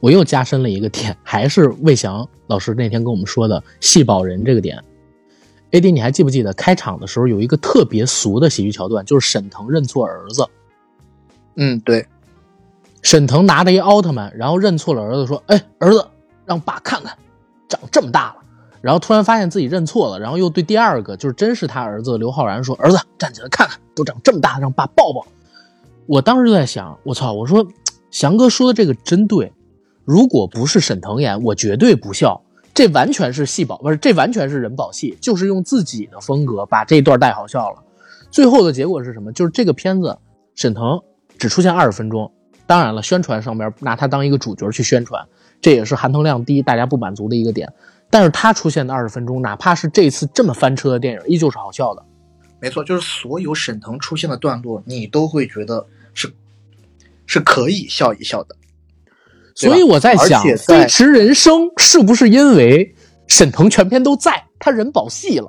[0.00, 4.82] 我又加深了一个点，还是魏翔老师那天跟我们说的戏保人这个点。
[5.72, 10.44] AD，你还记不记得开场的时候有一个特别俗的喜剧桥段，就是沈腾认错儿子。
[11.56, 12.06] 嗯，对，
[13.02, 16.04] 沈腾拿着一奥特曼，然后认错了儿子，说：“哎，儿子，
[16.46, 17.16] 让爸看看，
[17.68, 18.36] 长这么大了。”
[18.80, 25.26] 然后突然发现自己认错了，然后又对第二个就是真是他儿子刘昊然说：“儿子，站起来看看，都长这么大，让爸抱抱。”
[26.06, 27.66] 我当时就在想，我操，我说
[28.10, 29.52] 翔哥说的这个真对，
[30.04, 32.42] 如果不是沈腾演，我绝对不笑。
[32.72, 37.82] 这完全是戏宝，不是这完全是人宝戏，就是用自己的风格把这一段带好笑了。
[38.30, 39.32] 最后的结果是什么？
[39.32, 40.16] 就是这个片子
[40.54, 41.00] 沈腾
[41.36, 42.32] 只出现二十分钟，
[42.66, 45.26] 当然了，宣传上面拿他当一个主角去宣传，
[45.60, 47.72] 这也是含糖量低、大家不满足的一个点。
[48.10, 52.04] 但是他出现的二十分钟，哪怕是这次这么翻车的电影，依旧是好笑的。
[52.60, 56.30] 没错，就是所有沈腾出现的段落，你都会觉得是
[57.24, 58.56] 是可以笑一笑的。
[59.54, 62.94] 所以我在想，《飞驰人生》是不是因为
[63.28, 65.48] 沈腾全篇都在，他人保戏了？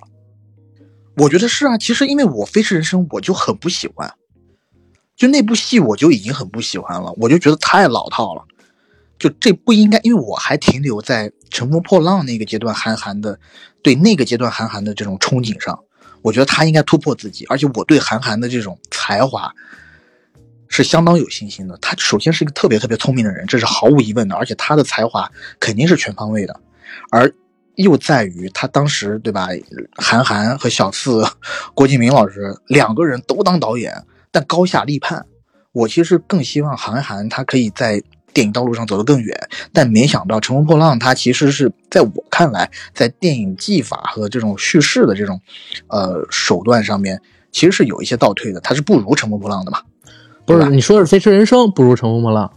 [1.17, 1.77] 我觉得是啊。
[1.77, 4.13] 其实因为我《飞驰人生》，我就很不喜欢，
[5.15, 8.43] 就那部戏我就已经很不喜欢了，我就觉得太老套了。
[9.21, 13.39] 就这不应该，因为我还停留在《乘风破浪》那个阶段，韩寒的
[13.83, 15.79] 对那个阶段韩寒的这种憧憬上，
[16.23, 17.45] 我觉得他应该突破自己。
[17.47, 19.53] 而且我对韩寒的这种才华
[20.69, 21.77] 是相当有信心的。
[21.79, 24.35] 他首先是一个特别特别聪明的人，这是毫无疑问的。
[24.35, 26.59] 而且他的才华肯定是全方位的，
[27.11, 27.31] 而
[27.75, 29.49] 又在于他当时对吧？
[29.97, 31.23] 韩寒和小四
[31.75, 35.23] 郭敬明老师两个人都当导演，但高下立判。
[35.73, 38.01] 我其实更希望韩寒他可以在。
[38.33, 45.39] 电影道路上走得更远，但没想到《乘风破浪》它其实是在我看来，在电影技法和这种叙事的这种，
[45.87, 47.21] 呃手段上面，
[47.51, 48.59] 其实是有一些倒退的。
[48.61, 49.81] 它是不如《乘风破浪》的嘛？
[50.45, 52.51] 不是，你说是《飞驰人生》不如《乘风破浪》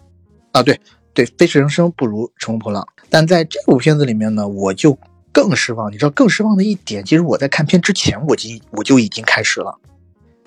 [0.58, 0.62] 啊？
[0.62, 0.80] 对
[1.12, 2.82] 对，《飞驰人生》不如《乘风破浪》。
[3.10, 4.98] 但在这部片子里面呢，我就
[5.32, 5.92] 更失望。
[5.92, 9.78] 你知道更失望的一点，其实我在看片之前，我就我就已经开始了，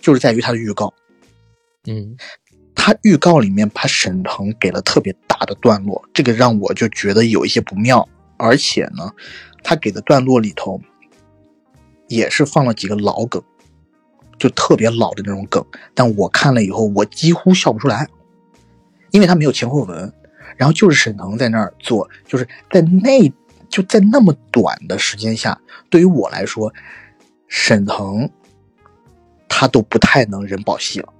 [0.01, 0.93] 就是在于它的预告。
[1.85, 2.15] 嗯。
[2.87, 8.07] 他预告里面把沈腾给了特别大的段落，这个让我就觉得有一些不妙。
[8.37, 9.11] 而且呢，
[9.61, 10.79] 他给的段落里头
[12.07, 13.43] 也是放了几个老梗，
[14.39, 15.61] 就特别老的那种梗。
[15.93, 18.07] 但我看了以后，我几乎笑不出来，
[19.11, 20.13] 因为他没有前后文，
[20.55, 23.29] 然后就是沈腾在那儿做，就是在那
[23.67, 25.59] 就在那么短的时间下，
[25.89, 26.73] 对于我来说，
[27.49, 28.29] 沈腾
[29.49, 31.13] 他都不太能人保戏了。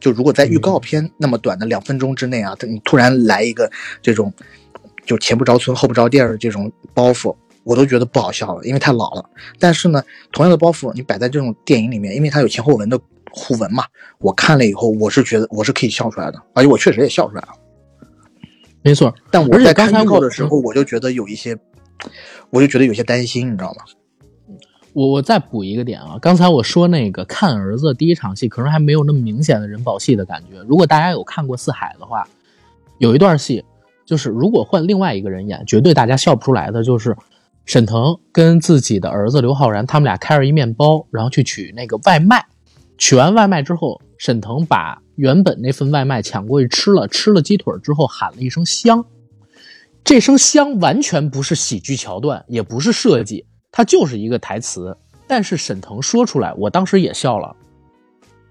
[0.00, 3.70] 就如果在预告片那么短的两分钟之内啊，他你突然来一个
[4.00, 4.32] 这种
[5.04, 9.24] 就前不着村后不着店的这种包袱，我都觉得不好笑了，因为太老了。
[9.58, 12.98] 但是呢，同样的包袱你摆在这种电影里面，因为它有前后文的
[13.30, 13.84] 互文嘛，
[14.18, 17.48] 我看了以后，我是觉得我是可以笑出来的，而且我确实也笑出来了。
[18.82, 21.58] 没错，但我在看预告的时候，我就觉得有一些，
[22.48, 23.84] 我就觉得有些担心，你知道吗？
[24.92, 30.58] 我我再补一个点啊，刚才我说那个看儿子第一场戏，可能还没有那么明显的人保戏的感觉。
[30.66, 32.26] 如果大家有看过《四海》的话，
[32.98, 33.64] 有一段戏，
[34.04, 37.16] 就是如果换另外一个人演，绝对大家笑不出来的，就是
[37.66, 42.44] 沈腾跟自己的儿子刘昊然，他们俩开着一面包，然后去取那个外卖。
[42.98, 49.04] 取完外卖之后，沈腾把原本那份外卖抢过去吃了，吃了鸡腿之后喊了一声香，
[50.04, 53.46] 这声香完全不是喜剧桥段，也不是设计。
[53.72, 54.96] 它就是一个台词，
[55.26, 57.54] 但是沈腾说出来，我当时也笑了。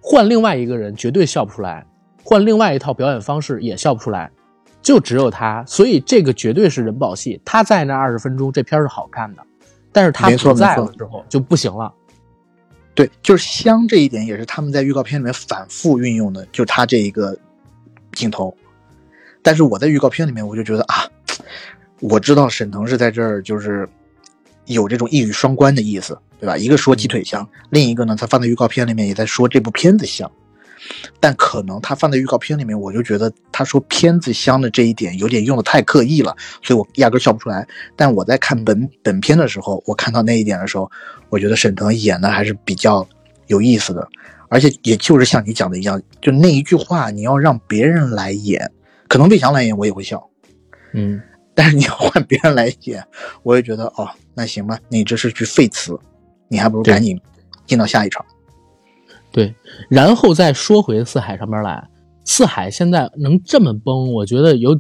[0.02, 1.86] 换另外一个人绝对笑不出来，
[2.24, 4.32] 换另外一套表演方式也笑不出来，
[4.82, 7.42] 就只有他，所以这个绝对是人保戏。
[7.44, 9.44] 他在那二十分钟，这片是好看的，
[9.92, 11.94] 但是他不在了之后就不行了。
[12.96, 17.38] 对，就是香这一点也是他们在预告片里面反复运用的，就他这一个
[18.14, 18.56] 镜头。
[19.42, 21.08] 但是我在预告片里面我就觉得啊，
[22.02, 23.88] 我知道沈腾是在这儿就是
[24.74, 26.58] 有这种一语双关的意思，对吧？
[26.58, 30.32] 一个说鸡腿香，另一个呢，他放在预告片里面也在说这部片子香。
[31.20, 37.68] 但可能他放在预告片里面，我就觉得他说片子香的这一点有点用的太刻意了，所以我压根笑不出来。
[37.96, 40.90] 但我在看本本片的时候，我看到那一点的时候，
[41.30, 43.08] 我觉得沈腾演的还是比较
[43.48, 44.08] 有意思的，
[44.48, 48.72] 而且也就是像你讲的一样，就那一句话，你要让别人来演，
[49.08, 50.28] 可能魏翔来演我也会笑，
[50.94, 51.22] 嗯，
[51.60, 53.04] 但是你要换别人来写，
[53.44, 56.00] 我也觉得哦，那行吧，你这是句废词，
[56.48, 57.20] 你还不如赶紧
[57.66, 58.26] 进到下一场。
[59.30, 59.54] 对。
[59.90, 61.86] 然后再说回四海上边来，
[62.24, 64.80] 四海现在能这么崩，我觉得有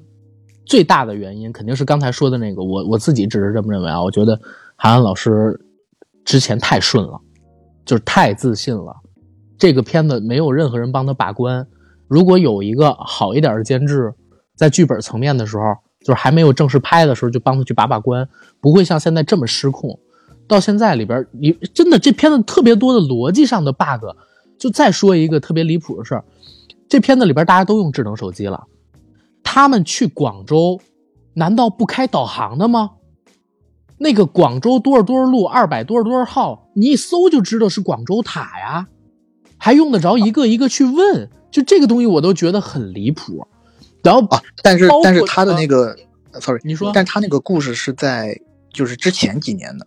[0.65, 4.39] 最大的原因肯定是刚才说的那个，我我自己只是这么认为啊，我觉得
[4.77, 5.59] 韩寒老师
[6.23, 7.19] 之前太顺了，
[7.83, 8.95] 就是太自信了。
[9.57, 11.67] 这个片子没有任何人帮他把关，
[12.07, 14.13] 如果有一个好一点的监制，
[14.55, 18.27] 在剧本层面的时候，就是还没有正式拍的时候就帮他去把把关，
[18.59, 19.99] 不会像现在这么失控。
[20.47, 24.05] 到现在里边，你真的这片子特别多的逻辑上的 bug。
[24.57, 26.25] 就再说一个特别离谱的事儿，
[26.89, 28.65] 这片子里边大家都用智能手机了，
[29.41, 30.81] 他们去广州，
[31.33, 32.91] 难道不开导航的吗？
[33.97, 38.87] 那个广州多少多少路二百多少多少号，你一搜就知道是广州塔呀，
[39.57, 41.29] 还用得着一个一个去问？
[41.49, 43.47] 就这个东西我都觉得很离谱。
[44.03, 45.95] 然后啊，但是但是他的那个
[46.31, 48.39] 呃，sorry，你说但他那个故事是在
[48.73, 49.85] 就是之前几年的，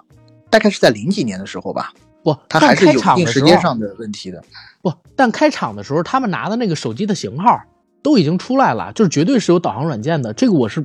[0.51, 1.93] 大概是在零几年的时候吧，
[2.23, 4.43] 不，他还是有一定时间上的问题的。
[4.83, 7.61] 不，但开场的时候，他们拿的那个手机的型号
[8.03, 10.85] 都已经出来了，就是绝对是有导航软件的，这个我是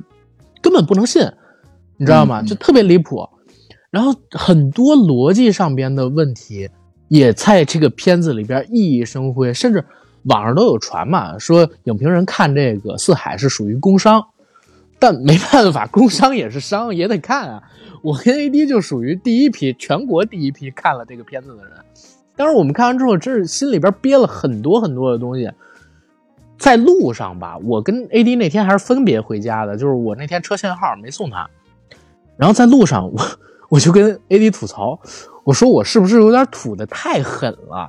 [0.62, 1.22] 根本不能信，
[1.96, 2.42] 你知道吗？
[2.42, 3.28] 就特别离谱。
[3.90, 6.68] 然后很多逻辑上边的问题
[7.08, 9.84] 也在这个片子里边熠熠生辉，甚至
[10.24, 14.24] 网上都有传嘛，说影评人看这个《四海》是属于工伤，
[14.98, 17.62] 但没办法，工伤也是伤， 也得看啊。
[18.02, 21.72] 我跟 AD 就属于第一批，全国第一批看了这个片子的人。
[22.36, 25.50] 当时我们看完之后，真是心里边憋了很多很多的东西。
[26.56, 31.48] 在路上吧，我跟 AD 那天还是分别回家的，就是我那天车限号没送他，
[32.36, 33.20] 然后在路上我
[33.70, 34.98] 我就跟 AD 吐槽，
[35.44, 37.88] 我说我是不是有点吐的太狠了？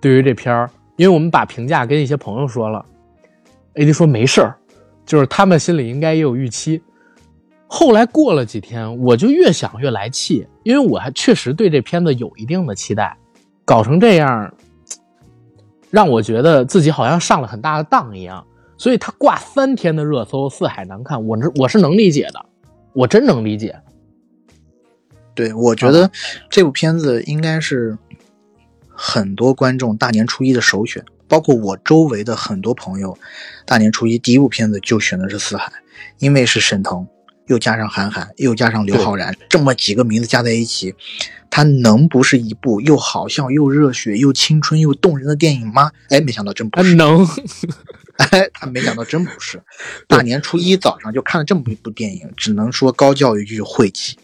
[0.00, 0.70] 对于这片儿，
[1.00, 2.84] 因为我们把评价跟一些朋友说了
[3.72, 4.54] ，AD 说没事儿，
[5.06, 6.82] 就是他们心里应该也有预期。
[7.66, 13.16] 后来过了几天，我就越想越来气，因为我还确实对这片子有一定的期待。
[13.64, 14.52] 搞成这样，
[15.88, 18.46] 让我觉得自己好像上了很大的当一样。
[18.76, 22.44] 所以他挂三天的热搜，四海难看，我是我是能理解的，
[22.92, 23.74] 我真能理解。
[25.34, 26.10] 对，我觉得
[26.50, 27.96] 这部片子应该是
[29.02, 33.16] 很多观众大年初一的首选，包括我周围的很多朋友，
[33.64, 35.64] 大年初一第一部片子就选的是《四海》，
[36.18, 37.08] 因为是沈腾，
[37.46, 40.94] 又加上韩寒，又加上刘昊然，这么几个名字加在一起，
[41.48, 45.90] 它能不是一部又好笑又热血又青春又动人的电影吗？
[46.10, 47.26] 哎，没想到真不是，他能，
[48.30, 49.62] 哎，他没想到真不是。
[50.06, 54.18] 大年初一早上就看了这么一部电影，只能说高叫一句晦气。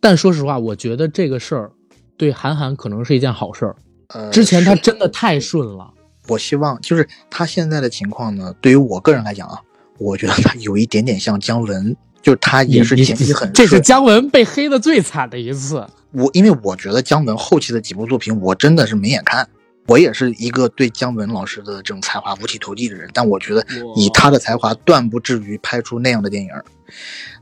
[0.00, 1.70] 但说实话，我觉得这个事儿
[2.16, 3.76] 对韩寒可能是一件好事儿。
[4.08, 5.92] 呃，之前他真的太顺了。
[6.28, 9.60] 我希望就是他现在的情况呢，对于我个人来讲啊，
[9.98, 15.86] 我觉得他有一点点像姜文，就是他也是你剪辑很这是姜文被黑的最惨的一次。
[16.12, 19.48] 我因为我觉得姜文后期的几部作品，我真的是没眼看。
[19.88, 26.50] 我也是一个对姜文老师的这种才华五体投地的人，但我觉得以他的才华，断不至于拍出那样的电影。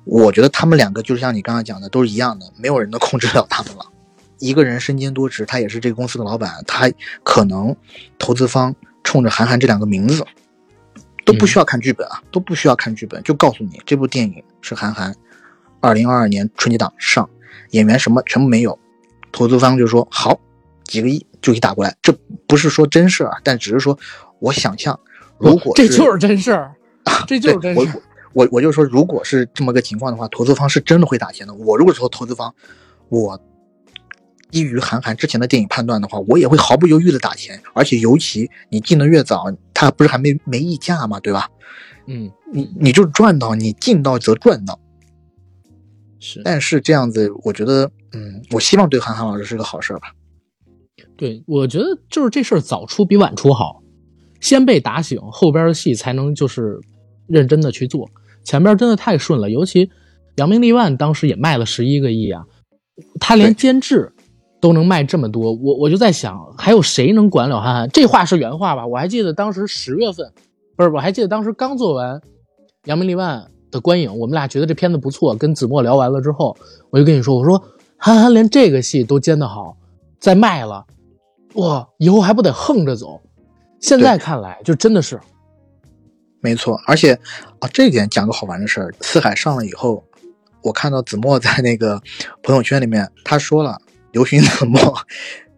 [0.05, 3.87] 我觉得他们两个就像你刚刚讲的，都是一样的，没有人能控制了他们了。
[4.45, 6.91] 一个人身兼多职，他也是这个公司的老板，他
[7.23, 7.75] 可能
[8.19, 10.23] 投资方冲着韩寒这两个名字，
[11.25, 15.17] 都不需要看剧本啊，都不需要看剧本，就告诉你这部电影是韩寒，
[15.81, 17.27] 二零二二年春节档上，
[17.71, 18.79] 演员什么全部没有，
[19.33, 20.39] 投资方就说好，
[20.85, 22.13] 几个亿就给打过来，这
[22.47, 23.99] 不是说真事儿啊，但只是说
[24.41, 25.01] 我想象，
[25.39, 26.75] 如果是这就是真事儿，
[27.27, 28.03] 这就是真事儿。
[28.35, 31.55] 我我我就说，如果是这么个情况的话，投资方是真的会打钱的。
[31.55, 32.53] 我如果说投资方，
[33.09, 33.41] 我
[34.55, 41.49] 基于韩寒之前的电影判断的话，我也会毫不犹豫的打钱，而且尤其你进的越早，他不是还没没溢价嘛，对吧？
[42.07, 44.79] 嗯，你你就赚到，你进到则赚到。
[46.21, 50.15] 是但是这样子，我觉得，嗯，我希望对韩寒老师是个好事儿吧。
[51.17, 53.83] 对，我觉得就是这事儿早出比晚出好，
[54.41, 56.79] 先被打醒，后边的戏才能就是
[57.27, 58.09] 认真的去做。
[58.45, 59.91] 前边真的太顺了，尤其
[60.37, 62.45] 扬名立万当时也卖了十一个亿啊，
[63.19, 64.13] 他连监制
[64.65, 67.91] 都能卖这么多，我我就在想，还有谁能管了韩寒？
[67.91, 68.87] 这话是原话吧？
[68.87, 70.33] 我还记得当时十月份，
[70.75, 72.19] 不是，我还记得当时刚做完
[72.87, 76.57] 扬名立万的观影，我们俩觉得这片子不错，跟子墨聊完了之后，
[76.89, 77.63] 我就跟你说，我说
[77.99, 79.77] 韩寒连这个戏都监得好，
[80.19, 80.87] 再卖了。
[81.57, 83.21] 哇，以后还不得横着走？
[83.83, 85.21] 现在看来，就真的是，
[86.41, 87.13] 没错，而且
[87.59, 90.03] 啊，这一点讲个好玩的事儿，《四海》上了以后，
[90.63, 92.01] 我看到子墨在那个
[92.43, 93.79] 朋友圈里面，他说了，
[94.15, 94.81] 刘勋子墨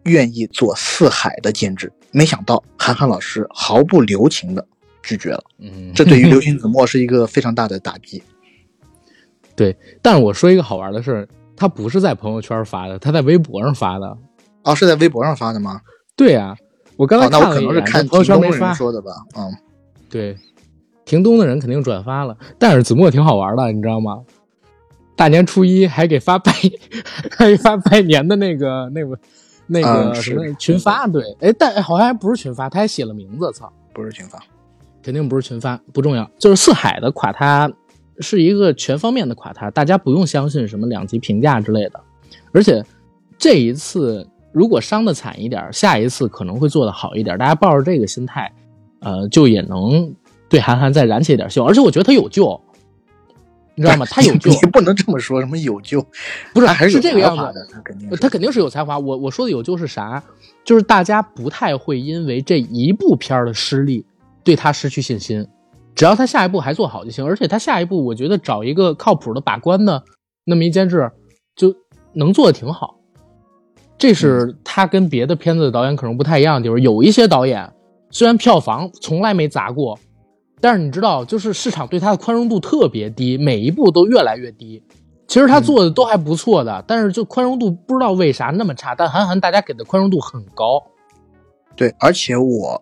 [0.05, 4.67] 愿意做《四海》的监制，没想到韩寒老师毫不留情的
[5.03, 8.21] 拒绝了，嗯，这对于刘勋子墨是一个非常大的打击。
[9.55, 9.77] 对。
[10.01, 14.17] 但是我说一个好玩的事儿，他不是在朋友圈发的，他在微博上发的。
[14.63, 15.79] 哦，是在微博上发的吗？
[16.15, 16.55] 对呀、
[16.95, 18.67] 我刚才哦，那我可能是看朋友圈没发。
[18.67, 19.11] 人说的吧。
[19.37, 19.53] 嗯，
[20.09, 20.35] 对，
[21.05, 24.17] 屏东的人肯定转发了，但是子墨挺好玩的，你知道吗？
[25.17, 26.53] 大年初一还给发拜，
[27.35, 29.19] 还给发拜年的那个 那个
[29.65, 34.39] 那个嗯什么是群发，对，哎，但哎好像还不是群发，他还写了名字，操，不是群发。
[35.03, 36.29] 肯定不是群发，不重要。
[36.37, 37.71] 就是四海的垮塌
[38.19, 41.99] 是一个全方面的垮塌，大家不用相信什么两极评价之类的。
[42.51, 42.83] 而且
[43.37, 47.37] 这一次如果伤的惨一点，下一次可能会做得好一点。
[47.37, 48.51] 大家抱着这个心态，
[48.99, 50.13] 呃，就也能
[50.49, 51.69] 对韩寒再燃起一点希望。
[51.69, 52.59] 而且我觉得他有救，
[53.77, 54.07] 你知道吗？
[54.09, 56.03] 他有救你，不能这么说，什么有救，
[56.51, 58.97] 不是还是是这个样子的，他肯定是他肯定是有才华。
[58.97, 60.21] 我我说的有救是啥？
[60.65, 64.03] 就是大家不太会因为这一部片的失利
[64.43, 65.47] 对他失去信心，
[65.93, 67.23] 只要他下一步还做好就行。
[67.23, 70.03] 而且他下一步，我觉得找一个靠谱的把关的
[70.43, 71.11] 那么一监制，
[71.55, 71.71] 就
[72.13, 72.97] 能做的挺好。
[73.99, 76.81] 这是他跟别的片子的导演可能不太一样的地方。
[76.81, 77.71] 有一些导演
[78.09, 79.99] 虽然票房从来没砸过，
[80.59, 84.83] 但是你知道，就是市场对他的宽容度特别低，每一步都越来越低。
[85.27, 88.95] 其实他做的都还不错的，但是就宽容度不知道为啥那么差。
[88.95, 90.81] 但韩寒大家给的宽容度很高，
[91.75, 92.81] 对，而且我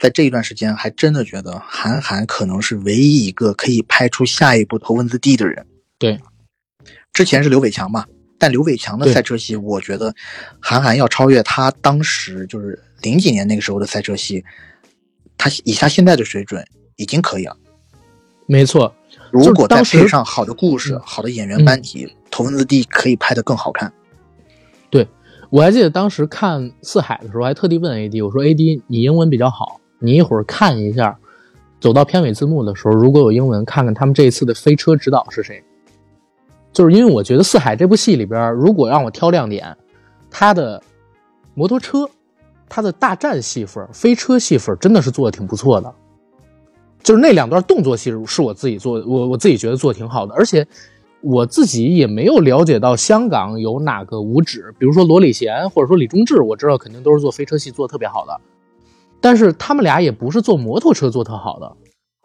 [0.00, 5.64] 在这一段时间还真的觉得韩寒可能是唯一一个可以拍出下一部《头文字 D》的人。
[5.96, 6.18] 对，
[7.12, 8.04] 之前是刘伟强嘛，
[8.36, 10.12] 但刘伟强的赛车戏，我觉得
[10.60, 14.44] 韩寒要超越他当时就是零几年那个时候的赛车戏，
[15.38, 16.66] 他以他现在的水准
[17.00, 17.56] 已经可以了。
[18.46, 18.92] 没错，
[19.30, 23.90] 如果再配上好的故事、嗯好的演员班底，头文字 D》可以拍得更好看。
[24.90, 25.08] 对
[25.48, 31.16] 我还记得当时看《四海》的时候，还特地问 AD，我说 AD 你英文比较好，你一会儿看一下，
[31.80, 35.62] 走到片尾字幕的时候，如果有英文，看看他们这一次的飞车指导是谁。
[36.72, 39.74] 就是因为我觉得《四海》这部戏里边，如果让我挑亮点，
[40.30, 40.82] 它的
[41.54, 42.08] 摩托车、
[42.68, 45.94] 它的大战戏份、飞车戏份真的是做的挺不错的。
[47.02, 50.66] 就是那两段动作戏是我自己做，我我自己觉得做的挺好的，而且
[51.20, 58.40] 我自己也没有了解到香港有哪个武指，比如说罗礼贤或者说李忠志，我知道肯定都是做飞车戏做的特别好的，
[59.20, 61.72] 但是他们俩也不是做摩托车做特好的。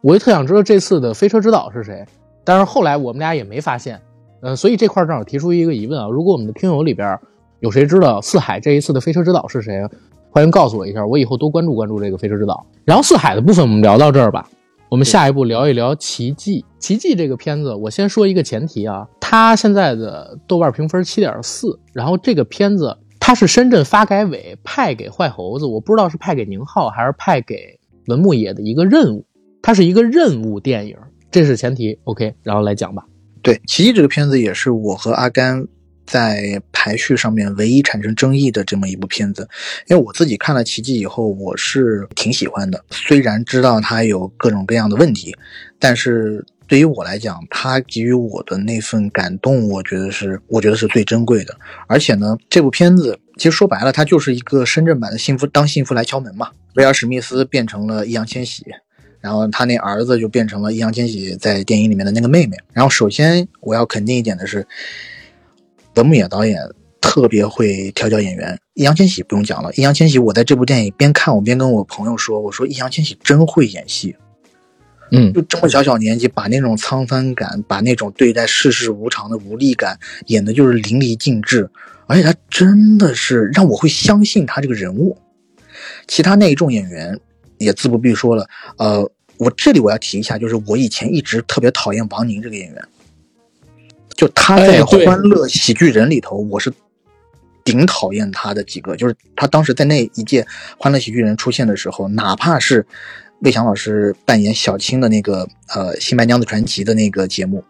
[0.01, 2.05] 我也特想知道这次的飞车指导是谁，
[2.43, 3.99] 但是后来我们俩也没发现，
[4.41, 7.17] 呃，所以这块正好提出一个疑问啊，如果我们的听友里边
[7.59, 9.83] 有谁知道四海这一次的飞车指导是谁，
[10.29, 12.65] 欢迎告诉我一下，我以后多关注关注这个飞车指导。
[12.83, 14.47] 然后四海的部分我们聊到这儿吧。
[14.87, 16.61] 我们下一步聊一聊《奇迹》。
[16.79, 29.25] 《奇迹》这个片子，我先说一个前提啊，它现在的豆瓣评分七点四，然后这个片子它是深圳发改委派给坏猴子，我不知道是派给宁浩还是派给文牧野的一个任务，
[29.63, 30.95] 它是一个任务电影，
[31.31, 31.99] 这是前提。
[32.03, 33.05] OK，然后来讲吧。
[33.41, 35.67] 对，《奇迹》这个片子也是我和阿甘。
[36.05, 39.47] 在排序上面唯一产生争议的这么一部片子，
[39.87, 42.83] 因为我自己看了《奇迹》以后，我是挺喜欢的。
[42.91, 45.35] 虽然知道它有各种各样的问题，
[45.79, 51.57] 但是对于我来讲，它给予我的那份感动，我觉得是我觉得是最珍贵的。
[51.87, 56.51] 而且呢，这部片子其实说白了，它就是一个深圳版的《幸福当幸福来敲门》嘛。
[56.75, 58.63] 威尔史密斯变成了易烊千玺，
[59.21, 62.57] 然后他那儿子就变成了易烊千玺在电影里面的那个妹妹。
[62.73, 64.67] 然后首先我要肯定一点的是。
[65.95, 66.59] 文牧野导演
[66.99, 69.71] 特别会调教演员，易烊千玺不用讲了。
[69.73, 74.15] 易烊千玺，我在这部电影边看我边跟我朋友说：“我说易烊千玺真会演戏，
[75.11, 81.69] 嗯，就这么小小年纪，把那种沧桑感，把那种对待世事无常的无力感演的就是淋漓尽致，
[82.07, 85.17] 而且他真的是让我会相信他这个人物。
[86.07, 87.17] 其他那一众演员
[87.59, 88.45] 也自不必说了。
[88.77, 92.83] 呃，我这里我要提一下，就是我以前一直特别讨厌王宁这个演员。”
[94.15, 96.71] 就他在《欢乐喜剧人》里头，我是
[97.65, 98.95] 顶讨厌他的几个。
[98.95, 100.41] 就是他当时在那一届
[100.77, 102.85] 《欢乐喜剧人》出现的时候，哪怕是
[103.39, 107.61] 魏翔老师扮演小青的那个呃《新白娘子传奇》的那个节目，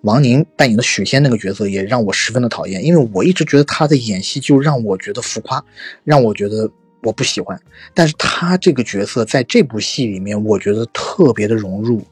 [0.00, 5.62] 王宁扮演的许仙那个角色也让我十分的讨厌，因为我一直觉得他的演戏就让我觉得浮夸，
[6.04, 6.70] 让我觉得
[7.02, 7.60] 我不喜欢。
[7.92, 12.02] 但是他这个角色在这部戏里面，我觉得特别的融入，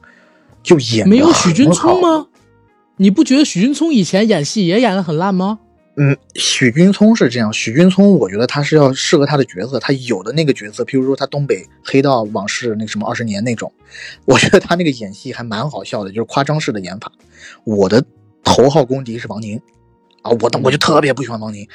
[0.61, 2.27] 就演没有许君聪吗？
[3.01, 5.57] 你不觉得许君聪以前演戏也演的很烂吗？
[5.95, 7.51] 嗯，许君聪是这样。
[7.51, 13.73] 许君聪，我觉得他是要适合他的角色，他有的那个角色，譬如说他东北黑道往事那什么二十年那种，
[14.25, 17.11] 我觉得他那个演戏还蛮好笑的，就是夸张式的演法。
[17.63, 18.05] 我的
[18.43, 19.59] 头号公敌是王宁
[20.21, 21.67] 啊，我我就特别不喜欢王宁，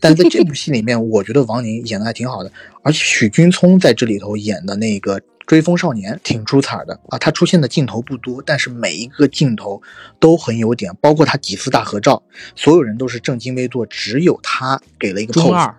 [0.00, 5.18] 但在这部戏里面，我觉得王宁演的还挺好的，而且许君聪在这里头演的那个。
[5.46, 9.82] 追风少年挺出彩的啊，他出现的镜头不多，但是每一个镜头
[10.18, 12.22] 都很有点，包括他几次大合照，
[12.56, 15.74] 所有人都是正襟危坐，只有他给了一个 pose，中二，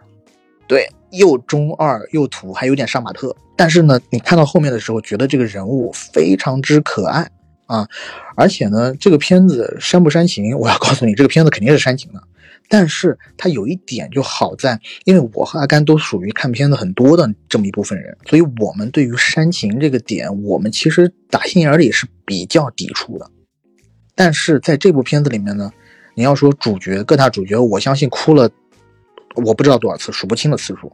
[0.68, 3.36] 对，又中二又土，还有点杀马特。
[3.58, 7.30] 但是呢，你看到后面的时候，觉得这个人物非常之可爱
[7.66, 7.88] 啊，
[8.36, 10.58] 而且呢，这个片子煽不煽情？
[10.58, 12.22] 我要告诉你，这个片子肯定是煽情的。
[12.68, 23.30] 但是它有一点就好在，因为我和阿甘都属于看片子很多的这么一部分人，所以我们对于煽情这个点，我们其实打心眼里是比较抵触的。
[24.16, 25.72] 但是在这部片子里面呢，
[26.16, 28.50] 你要说主角各大主角，我相信哭了，
[29.36, 30.92] 我不知道多少次，数不清的次数。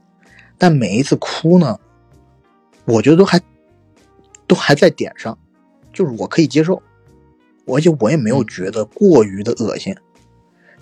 [0.57, 1.79] 但每一次哭呢，
[2.85, 3.39] 我觉得都还
[4.45, 5.37] 都还在点上，
[5.93, 6.81] 就是我可以接受，
[7.65, 9.95] 而且我也没有觉得过于的恶心。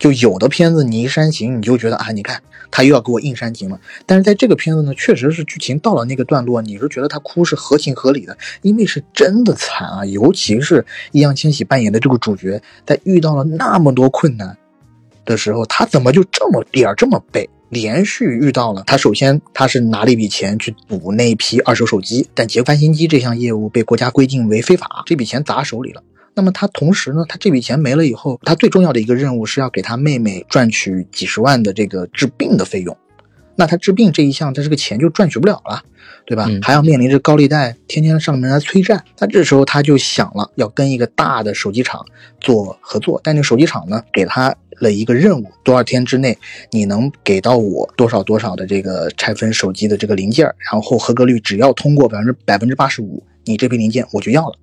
[0.00, 3.78] 就有的片子你一煽情，你就觉得啊，你看他又要给我硬煽情了。
[4.06, 10.04] 但是在这个片子呢，确实是剧情到了那个段落，你是觉得他哭是合情合理的，因为是真的惨啊。
[10.06, 14.56] 尤其是易烊千玺扮演的这个主角，在遇到了那么多困难
[15.26, 17.48] 的时候，他怎么就这么点儿这么背？
[17.68, 26.02] 连续遇到了他，首先他是拿了一笔钱去补那批二手手机，但结翻新机这项业务被国家规定为非法，这笔钱砸手里了。
[26.34, 32.96] 那么他同时呢，他这笔钱没了以后，他最重要的一个任务是要给他妹妹赚取几十万的这个治病的费用。
[33.56, 35.82] 那他治病这一项，他这个钱就赚取不了了，
[36.24, 36.48] 对吧？
[36.62, 39.04] 还要面临着高利贷，天天上门来催债。
[39.18, 42.02] 那这时候他就想了，要跟一个大的手机厂
[42.40, 43.20] 做合作。
[43.22, 46.38] 但那手机厂呢，给他了一个任务：多少天之内
[46.70, 54.54] 你能给到我多少多少的这个拆分手机的这个零件，然后合格率只要通过百分之百分之八十五，你这批零件我就要了。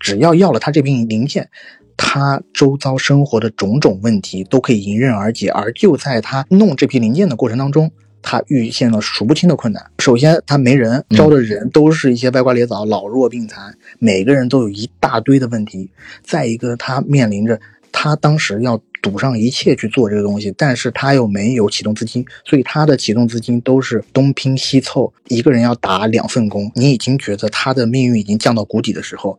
[0.00, 1.48] 只要要了他这批零件，
[1.96, 5.50] 他周遭生活的种种问题都可以迎刃而解。
[5.50, 7.90] 而就在他弄这批零件的过程当中，
[8.22, 9.90] 他遇见了数不清的困难。
[10.00, 15.90] 首先，他没人招的人都是一些歪瓜裂枣、老弱病残，每个人都有一大堆的问题。
[16.22, 17.60] 再一个，他面临着
[17.90, 26.70] 他当时要赌上一切去做这个东西，但是他又没有启动资金，所以他的启动资金都是东拼西凑，一个人要打两份工。
[26.74, 29.38] 你已经觉得他的命运已经降到谷底的时候。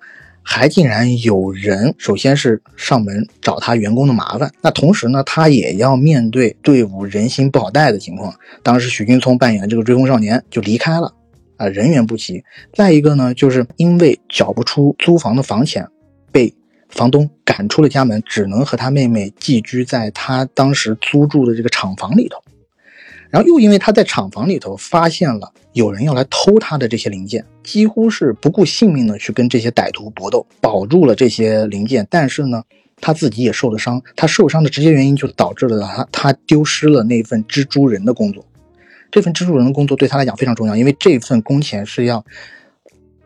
[0.52, 8.34] 还竟然有人，首先是上门找他员工的麻烦，那同时呢，他也要面对队伍人心不好带的情况。
[8.64, 11.14] 当时许君聪扮演的这个追风少年就离开了，
[11.58, 12.44] 啊，人员不齐。
[12.74, 15.88] 再一个呢，就是因为缴不出租房的房钱，
[16.32, 16.52] 被
[16.90, 22.44] 房东赶出了家门，只能和他妹妹寄居在他当时租住的这个厂房里头。
[23.30, 32.08] 然后又因为他在厂房里头发现了有人要来偷他的这些零件，几乎是不顾性命的去跟这些歹徒搏斗，保住了这些零件。
[32.10, 32.64] 但是呢，
[33.00, 34.02] 他自己也受了伤。
[34.16, 38.44] 他受伤的直接原因就导致了他他丢失了那份蜘蛛人的工作。
[39.12, 42.24] 这份蜘蛛人的工作对他来讲非常重要，因为这份工钱是要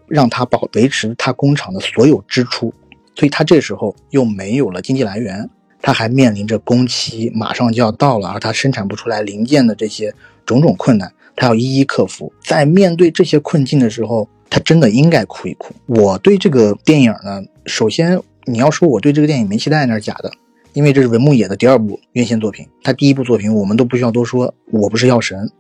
[0.08, 2.74] 让他保维持他工厂的所有支出，
[3.16, 5.50] 所以他这时候又没有了经济来源。
[5.84, 10.16] 他还面临着工期马上就要到了，而他生产不出来零件的这些
[10.46, 12.32] 种种困难，他要一一克服。
[12.42, 15.76] 在面对这些困境的时候，他真的应该哭一哭。
[15.88, 20.32] 我对这个电影呢，首先你要说我对这个电影没期待那是假的，
[20.72, 25.52] 因为这是文牧野的第二部院线作品，他第一部作品我们都不需要多说，我不是药神。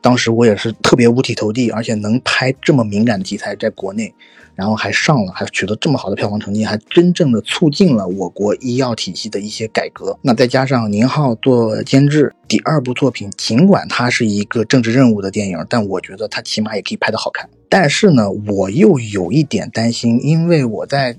[0.00, 4.14] 当时我也是特别五体投地，而且能拍这么敏感的题材在国内，
[4.58, 10.18] 然后还上了，还取得这么好的票房成绩，还真正的促进了我国医药体系的一些改革。
[10.20, 17.48] 那再加上宁浩做监制，第二部作品尽管它是一个政治任务的电影，但我觉得它起码也可以拍得好看。
[17.68, 21.16] 但是呢，我又有一点担心，因为我在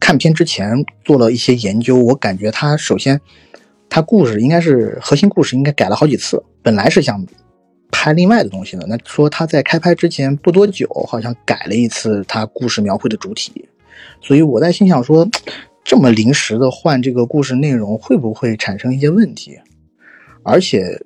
[0.00, 3.20] 看片之前做了一些研究，我感觉它首先，
[3.90, 7.22] 它故事应该是核心故事应该改了好几次，本来是想。
[7.92, 8.84] 拍另外的东西呢？
[8.88, 13.68] 那说他在开拍之前不多久，好像改了一次他故事描绘的主体，
[14.20, 15.28] 所以我在心想说，
[15.84, 19.56] 这么临时的换这个故事内容，会不会产生一些问题？
[20.42, 21.00] 而且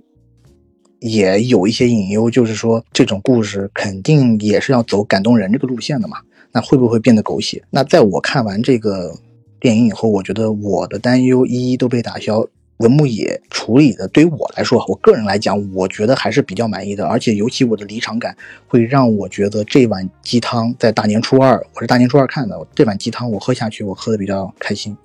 [1.00, 6.16] 也有一些隐忧，就是说这种故事肯定也是要走感动人这个路线的嘛，
[6.52, 7.62] 那会不会变得狗血？
[7.68, 9.14] 那在我看完这个
[9.60, 12.46] 电影以后，我觉得我的担忧一一都被打消。
[12.78, 17.07] 文牧野处理的，对于我来说，我个人来讲，我觉得还是比较满意的。
[17.07, 18.36] 而且，尤其我的离场感，
[18.66, 24.97] 会让我觉得这碗鸡汤在大年初二，我是大年初二看的，这碗鸡汤我喝下去，我喝的比较开心。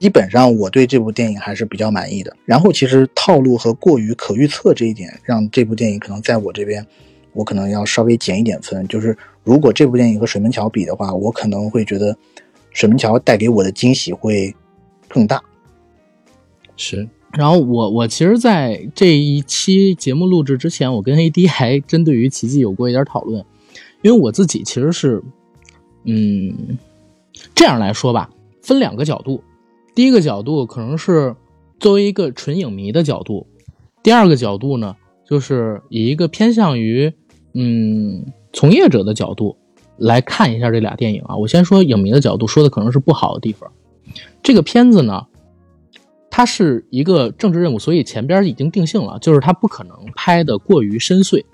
[0.00, 2.36] 基本上，我对这部电影还是比较满意的。
[2.44, 6.84] 然后，其实套路和过于可预测这一点，让这部电影可能在我这边，
[7.32, 8.86] 我可能要稍微减一点分。
[8.88, 12.12] 就是如果这部电影和《水门桥》比的话，我可能会觉得
[12.72, 14.52] 《水门桥》带给我的惊喜会
[15.08, 15.40] 更大。
[16.76, 23.44] 是，然后我我其实，在这一期节目录制之前，我跟 AD 还针对于奇迹有过一点讨论，
[24.02, 25.22] 因为我自己其实是，
[26.04, 26.76] 嗯，
[27.54, 28.28] 这样来说吧，
[28.60, 29.42] 分两个角度，
[29.94, 31.36] 第一个角度可能是
[31.78, 33.46] 作为一个纯影迷的角度，
[34.02, 34.96] 第二个角度呢，
[35.28, 37.12] 就是以一个偏向于
[37.52, 39.56] 嗯从业者的角度
[39.96, 41.36] 来看一下这俩电影啊。
[41.36, 43.70] 我先说影迷的角度，说的可能是不好的地方，
[44.42, 45.26] 这个片子呢。
[46.36, 51.44] 它是一个政治任务，所以前边已经定性了，就是它不可能拍的过于深邃，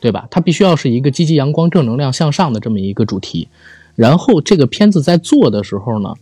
[0.00, 0.26] 对吧？
[0.30, 3.46] 它必须要是一个积极阳光、正能量向上的这么一个主题。
[3.94, 6.14] 然后这个片子在做的时候呢，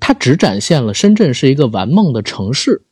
[0.00, 2.82] 它只展现了深圳是一个玩梦的城市，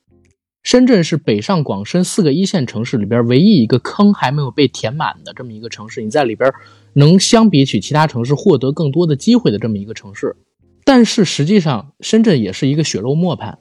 [0.62, 6.48] 深圳是北上广深四个一线城市里边唯一一个坑还没有被填满的这么一个城市，你在里边
[6.92, 10.36] 能相比起其他城市获得更多的机会的这么一个城市。
[10.84, 13.58] 但是实际上，深圳也是一个血肉磨盘。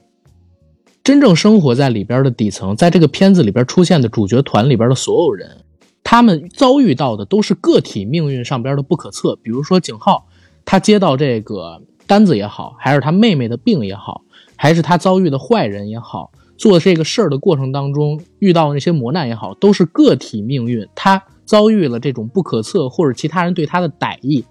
[1.04, 5.62] 真正生活在里边的底层，在这个片子里边出现的主角团里边的所有人，
[6.02, 9.36] 他们遭遇到的都是个体命运上边的不可测。
[9.36, 10.26] 比如说景浩，
[10.64, 14.22] 他接到这个单子也好，还是他妹妹的病也好，
[14.56, 20.88] 还是他遭遇的坏人也好，做这个事儿的过程当中遇到那些磨难也好，都是个体命运。
[20.94, 24.42] 他遭遇了这种不可测，或者其他人对他的歹意。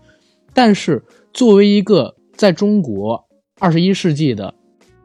[0.53, 1.03] 但是
[1.33, 3.25] 作为一个在中国
[3.59, 4.53] 二十一世纪的。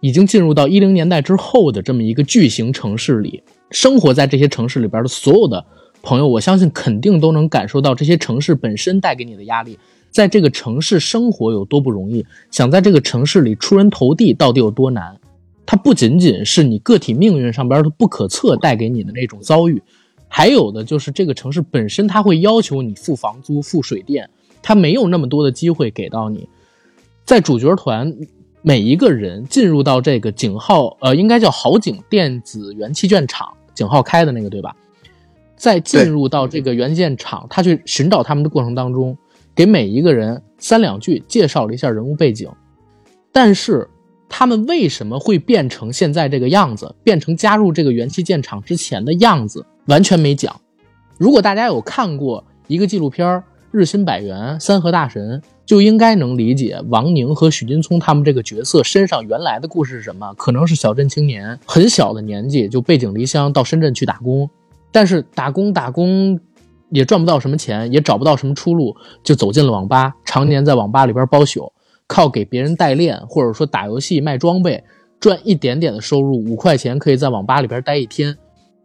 [0.00, 5.64] 已经进入到一零年代之后的这么一个巨型城市里，生活在这些城市里边的所有的
[6.02, 9.78] 朋友，我相信肯定都能感受到这些城市本身带给你的压力，
[10.10, 15.18] 在这个城市生活有多不容易，想在这个城市里出人头地到底有多难。
[15.66, 19.82] 它不仅仅是你个体命运上边的不可测带给你的那种遭遇，
[20.28, 24.30] 还有的就是这个城市本身，它会要求你付房租、付水电，
[24.62, 26.48] 它没有那么多的机会给到你，
[27.24, 28.16] 在主角团。
[28.62, 34.74] 每一个人进入到这个景浩，呃，应该叫好景电子元器件厂，景浩开的那个，对吧？
[35.56, 39.16] 在进入到这个元件厂，他去寻找他们的过程当中，
[39.54, 42.48] 给每一个人三两句介绍了一下人物背景，
[43.32, 43.88] 但是
[44.28, 50.60] 他们为什么会变成现在这个样子，变成加入这个元器件厂之前的样子，完全没讲。
[51.16, 53.38] 如果大家有看过一个纪录片儿
[53.78, 55.40] 《日新百元：三和大神》。
[55.68, 60.32] 就应该能理解王宁和许金聪他们这个角色身上原来的故事是什么？
[60.32, 64.48] 可能是小镇青年，很小的年纪就背井离乡到深圳去打工，
[64.90, 66.40] 但是打工打工
[66.88, 71.70] 也赚不到什么钱，也找不到什么出路，就走进了网吧，常年在网吧里边包宿，
[72.06, 74.82] 靠给别人代练或者说打游戏卖装备
[75.20, 78.34] 赚一点点的收入，五块钱可以在网吧里边待一天，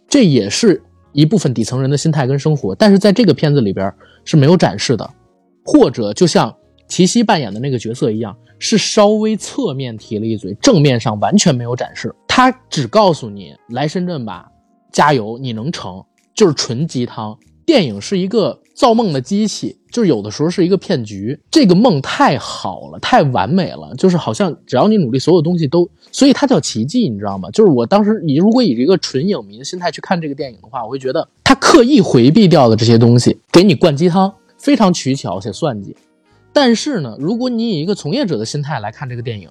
[0.09, 0.83] 这也是
[1.13, 3.89] 一部分底层人的心态跟生活，但是在这个片子里边
[4.25, 5.09] 是没有展示的，
[5.63, 6.55] 或者就像
[6.87, 12.13] 齐溪扮演的那个角色一样，是稍微侧面提了一嘴，正面上完全没有展示。
[12.27, 14.49] 他只告诉你来深圳吧，
[14.91, 17.37] 加油，你能成，就是纯鸡汤。
[17.65, 21.39] 电影是一个造梦的机器，就是有的时候是一个骗局。
[21.51, 27.49] 这个梦太好了，太完美了，就是好像只要你努力，所有东西都，所以它叫奇迹，你知道吗？
[27.51, 35.95] 就是我当时，你如果以一个纯影迷的心态去看这个电影的话，我会觉得他刻意回避掉的这些东西，给你灌鸡汤，非常取巧且算计。
[36.51, 39.49] 但是呢，如果你以一个从业者的心态来看这个电影，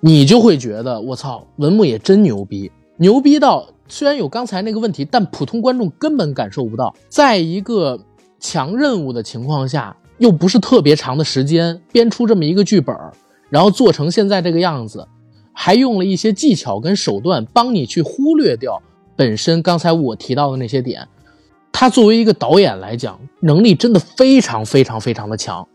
[0.00, 3.68] 你就会觉得我操，文牧野真牛逼，牛逼到。
[3.90, 6.94] 虽然有刚才那个问题，但普通观众根本感受不到。
[7.08, 7.98] 在一个
[8.40, 12.96] 强任务的情况下，又不是特别长的时间编出这么一个剧本，
[13.48, 15.06] 然后做成现在这个样子，
[15.52, 18.80] 还用了一些技巧跟手段帮你去忽略掉
[19.16, 21.06] 本身刚才我提到的那些点。
[21.72, 25.66] 他作为一个导演来讲，能力真的非常非常非常的强，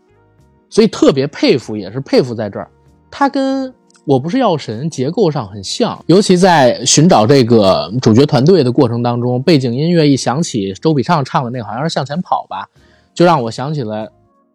[0.68, 2.70] 所以特别佩服，也是佩服在这儿。
[3.10, 3.72] 他跟。
[4.06, 12.68] 我不是药神，结构上很像，尤其在寻找这个主角团队的过程当中，背景音乐一响起，周笔畅唱的那个好像是向前跑吧，
[13.14, 14.12] 就让我想起了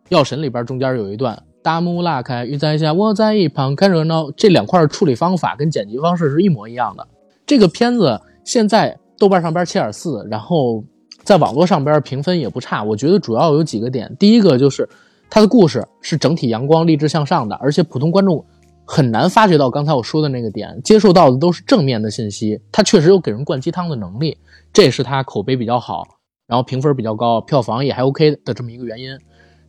[0.10, 7.08] 药神里边中间有一段大幕拉开，雨在下，我在一旁看热闹，这两块处理方法跟剪辑方式是一模一样的。
[7.48, 10.84] 这个片子现在豆瓣上边七点四，然后
[11.24, 12.84] 在网络上边评分也不差。
[12.84, 14.88] 我觉得主要有几个点，第一个就是
[15.28, 18.46] 它的故事是整体阳光、励志向上的，而且普通观众。
[18.92, 22.60] 很难发觉到刚才我说的那个点，接受到的都是正面的信息。
[22.72, 24.36] 他确实有给人灌鸡汤的能力，
[24.74, 26.04] 这也是他口碑比较好，
[26.48, 29.16] 然后评分比较高，票房也还 OK 的这么一个原因。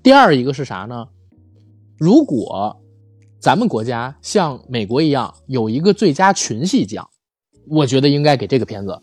[0.03, 1.07] 第二一个是啥呢？
[1.99, 2.81] 如果
[3.39, 7.07] 咱们国家像美国一样有一个最佳群戏奖，
[7.69, 9.03] 我觉得应该给这个片子。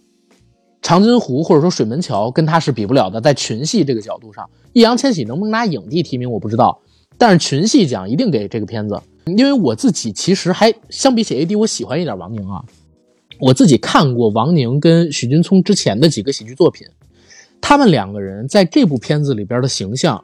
[0.81, 6.81] 长津湖或者说水门桥跟他是比不了的，在群戏这个角度上，易烊千玺能不能拿影帝提名我不知道，
[7.17, 9.01] 但是群戏奖一定给这个片子。
[9.25, 12.63] 因为我自己其实还相比起 A D，我喜欢一点王宁啊。
[13.39, 16.87] 我自己看过王宁跟许君聪之前的几个喜剧作品，
[17.59, 20.23] 他们两个人在这部片子里边的形象，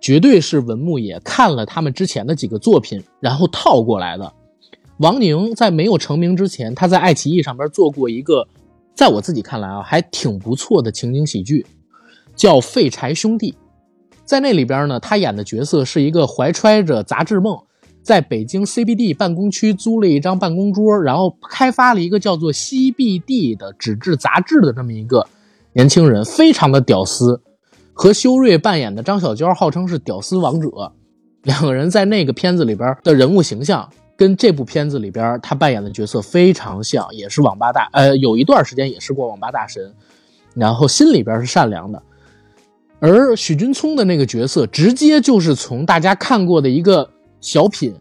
[0.00, 4.32] 绝对是文牧野看了他们之前的几个作品，然后套过来的。
[4.98, 8.46] 王宁在没有成名之前，他在爱奇艺上边做过一个，
[8.94, 11.66] 在我自己看来啊，还挺不错的情景喜剧，
[12.36, 13.52] 叫《废柴兄弟》。
[14.24, 17.58] 在那里边呢，他演的角色是一个怀揣着杂志梦。
[18.02, 25.26] 在北京 CBD 办公区租了一张办公桌，然后开发了一个叫做 CBD 的纸质杂志的这么一个
[25.72, 27.40] 年轻人，非常的屌丝，
[27.94, 30.92] 和修睿扮演的张小娇号称是屌丝王者，
[31.44, 33.88] 两个人在那个片子里边的人物形象
[34.18, 39.94] 跟这部片子里边他扮演的角色非常像，也是网吧大，呃，有一段时间也是过网吧大神，
[40.54, 42.02] 然后心里边是善良的，
[43.00, 47.10] 而许君聪的那个角色直接就是从大家看过的一个。
[47.40, 47.94] 小品，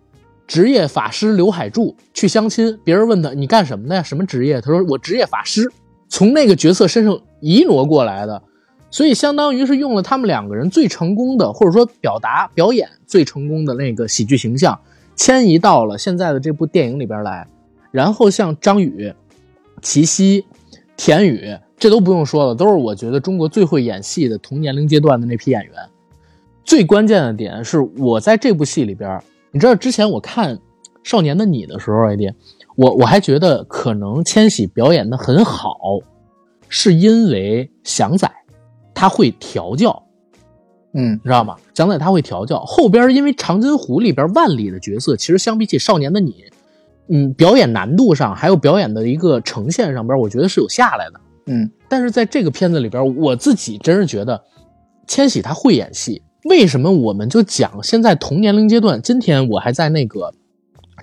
[0.48, 4.02] 职业法师刘海柱去相亲，别人问他你干什么的呀？
[4.02, 4.62] 什么职业？
[4.62, 5.70] 他说我职业法师，
[6.08, 8.42] 从那个角色身上移挪过来的，
[8.90, 14.80] 所以相当于是用了他们两个人最成功的，或者说表达表演最成功的那个喜剧形象，
[15.14, 17.46] 迁移到了现在的这部电影里边来。
[17.92, 19.14] 然后像张宇、
[19.82, 20.46] 齐溪、
[20.96, 25.74] 田雨，这都不用说了，都是我觉得中国最会演戏的同年龄阶段的那批演员。
[26.64, 29.22] 最关键的点是我在这部戏里边。
[29.52, 30.56] 你知道之前我看
[31.04, 32.32] 《少年的你》的时候，艾迪，
[32.78, 35.76] 我我还觉得可能千玺表演的很好，
[36.70, 38.32] 是因为祥仔
[38.94, 40.04] 他会调教，
[40.94, 41.58] 嗯，你知道吗？
[41.74, 42.64] 祥仔他会调教。
[42.64, 46.32] 后边因为《长津湖》里边万里的角色，其实相比起《少年的你》，
[47.10, 51.72] 嗯，表演难度上还有表演的一个呈现上边，我觉得是有下来的，嗯。
[51.90, 54.44] 但是在这个片子里边，我自己真是觉得
[55.08, 56.22] 千玺他会演戏。
[56.46, 59.02] 为什么我们就讲现在同年龄阶段？
[59.02, 60.34] 今天我还在那个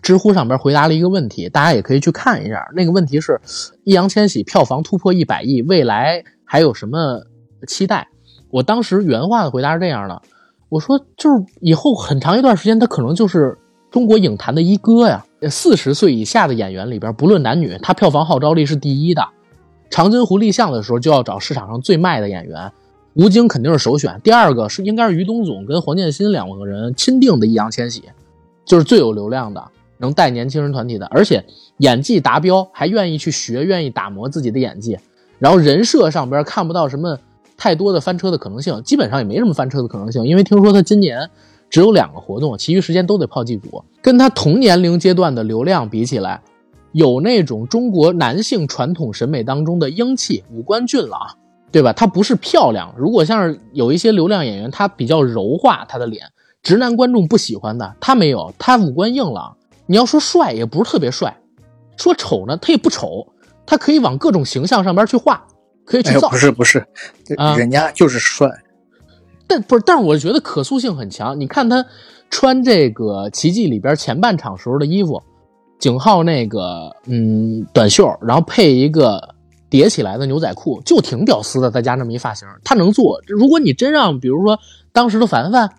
[0.03, 2.69] 知乎上边回答了一个问题，大家也可以去看一下。
[2.75, 3.41] 那个问题是：
[3.85, 7.23] 易烊千玺票房突破一百亿，未来还有什么
[7.67, 8.09] 期待？
[8.51, 10.21] 我当时原话的回答是这样的：
[10.69, 13.57] 我说，就是以后很长一段时间，他可能就是
[13.91, 15.25] 中国影坛的一哥呀。
[15.49, 19.23] 四十岁以下的演员里边，不论男女，他票房号召力是第一的。
[19.91, 22.73] 长津湖立项的时候，就要找市场上最卖的演员。
[23.15, 28.05] 吴京肯定是首选，第二个是应该是于东总跟黄建新两个人钦定的易烊千玺，
[28.65, 29.63] 就是最有流量的，
[29.99, 31.45] 能带年轻人团体的，而且
[31.79, 34.97] 演技达标，还愿意去学，愿意打磨自己的演技，
[35.41, 37.19] 然后人设上边看不到什么
[37.57, 41.29] 太多的翻车的可能性，基本上也没什么翻车的可能性，因为听说他今年
[41.69, 46.41] 只有两个活动，其余时间都得泡剧组，跟他同年龄阶段的流量比起来，
[46.93, 51.37] 有那种中国男性传统审美当中的英气、五官俊朗。
[51.73, 51.93] 对吧？
[51.93, 52.93] 他不是漂亮。
[52.99, 56.27] 如果像是有一些流量演员，他比较柔化，他的脸，
[56.65, 59.57] 直男观众不喜欢的，他没有，他五官硬朗。
[59.87, 61.33] 你要说帅，也不是特别帅；
[61.97, 63.25] 说丑呢，他也不丑，
[63.65, 65.47] 他可以往各种形象上边去画，
[65.85, 66.29] 可以去造。
[66.29, 66.85] 不是不是，
[67.57, 68.51] 人家就是帅。
[69.47, 71.39] 但不是，但是我觉得可塑性很强。
[71.39, 71.87] 你看他
[72.31, 75.23] 穿这个《奇迹》里边前半场时候的衣服，
[75.81, 79.35] 景浩那个嗯短袖，然后配一个。
[79.71, 83.23] 叠起来的牛仔裤就挺屌丝的，再加那么一发型，他能做。
[83.29, 84.59] 如果你真让，比如说
[84.93, 85.71] 当时的凡凡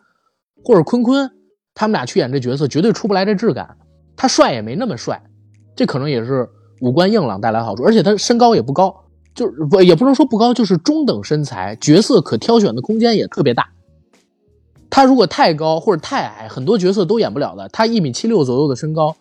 [0.63, 1.29] 或者坤坤，
[1.75, 3.75] 他们俩去演这角色，绝对出不来这质感。
[4.15, 5.21] 他帅也没那么帅，
[5.75, 6.47] 这可能也是
[6.79, 7.83] 五官硬朗带来好处。
[7.83, 8.95] 而且他身高也不高，
[9.35, 11.75] 就是不也不能说不高，就是中等身材。
[11.81, 13.71] 角色可挑选的空间也特别大。
[14.89, 17.67] 他如果太高或者太矮，很多角色都演不了的。
[17.67, 19.17] 他一米七六左右的身高，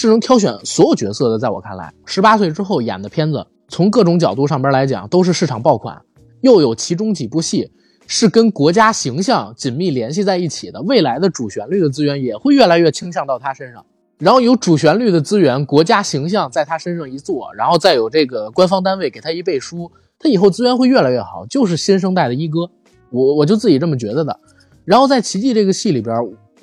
[0.00, 1.36] 是能挑选所有角色的。
[1.36, 3.44] 在我看来，十八岁之后演的片子。
[3.66, 6.00] 从各种角度上边来讲，都是市场爆款，
[6.40, 7.72] 又有其中几部戏
[8.06, 13.84] 是跟国家形象紧密联系在一起的，未来的主旋律的资源也会越来越倾向到他身上。
[14.18, 22.70] 然后有主旋律的资源，国家形象在他身上一做，然后再有这个官方单位给他一背书，他以后资源会越来越好，就是新生代的一哥。
[23.10, 24.38] 我我就自己这么觉得的。
[24.84, 26.16] 然后在《奇迹》这个戏里边，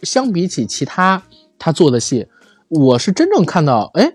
[0.04, 1.22] 相比起其他
[1.60, 2.26] 他做的戏，
[2.70, 4.14] 我是真正看到，哎，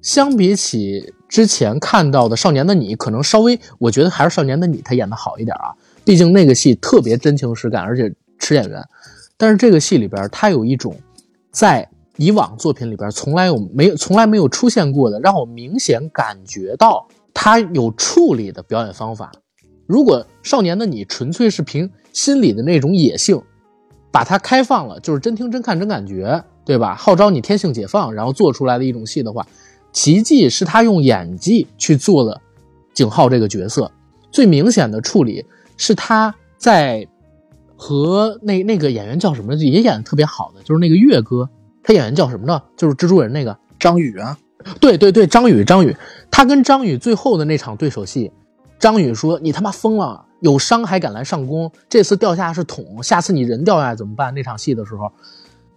[0.00, 1.12] 相比起。
[1.26, 5.74] 之前看到的《少年的你》可能稍微，我觉得还是《少年的你》他演的好一点啊，
[6.04, 8.80] 毕竟那个戏特别真情实感，而且吃演员。
[9.36, 10.96] 但是这个戏里边，他有一种
[11.50, 19.32] 在以往作品里边从来有没有从来没有出现过的，让我明显感觉到他有处理的表演方法。
[19.88, 23.42] 如果《少年的你》纯粹是凭心里的那种野性，
[24.14, 26.94] 把它开放了，就是真听真看真感觉，对吧？
[26.94, 29.44] 号召你天性解放，然后做出来的一种戏的话。
[29.92, 32.40] 奇迹是他用演技去做了
[32.92, 33.90] 景浩这个角色，
[34.30, 35.44] 最明显的处理
[35.76, 37.04] 是他在
[37.76, 41.50] 和那那个演员叫什么也演的特别好的，就是那个月哥，
[41.82, 42.62] 他演员叫什么呢？
[42.76, 44.38] 就是蜘蛛人那个张宇啊，
[44.80, 45.96] 对对对，张宇张宇，
[46.30, 48.30] 他跟张宇最后的那场对手戏，
[48.78, 54.32] 张宇说你他妈疯了，有伤还敢来上弓，这次掉下是桶，下次你人掉下来怎么办？
[54.34, 55.10] 那场戏的时候，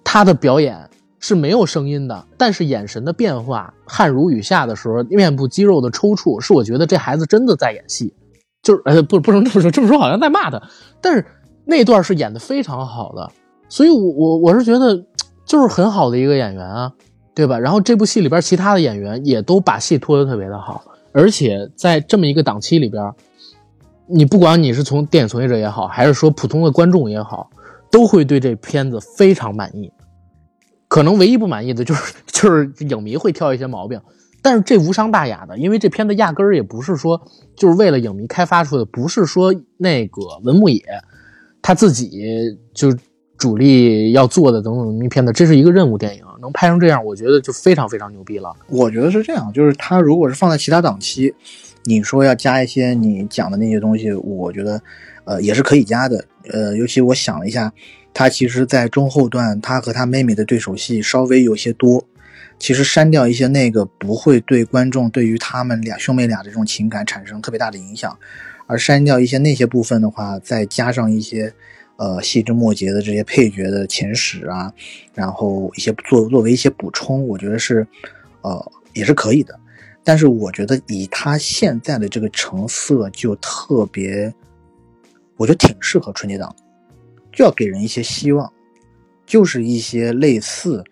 [0.03, 0.89] 他的表演。
[1.19, 8.13] 是没有声音的，但是眼神的变化，汗如雨下的时候，面部肌肉的抽搐，是我觉得这孩子真的在演戏，
[8.61, 10.61] 就是呃不不能这么说，这么说好像在骂他，
[11.01, 11.25] 但是
[11.65, 13.31] 那段是演的非常好的，
[13.67, 14.95] 所以我我我是觉得
[15.43, 16.93] 就是很好的一个演员啊，
[17.33, 17.57] 对吧？
[17.57, 20.83] 然后这部戏里边其他的演员也都把戏拖得特别的好，
[21.17, 23.11] 而且在这么一个档期里边，
[24.05, 27.49] 你不管你是从电影从业者也好，还是说普通的观众也好，
[27.91, 29.91] 都会对这片子非常满意。
[30.87, 33.99] 可能唯一不满意的就是 就是影迷会挑一些毛病，
[34.43, 37.19] 但是这无伤大雅的，因为这片子压根儿也不是说
[37.55, 40.83] 就是为了影迷开发出的，不是说那个文牧野
[41.63, 42.21] 他自己
[42.75, 42.95] 就
[43.37, 48.51] 主力要做的等等一片子，这是一个任务电影，能拍成这样，我觉得就非常非常牛逼了。
[48.67, 51.33] 我觉得是这样，就是他如果是放在其他档期，
[51.85, 54.81] 你说要加一些你讲的那些东西，我觉得
[55.25, 57.71] 呃也是可以加的，呃，尤其我想了一下。
[58.13, 62.03] 他其实，在中后段，他和他妹妹的对手戏稍微有些多。
[62.57, 68.17] 其实删掉一些那个，不会对观众对于他们俩兄妹俩的这种情感产生特别大的影响。
[68.65, 71.53] 而删掉一些那些部分的话，再加上一些，
[71.97, 74.71] 呃，细枝末节的这些配角的前史啊，
[75.13, 77.85] 然后一些作作为一些补充，我觉得是，
[78.41, 79.59] 呃，也是可以的。
[80.03, 84.33] 但是我觉得以他现在的这个成色，就特别，
[85.35, 86.55] 我觉得挺适合春节档。
[87.31, 88.51] 就要给人一些希望，
[89.25, 90.83] 就是一些类似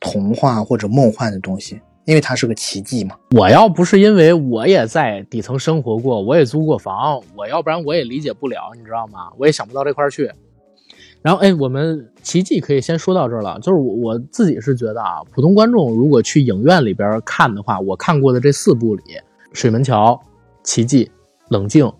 [0.00, 3.16] 童话或者梦幻的东西，因为它是个奇迹嘛。
[3.32, 9.30] 我要不是因为我也在底层生活过，我也租过房，我要不然我也理解不了，你知道吗？
[9.36, 10.30] 我也想不到这块去。
[11.24, 13.58] 然后，哎，我们奇迹可以先说到这儿了。
[13.60, 19.02] 就是我我自己是觉得啊，普通观众如果去影院里边看的话，我看过的这四部里，
[19.54, 20.12] 《水门桥》、
[20.62, 21.10] 奇迹、
[21.48, 21.90] 冷静，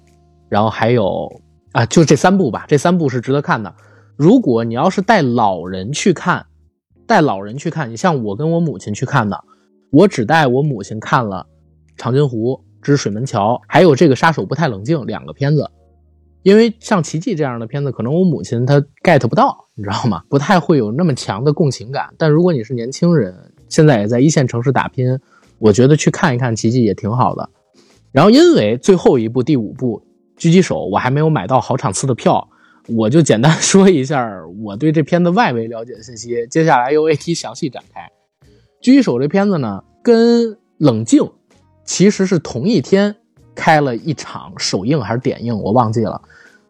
[0.50, 1.40] 然后还有。
[1.72, 3.74] 啊，就这三部吧，这三部是值得看的。
[4.14, 6.46] 如果你要是带老人去看，
[7.04, 9.42] 带老人去看，你像我跟我母亲去看的，
[9.90, 11.44] 我只带我母亲看了
[12.00, 15.68] 《长津湖之水门桥》，还有这个《杀手不太冷静》两个片子。
[16.44, 20.22] 因为像《奇迹》这样的片子，可能我母亲她 get 不到，你知道吗？
[20.28, 22.14] 不太会有那么强的共情感。
[22.16, 25.18] 但如果你是年轻人，现在也在一线城市打拼，
[25.58, 27.50] 我觉得去看一看《奇迹》也挺好的。
[28.12, 30.06] 然后因为最后一部第五部。
[30.36, 32.48] 狙击手，我还没有买到好场次的票，
[32.88, 34.28] 我就简单 说一下
[34.64, 36.44] 我对这片子外围了解的信息。
[36.50, 38.10] 接下来由 AT 详细展开。
[38.82, 41.30] 狙击手这片子呢，跟冷静
[41.84, 43.14] 其实是同一天
[43.54, 46.20] 开了一场首映还是点映，我忘记了。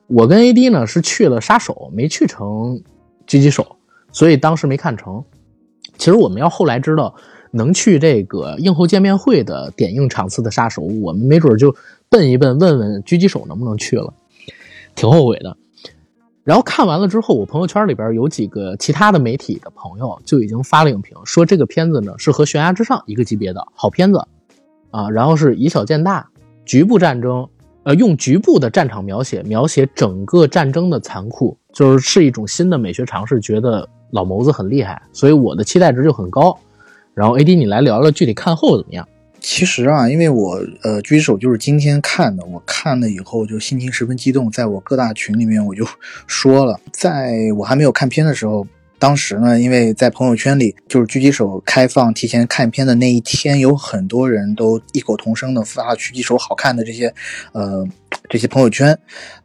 [0.07, 2.81] 我跟 AD 呢是去了杀手，没去成
[3.27, 3.77] 狙击手，
[4.13, 5.25] 所以当时没看成。
[5.97, 7.15] 其实我们要后来知道
[7.51, 11.75] 能去这个映后见面会的点映场次的杀手，我们没准就
[12.09, 14.13] 奔一奔，问问狙击手能不能去了，
[14.95, 15.57] 挺后悔的。
[16.43, 24.23] 然后看完了之后，我朋友圈里边有几个其他的媒体的朋友就已经发了影评，说这个片子呢是和《悬崖之上》一个级别的好片子，
[24.91, 26.29] 啊，然后是以小见大，
[26.67, 27.49] 局部战争，
[27.85, 36.59] 呃，用局部的战场描写描写整个战争的残酷，就是是一种新的美学尝试，觉得老谋子很厉害，所以我的期待值就很高。
[37.13, 39.07] 然后 AD 你来聊聊具体看后怎么样？
[39.41, 45.87] 其实啊，因为我呃，狙击手就是今天看的，我看了以后就心情十分激动，在我各大群里面我就
[46.27, 48.67] 说了，在我还没有看片的时候，
[48.99, 57.13] 当时呢，因为在朋友圈里就是狙击手开放提前看片的那一天，有很多人都异口同声的发狙击手好看的这些
[57.53, 57.87] 呃
[58.29, 58.99] 这些朋友圈，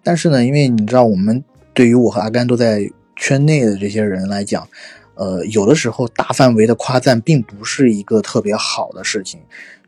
[0.04, 1.44] 但是呢，因为你知道我们
[1.74, 4.68] 对于我和阿甘都在圈内的这些人来讲。
[5.16, 9.38] 呃，有的时候大范围的夸赞并不是一个特别好的事情，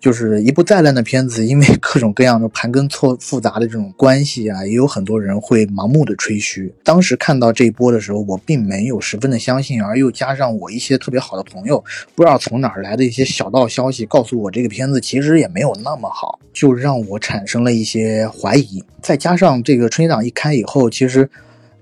[0.02, 6.74] 就是一部再烂的片子，因为 各种各样的盘根错复杂的这种关系啊，也有很多人会盲目的吹嘘。
[6.84, 11.82] 当时看到这一波的时候，我并没有十分的相信，而又加上我一些特别好的朋友，
[12.16, 18.84] 不知道从哪儿来的一些小道消息，告诉我这个片子其实也没有那么好，就让我产生了一些怀疑。
[19.02, 21.30] 再加上这个春节档一开以后，其实。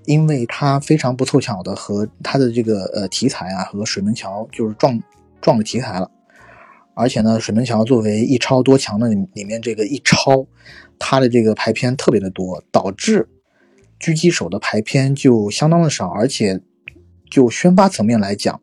[0.06, 5.00] 因为它非常不凑巧的和它的这个呃题材啊和水门桥就是撞
[5.40, 6.10] 撞了题材了，
[7.00, 10.46] 而且呢水门桥作为一超多强的里面这个一超，
[10.98, 13.28] 它的这个排片特别的多，导致
[13.98, 16.60] 狙击手的排片就相当的少，而且。
[17.30, 18.60] 就宣发层面来讲，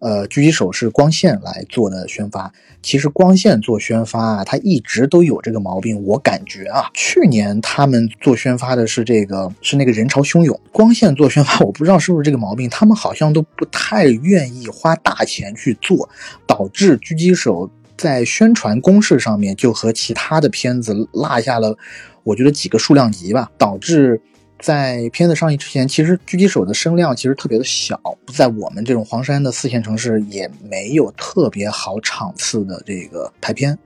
[0.00, 2.52] 呃，狙击手是光线来做的宣发。
[2.82, 6.02] 其实光线做宣发啊，它一直都有这个毛病。
[6.02, 10.60] 我感觉啊，去年他们做宣发的是这个，是那个人潮汹涌。
[10.72, 16.10] 光线做宣发，我不知道是不是这个毛病，他们好像都不太愿意花大钱去做，
[16.44, 21.76] 导致狙击手在宣传攻势上面就和其他的片子落下了，
[22.22, 24.22] 我觉得几个数量级吧，导致。
[24.60, 28.00] 在片子上映之前，其实狙击手的声量其实特别的小，
[28.34, 33.78] 在我们这种黄山的四线城市也没有特别好场次的这个排片。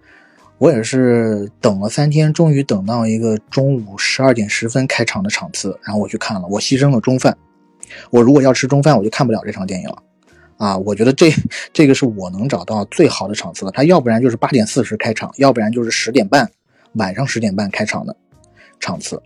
[0.56, 6.48] 我也是等了三天，终于等到一个中午十二点十分开场的场次，然后我去看了。
[6.48, 7.36] 我牺牲了中饭，
[8.08, 10.02] 我如果要吃中饭，我就看不了这场电影了。
[10.62, 11.28] 啊，我觉得这
[11.72, 13.72] 这个是我能找到最好的场次了。
[13.72, 16.48] 他要不然就是八点四十开场，要不然就是十点半，
[16.92, 18.14] 晚上十点半开场的。
[18.78, 19.22] 场次，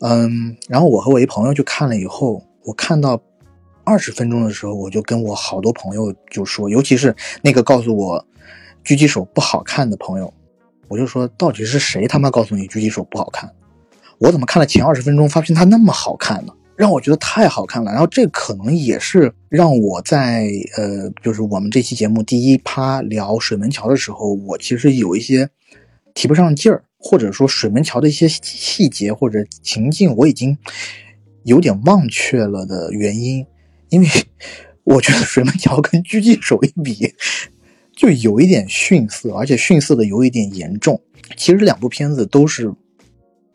[0.00, 3.20] 嗯，然后我和我一朋友去看了以后，我看到
[3.84, 8.26] 二十分钟的时候，我就跟我好多朋友就说，尤其是那个告诉我
[8.84, 10.32] 狙击手不好看的朋友，
[10.88, 13.50] 我就说，到底是谁他妈告诉你狙击手不好看？
[14.18, 16.52] 我怎么看了前二十分钟，发现他那么好看呢？
[16.76, 17.90] 让我觉得太好看了。
[17.90, 25.48] 然后这可能也是让我在呃，就是我们这期节目第一趴聊水门桥的时候，我其实有一些
[26.14, 26.82] 提不上劲儿。
[26.98, 30.58] 或者说水门桥的一些细节或者情境，我已经
[31.44, 33.46] 有点忘却了的原因，
[33.90, 34.08] 因为
[34.82, 37.14] 我觉得水门桥跟狙击手一比，
[37.94, 41.00] 就有一点逊色，而且逊色的有一点严重。
[41.36, 42.72] 其实两部片子都是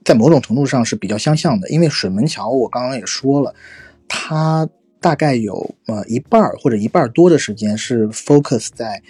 [0.03, 3.53] 在某种程度上是比较相像的，因为水门桥我刚刚也说了，
[4.07, 4.67] 它
[4.99, 9.01] 大概有呃一半儿或者一半儿多的时间是 focus 在。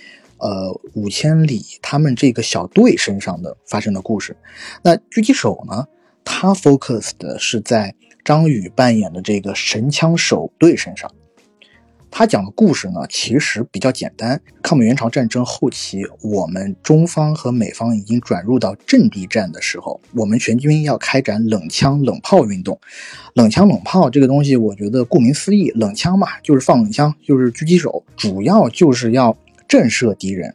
[0.43, 4.35] 呃，五千里他们这个小队身上的发生的故事，
[4.81, 5.85] 那狙击手呢？
[6.25, 7.93] 他 focus 的是在
[8.25, 11.11] 张宇扮演的这个神枪手队身上。
[12.11, 14.39] 他讲的故事呢，其实比较简单。
[14.61, 22.79] 抗美援朝战争后期，我们中方和美方已经转入到阵地战的时候，我们全军要开展冷枪冷炮运动。
[23.33, 29.35] 冷枪冷炮这个东西，我觉得顾名思义，冷枪嘛，就是放冷枪，就是狙击手，主要就是要。
[29.67, 30.53] 震慑敌人，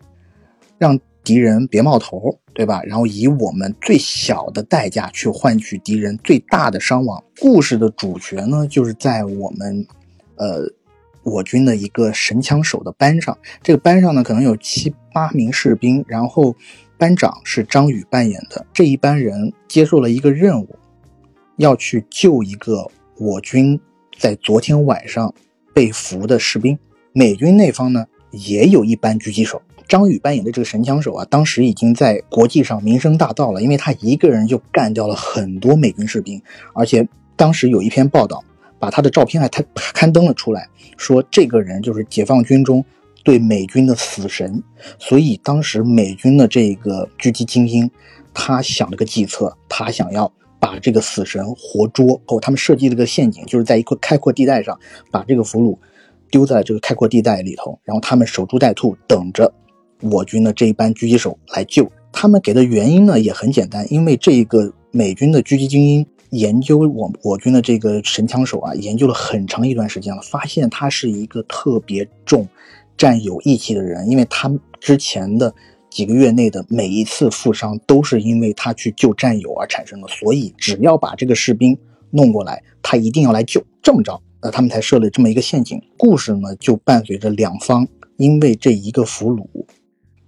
[0.76, 2.82] 让敌人别冒头，对吧？
[2.82, 7.24] 然后以我们最小的代价去换取敌人最大的伤亡。
[7.40, 9.86] 故事的主角呢，就是在我们，
[10.34, 10.70] 呃，
[11.26, 13.36] 我军的一个神枪手的班上。
[13.60, 16.54] 这个班上呢，可能有七八名士兵，然后
[16.96, 18.64] 班长是张宇扮演的。
[18.72, 20.76] 这一班人接受了一个任务，
[21.56, 22.86] 要去救一个
[23.18, 23.80] 我军
[24.16, 25.34] 在昨天晚上
[25.74, 26.78] 被俘的士兵。
[27.12, 28.06] 美军那方呢？
[28.32, 36.42] 也有一班狙击手，张宇扮演的这个神枪手啊，当时已经在国际上名声大噪了，因为他一个人就干掉了很多美军士兵，
[36.74, 38.44] 而且当时有一篇报道，
[38.78, 42.84] 把他的照片还刊刊登了出来，说这个人就是解放军中
[43.24, 44.62] 对美军的死神，
[44.98, 47.90] 所以当时美军的这个狙击精英，
[48.32, 50.30] 他想了个计策，他想要
[50.60, 54.78] 把这个死神活捉后，他们设计了个陷阱，就是在一块开阔地带上
[55.10, 55.76] 把这个俘虏
[56.30, 59.52] 丢在这个开阔地带里头，然后他们守株待兔，等着
[60.02, 61.90] 我军的这一班狙击手来救。
[62.12, 66.06] 他们给的原因呢也很简单，因为这个美军的狙击精英
[66.36, 72.46] 研究我我军的这个神枪手啊，研究了很长一段时间了，发现他是一个特别重
[72.96, 74.50] 战友义气的人，因为他
[74.80, 75.54] 之前的。
[75.88, 81.78] 几个月内的每一次负伤都是因为他去救战友而产生的，所以只要把这个士兵
[82.10, 83.64] 弄过来，他一定要来救。
[83.80, 85.80] 这么着，那他们才设了这么一个陷阱。
[85.96, 87.88] 故事呢，就伴随着两方
[88.18, 89.46] 因为这一个俘虏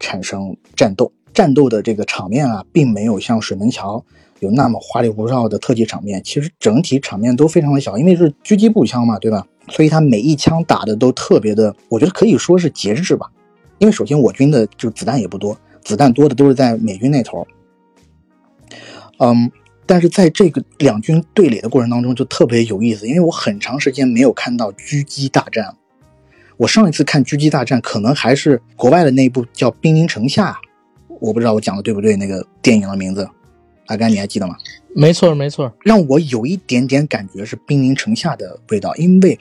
[0.01, 1.13] 产生战斗。
[1.35, 4.03] 战斗的这个场面啊，并没有像水门桥
[4.41, 9.47] 有那么花里胡哨的特技场面，其实整体场面都非常的小，因为是狙击步枪嘛，对吧？
[9.69, 13.31] 所以他每一枪打的都特别的，我觉得可以说是节制吧。
[13.79, 17.47] 因为首先我军的就子弹也不多，子弹多的都是在美军那头。
[19.19, 19.51] 嗯，
[19.85, 25.75] 但是在这个两军对垒的过程当中就特别有意思，因为我很长时间没有看到狙击大战。
[26.57, 30.53] 我上一次看狙击大战可能还是国外的那部叫《兵临城下》，
[31.21, 33.29] 我不知道我讲的对不对，那个电影的名字，
[33.89, 34.57] 阿甘你还记得吗？
[34.95, 39.39] 没错没错，让我有一点点感觉是《兵临城下》的味道，因为。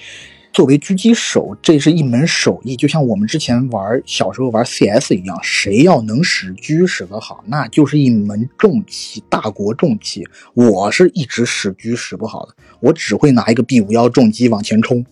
[0.54, 10.28] 作为狙击手，这是一门手艺，就像我们之前玩小时候玩 CS 一样，谁要能使狙使得好，那就是一门重器，大国重器。
[10.56, 15.06] 我是一直使狙使不好的，我只会拿一个 B 五幺重机往前冲，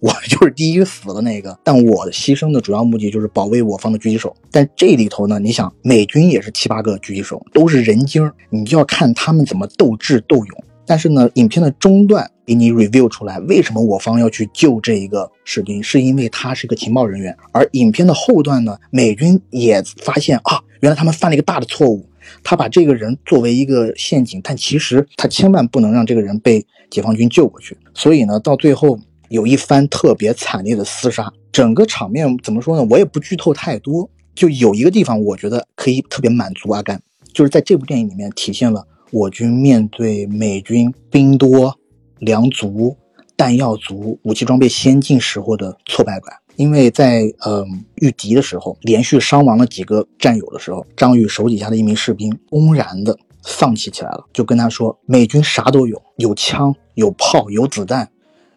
[0.00, 1.58] 我就是第一死的那个。
[1.62, 4.34] 但我牺牲的主要目的就是保卫我方的狙击手。
[4.50, 10.64] 但这里头呢，你想，美军也是七八个狙击手，都是人精，你就要看他们怎么斗智斗勇。
[10.86, 17.36] 但是呢，影片的中段给你 review 出来，为什么我方要去救这一个士兵，是因为他是一个情报人员。
[17.52, 22.04] 而影片的后段呢，美军也发现啊，原来他们犯了一个大的错误，
[22.42, 27.76] 他把这个人作为一个陷阱，但其实他千万不能让这个人被解放军救过去。
[27.94, 28.98] 所以呢，到最后
[29.30, 32.84] 有一番特别惨烈的厮杀，整个场面怎么说呢？
[32.90, 37.00] 我也不剧透太多，就有一个地方我觉得可以特别满足阿甘，
[37.32, 38.84] 就是在这部电影里面体现了。
[39.12, 41.78] 我军面对美军兵多、
[42.18, 42.96] 粮足、
[43.36, 58.10] 弹药足、武器装备先进时候的挫败感，因为在嗯遇敌的时候，连续伤亡了几个战友的时候，张宇手底下的一名士兵公然的丧气起来了，就跟他说：“美军啥都有，有枪、有炮、有子弹，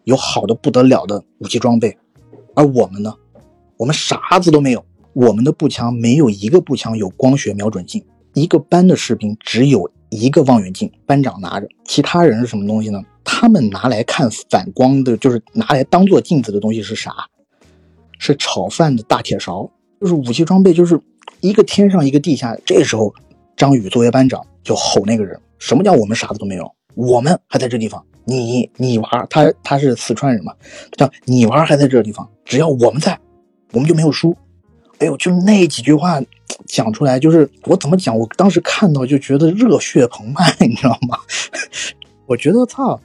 [0.03, 1.97] 有好的不得了的武器装备，
[2.55, 3.13] 而我们呢，
[3.77, 8.03] 我们啥子都没有，我们的步枪没有一个步枪有光学瞄准镜，
[8.34, 13.01] 一个班的士兵只有。”一个望远镜，班长拿着，其他人是什么东西呢？
[13.23, 17.11] 他们拿来看反光的，就是拿来当做镜子的东西是啥？
[18.19, 19.67] 是炒饭的大铁勺，
[19.99, 21.01] 就是武器装备，就是
[21.41, 22.55] 一个天上一个地下。
[22.63, 23.11] 这时候，
[23.57, 26.71] 张宇作为班长就吼那个人：“什么叫我们啥子都没有？
[26.93, 30.53] 我们还在这地方，你你娃他他是四川人嘛？
[30.97, 33.19] 叫你娃还在这个地方，只要我们在，
[33.71, 34.35] 我们就没有输。”
[34.99, 36.21] 哎呦，就那几句话
[36.65, 38.17] 讲出来，就是我怎么讲？
[38.17, 41.17] 我当时看到就觉得热血澎湃，你知道吗？
[42.25, 42.97] 我觉得操，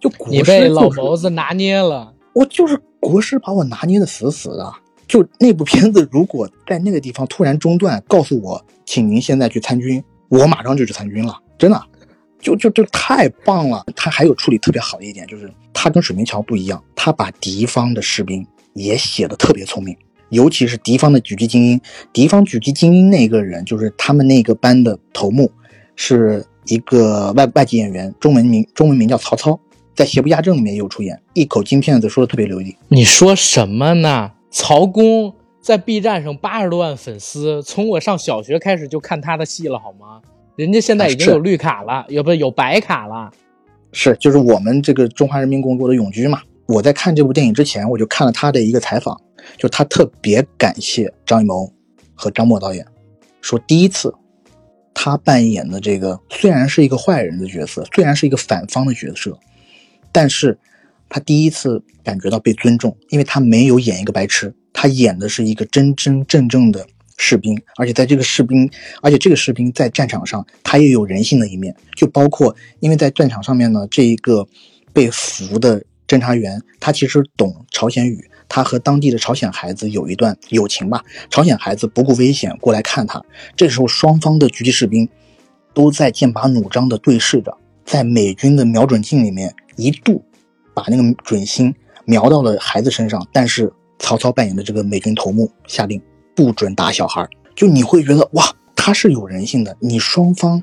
[0.00, 2.12] 就你被老谋子拿捏了。
[2.32, 4.72] 我就是国师把我拿捏的死死的。
[5.06, 11.38] 就那部片子，如果在那个地方突然中断，告诉我，请您现在去参军，我马上就去参军了。
[11.56, 11.80] 真的，
[12.46, 13.84] 就就就太棒了。
[13.96, 19.96] 他还有处理特别好的一点，就是他跟水门桥不一样，他把敌方的士兵也写的特别聪明。
[20.30, 21.80] 尤其是敌方的狙击精英，
[22.12, 25.50] 敌方狙击精英那个人就是他们那个班的头目，
[25.94, 29.58] 是一个外外籍演员，中文名中文名叫曹操，
[29.94, 32.76] 在《邪不压正》里面也有出演，一口京片子说的特别流利。
[32.88, 34.32] 你说什么呢？
[34.50, 40.20] 曹公在 B 站上八十多万粉丝，从我上小学开始就看他的戏了，好吗？
[40.56, 43.30] 人家现在已经有绿卡了，有不有白卡了？
[43.92, 46.40] 是，就是我们这个中华人民共和国的永居嘛。
[46.66, 49.20] 我在看这部电影之前，我就看了他的一个采访。
[49.58, 51.72] 就他特别感谢张艺谋
[52.14, 52.84] 和张默导演，
[53.40, 54.12] 说第一次
[54.92, 59.38] 他扮演的这个虽然是一个坏人的角色，虽然是一个反方的角色，
[60.10, 60.58] 但是
[61.08, 66.84] 他第一次感觉到被尊重，因为他没有演一个白痴，他演的是一个真真正正的
[67.16, 68.70] 士兵，而且在这个士兵，
[69.02, 74.46] 而且这个士兵在战场上他也有人性的一面，就包括因为在战场上面呢，这一个
[74.92, 78.30] 被俘的侦察员他其实懂朝鲜语。
[78.48, 81.02] 他和当地的朝鲜孩子有一段友情吧。
[81.28, 83.20] 朝鲜孩子不顾危险过来看他，
[83.56, 85.08] 这时候双方的狙击士兵
[85.74, 90.24] 都在剑拔弩张的对视着，在美军的瞄准镜里面一度
[90.72, 91.74] 把那个准心
[92.04, 96.00] 瞄到了孩子身上，但是曹操扮演的这个美军头目下令
[96.36, 97.26] 不准打小孩，
[97.56, 98.44] 就你会觉得哇，
[98.76, 99.76] 他是有人性的。
[99.80, 100.62] 你双方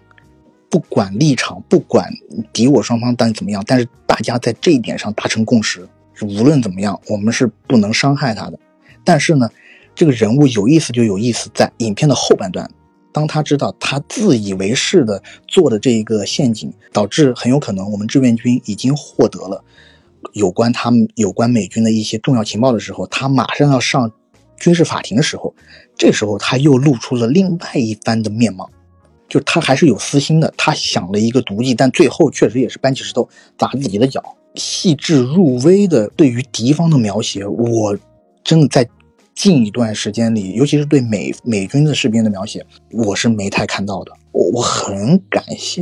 [0.69, 2.09] 不管立场，不管
[2.53, 5.85] 敌我双方但怎么样，但是大家在这一点上达成共识，
[6.21, 8.59] 无论怎么样，我们是不能伤害他的。
[9.03, 9.49] 但是呢，
[9.95, 12.69] 这个人物有意思就有意思在影片的后半段，
[13.11, 19.63] 当他知道他自以为是的做的这一个陷阱，导致很有可能我们志愿军已经获得了
[20.33, 24.11] 有关他们有关美军的一些重要情报的时候，他马上要上
[24.64, 25.53] 军事法庭的时候，
[25.98, 28.69] 这时候他又露出了另外一番的面貌。
[29.27, 33.27] 就他还是有私心的，他想了一个毒计，但最后确实也是搬起石头
[33.57, 34.23] 砸自己的脚。
[34.56, 37.98] 细致入微的对于敌方的描写，我
[38.44, 38.88] 真的在
[39.34, 44.11] 近一段时间里，尤其是对美美军的士兵的描写，我是没太看到的。
[44.31, 45.81] 我我很感谢，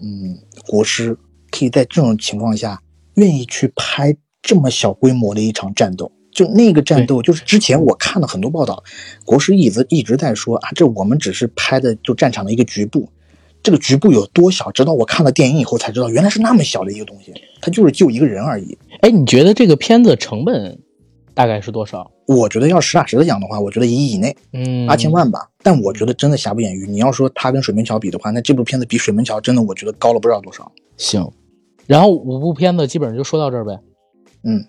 [0.00, 1.14] 嗯，国师
[1.50, 2.80] 可以在这种情况下
[3.16, 6.10] 愿意去拍这么小规模的一场战斗。
[6.36, 8.84] 就那个战斗，就是之前我看了很多报道，
[9.24, 13.08] 国师一直一直在说啊，这我们只是拍的就战场的一个局部，
[13.62, 17.32] 这个局部有多小，直到我看了电影以后才知道，原来是那么小的一个东西，
[17.62, 18.76] 它就是救一个人而已。
[19.00, 20.78] 哎，你觉得这个片子成本
[21.32, 22.10] 大概是多少？
[22.26, 25.48] 我觉得要实打实的讲的话，我觉得一亿以内，嗯，八千万吧。
[25.62, 26.86] 但我觉得真的瑕不掩瑜。
[26.86, 30.70] 你要说它跟水门桥比的话，那这部片子比水门桥真的我觉得高了不知道多少。
[30.98, 31.26] 行，
[31.86, 33.80] 然后五部片子基本上就说到这儿呗。
[34.44, 34.62] 嗯。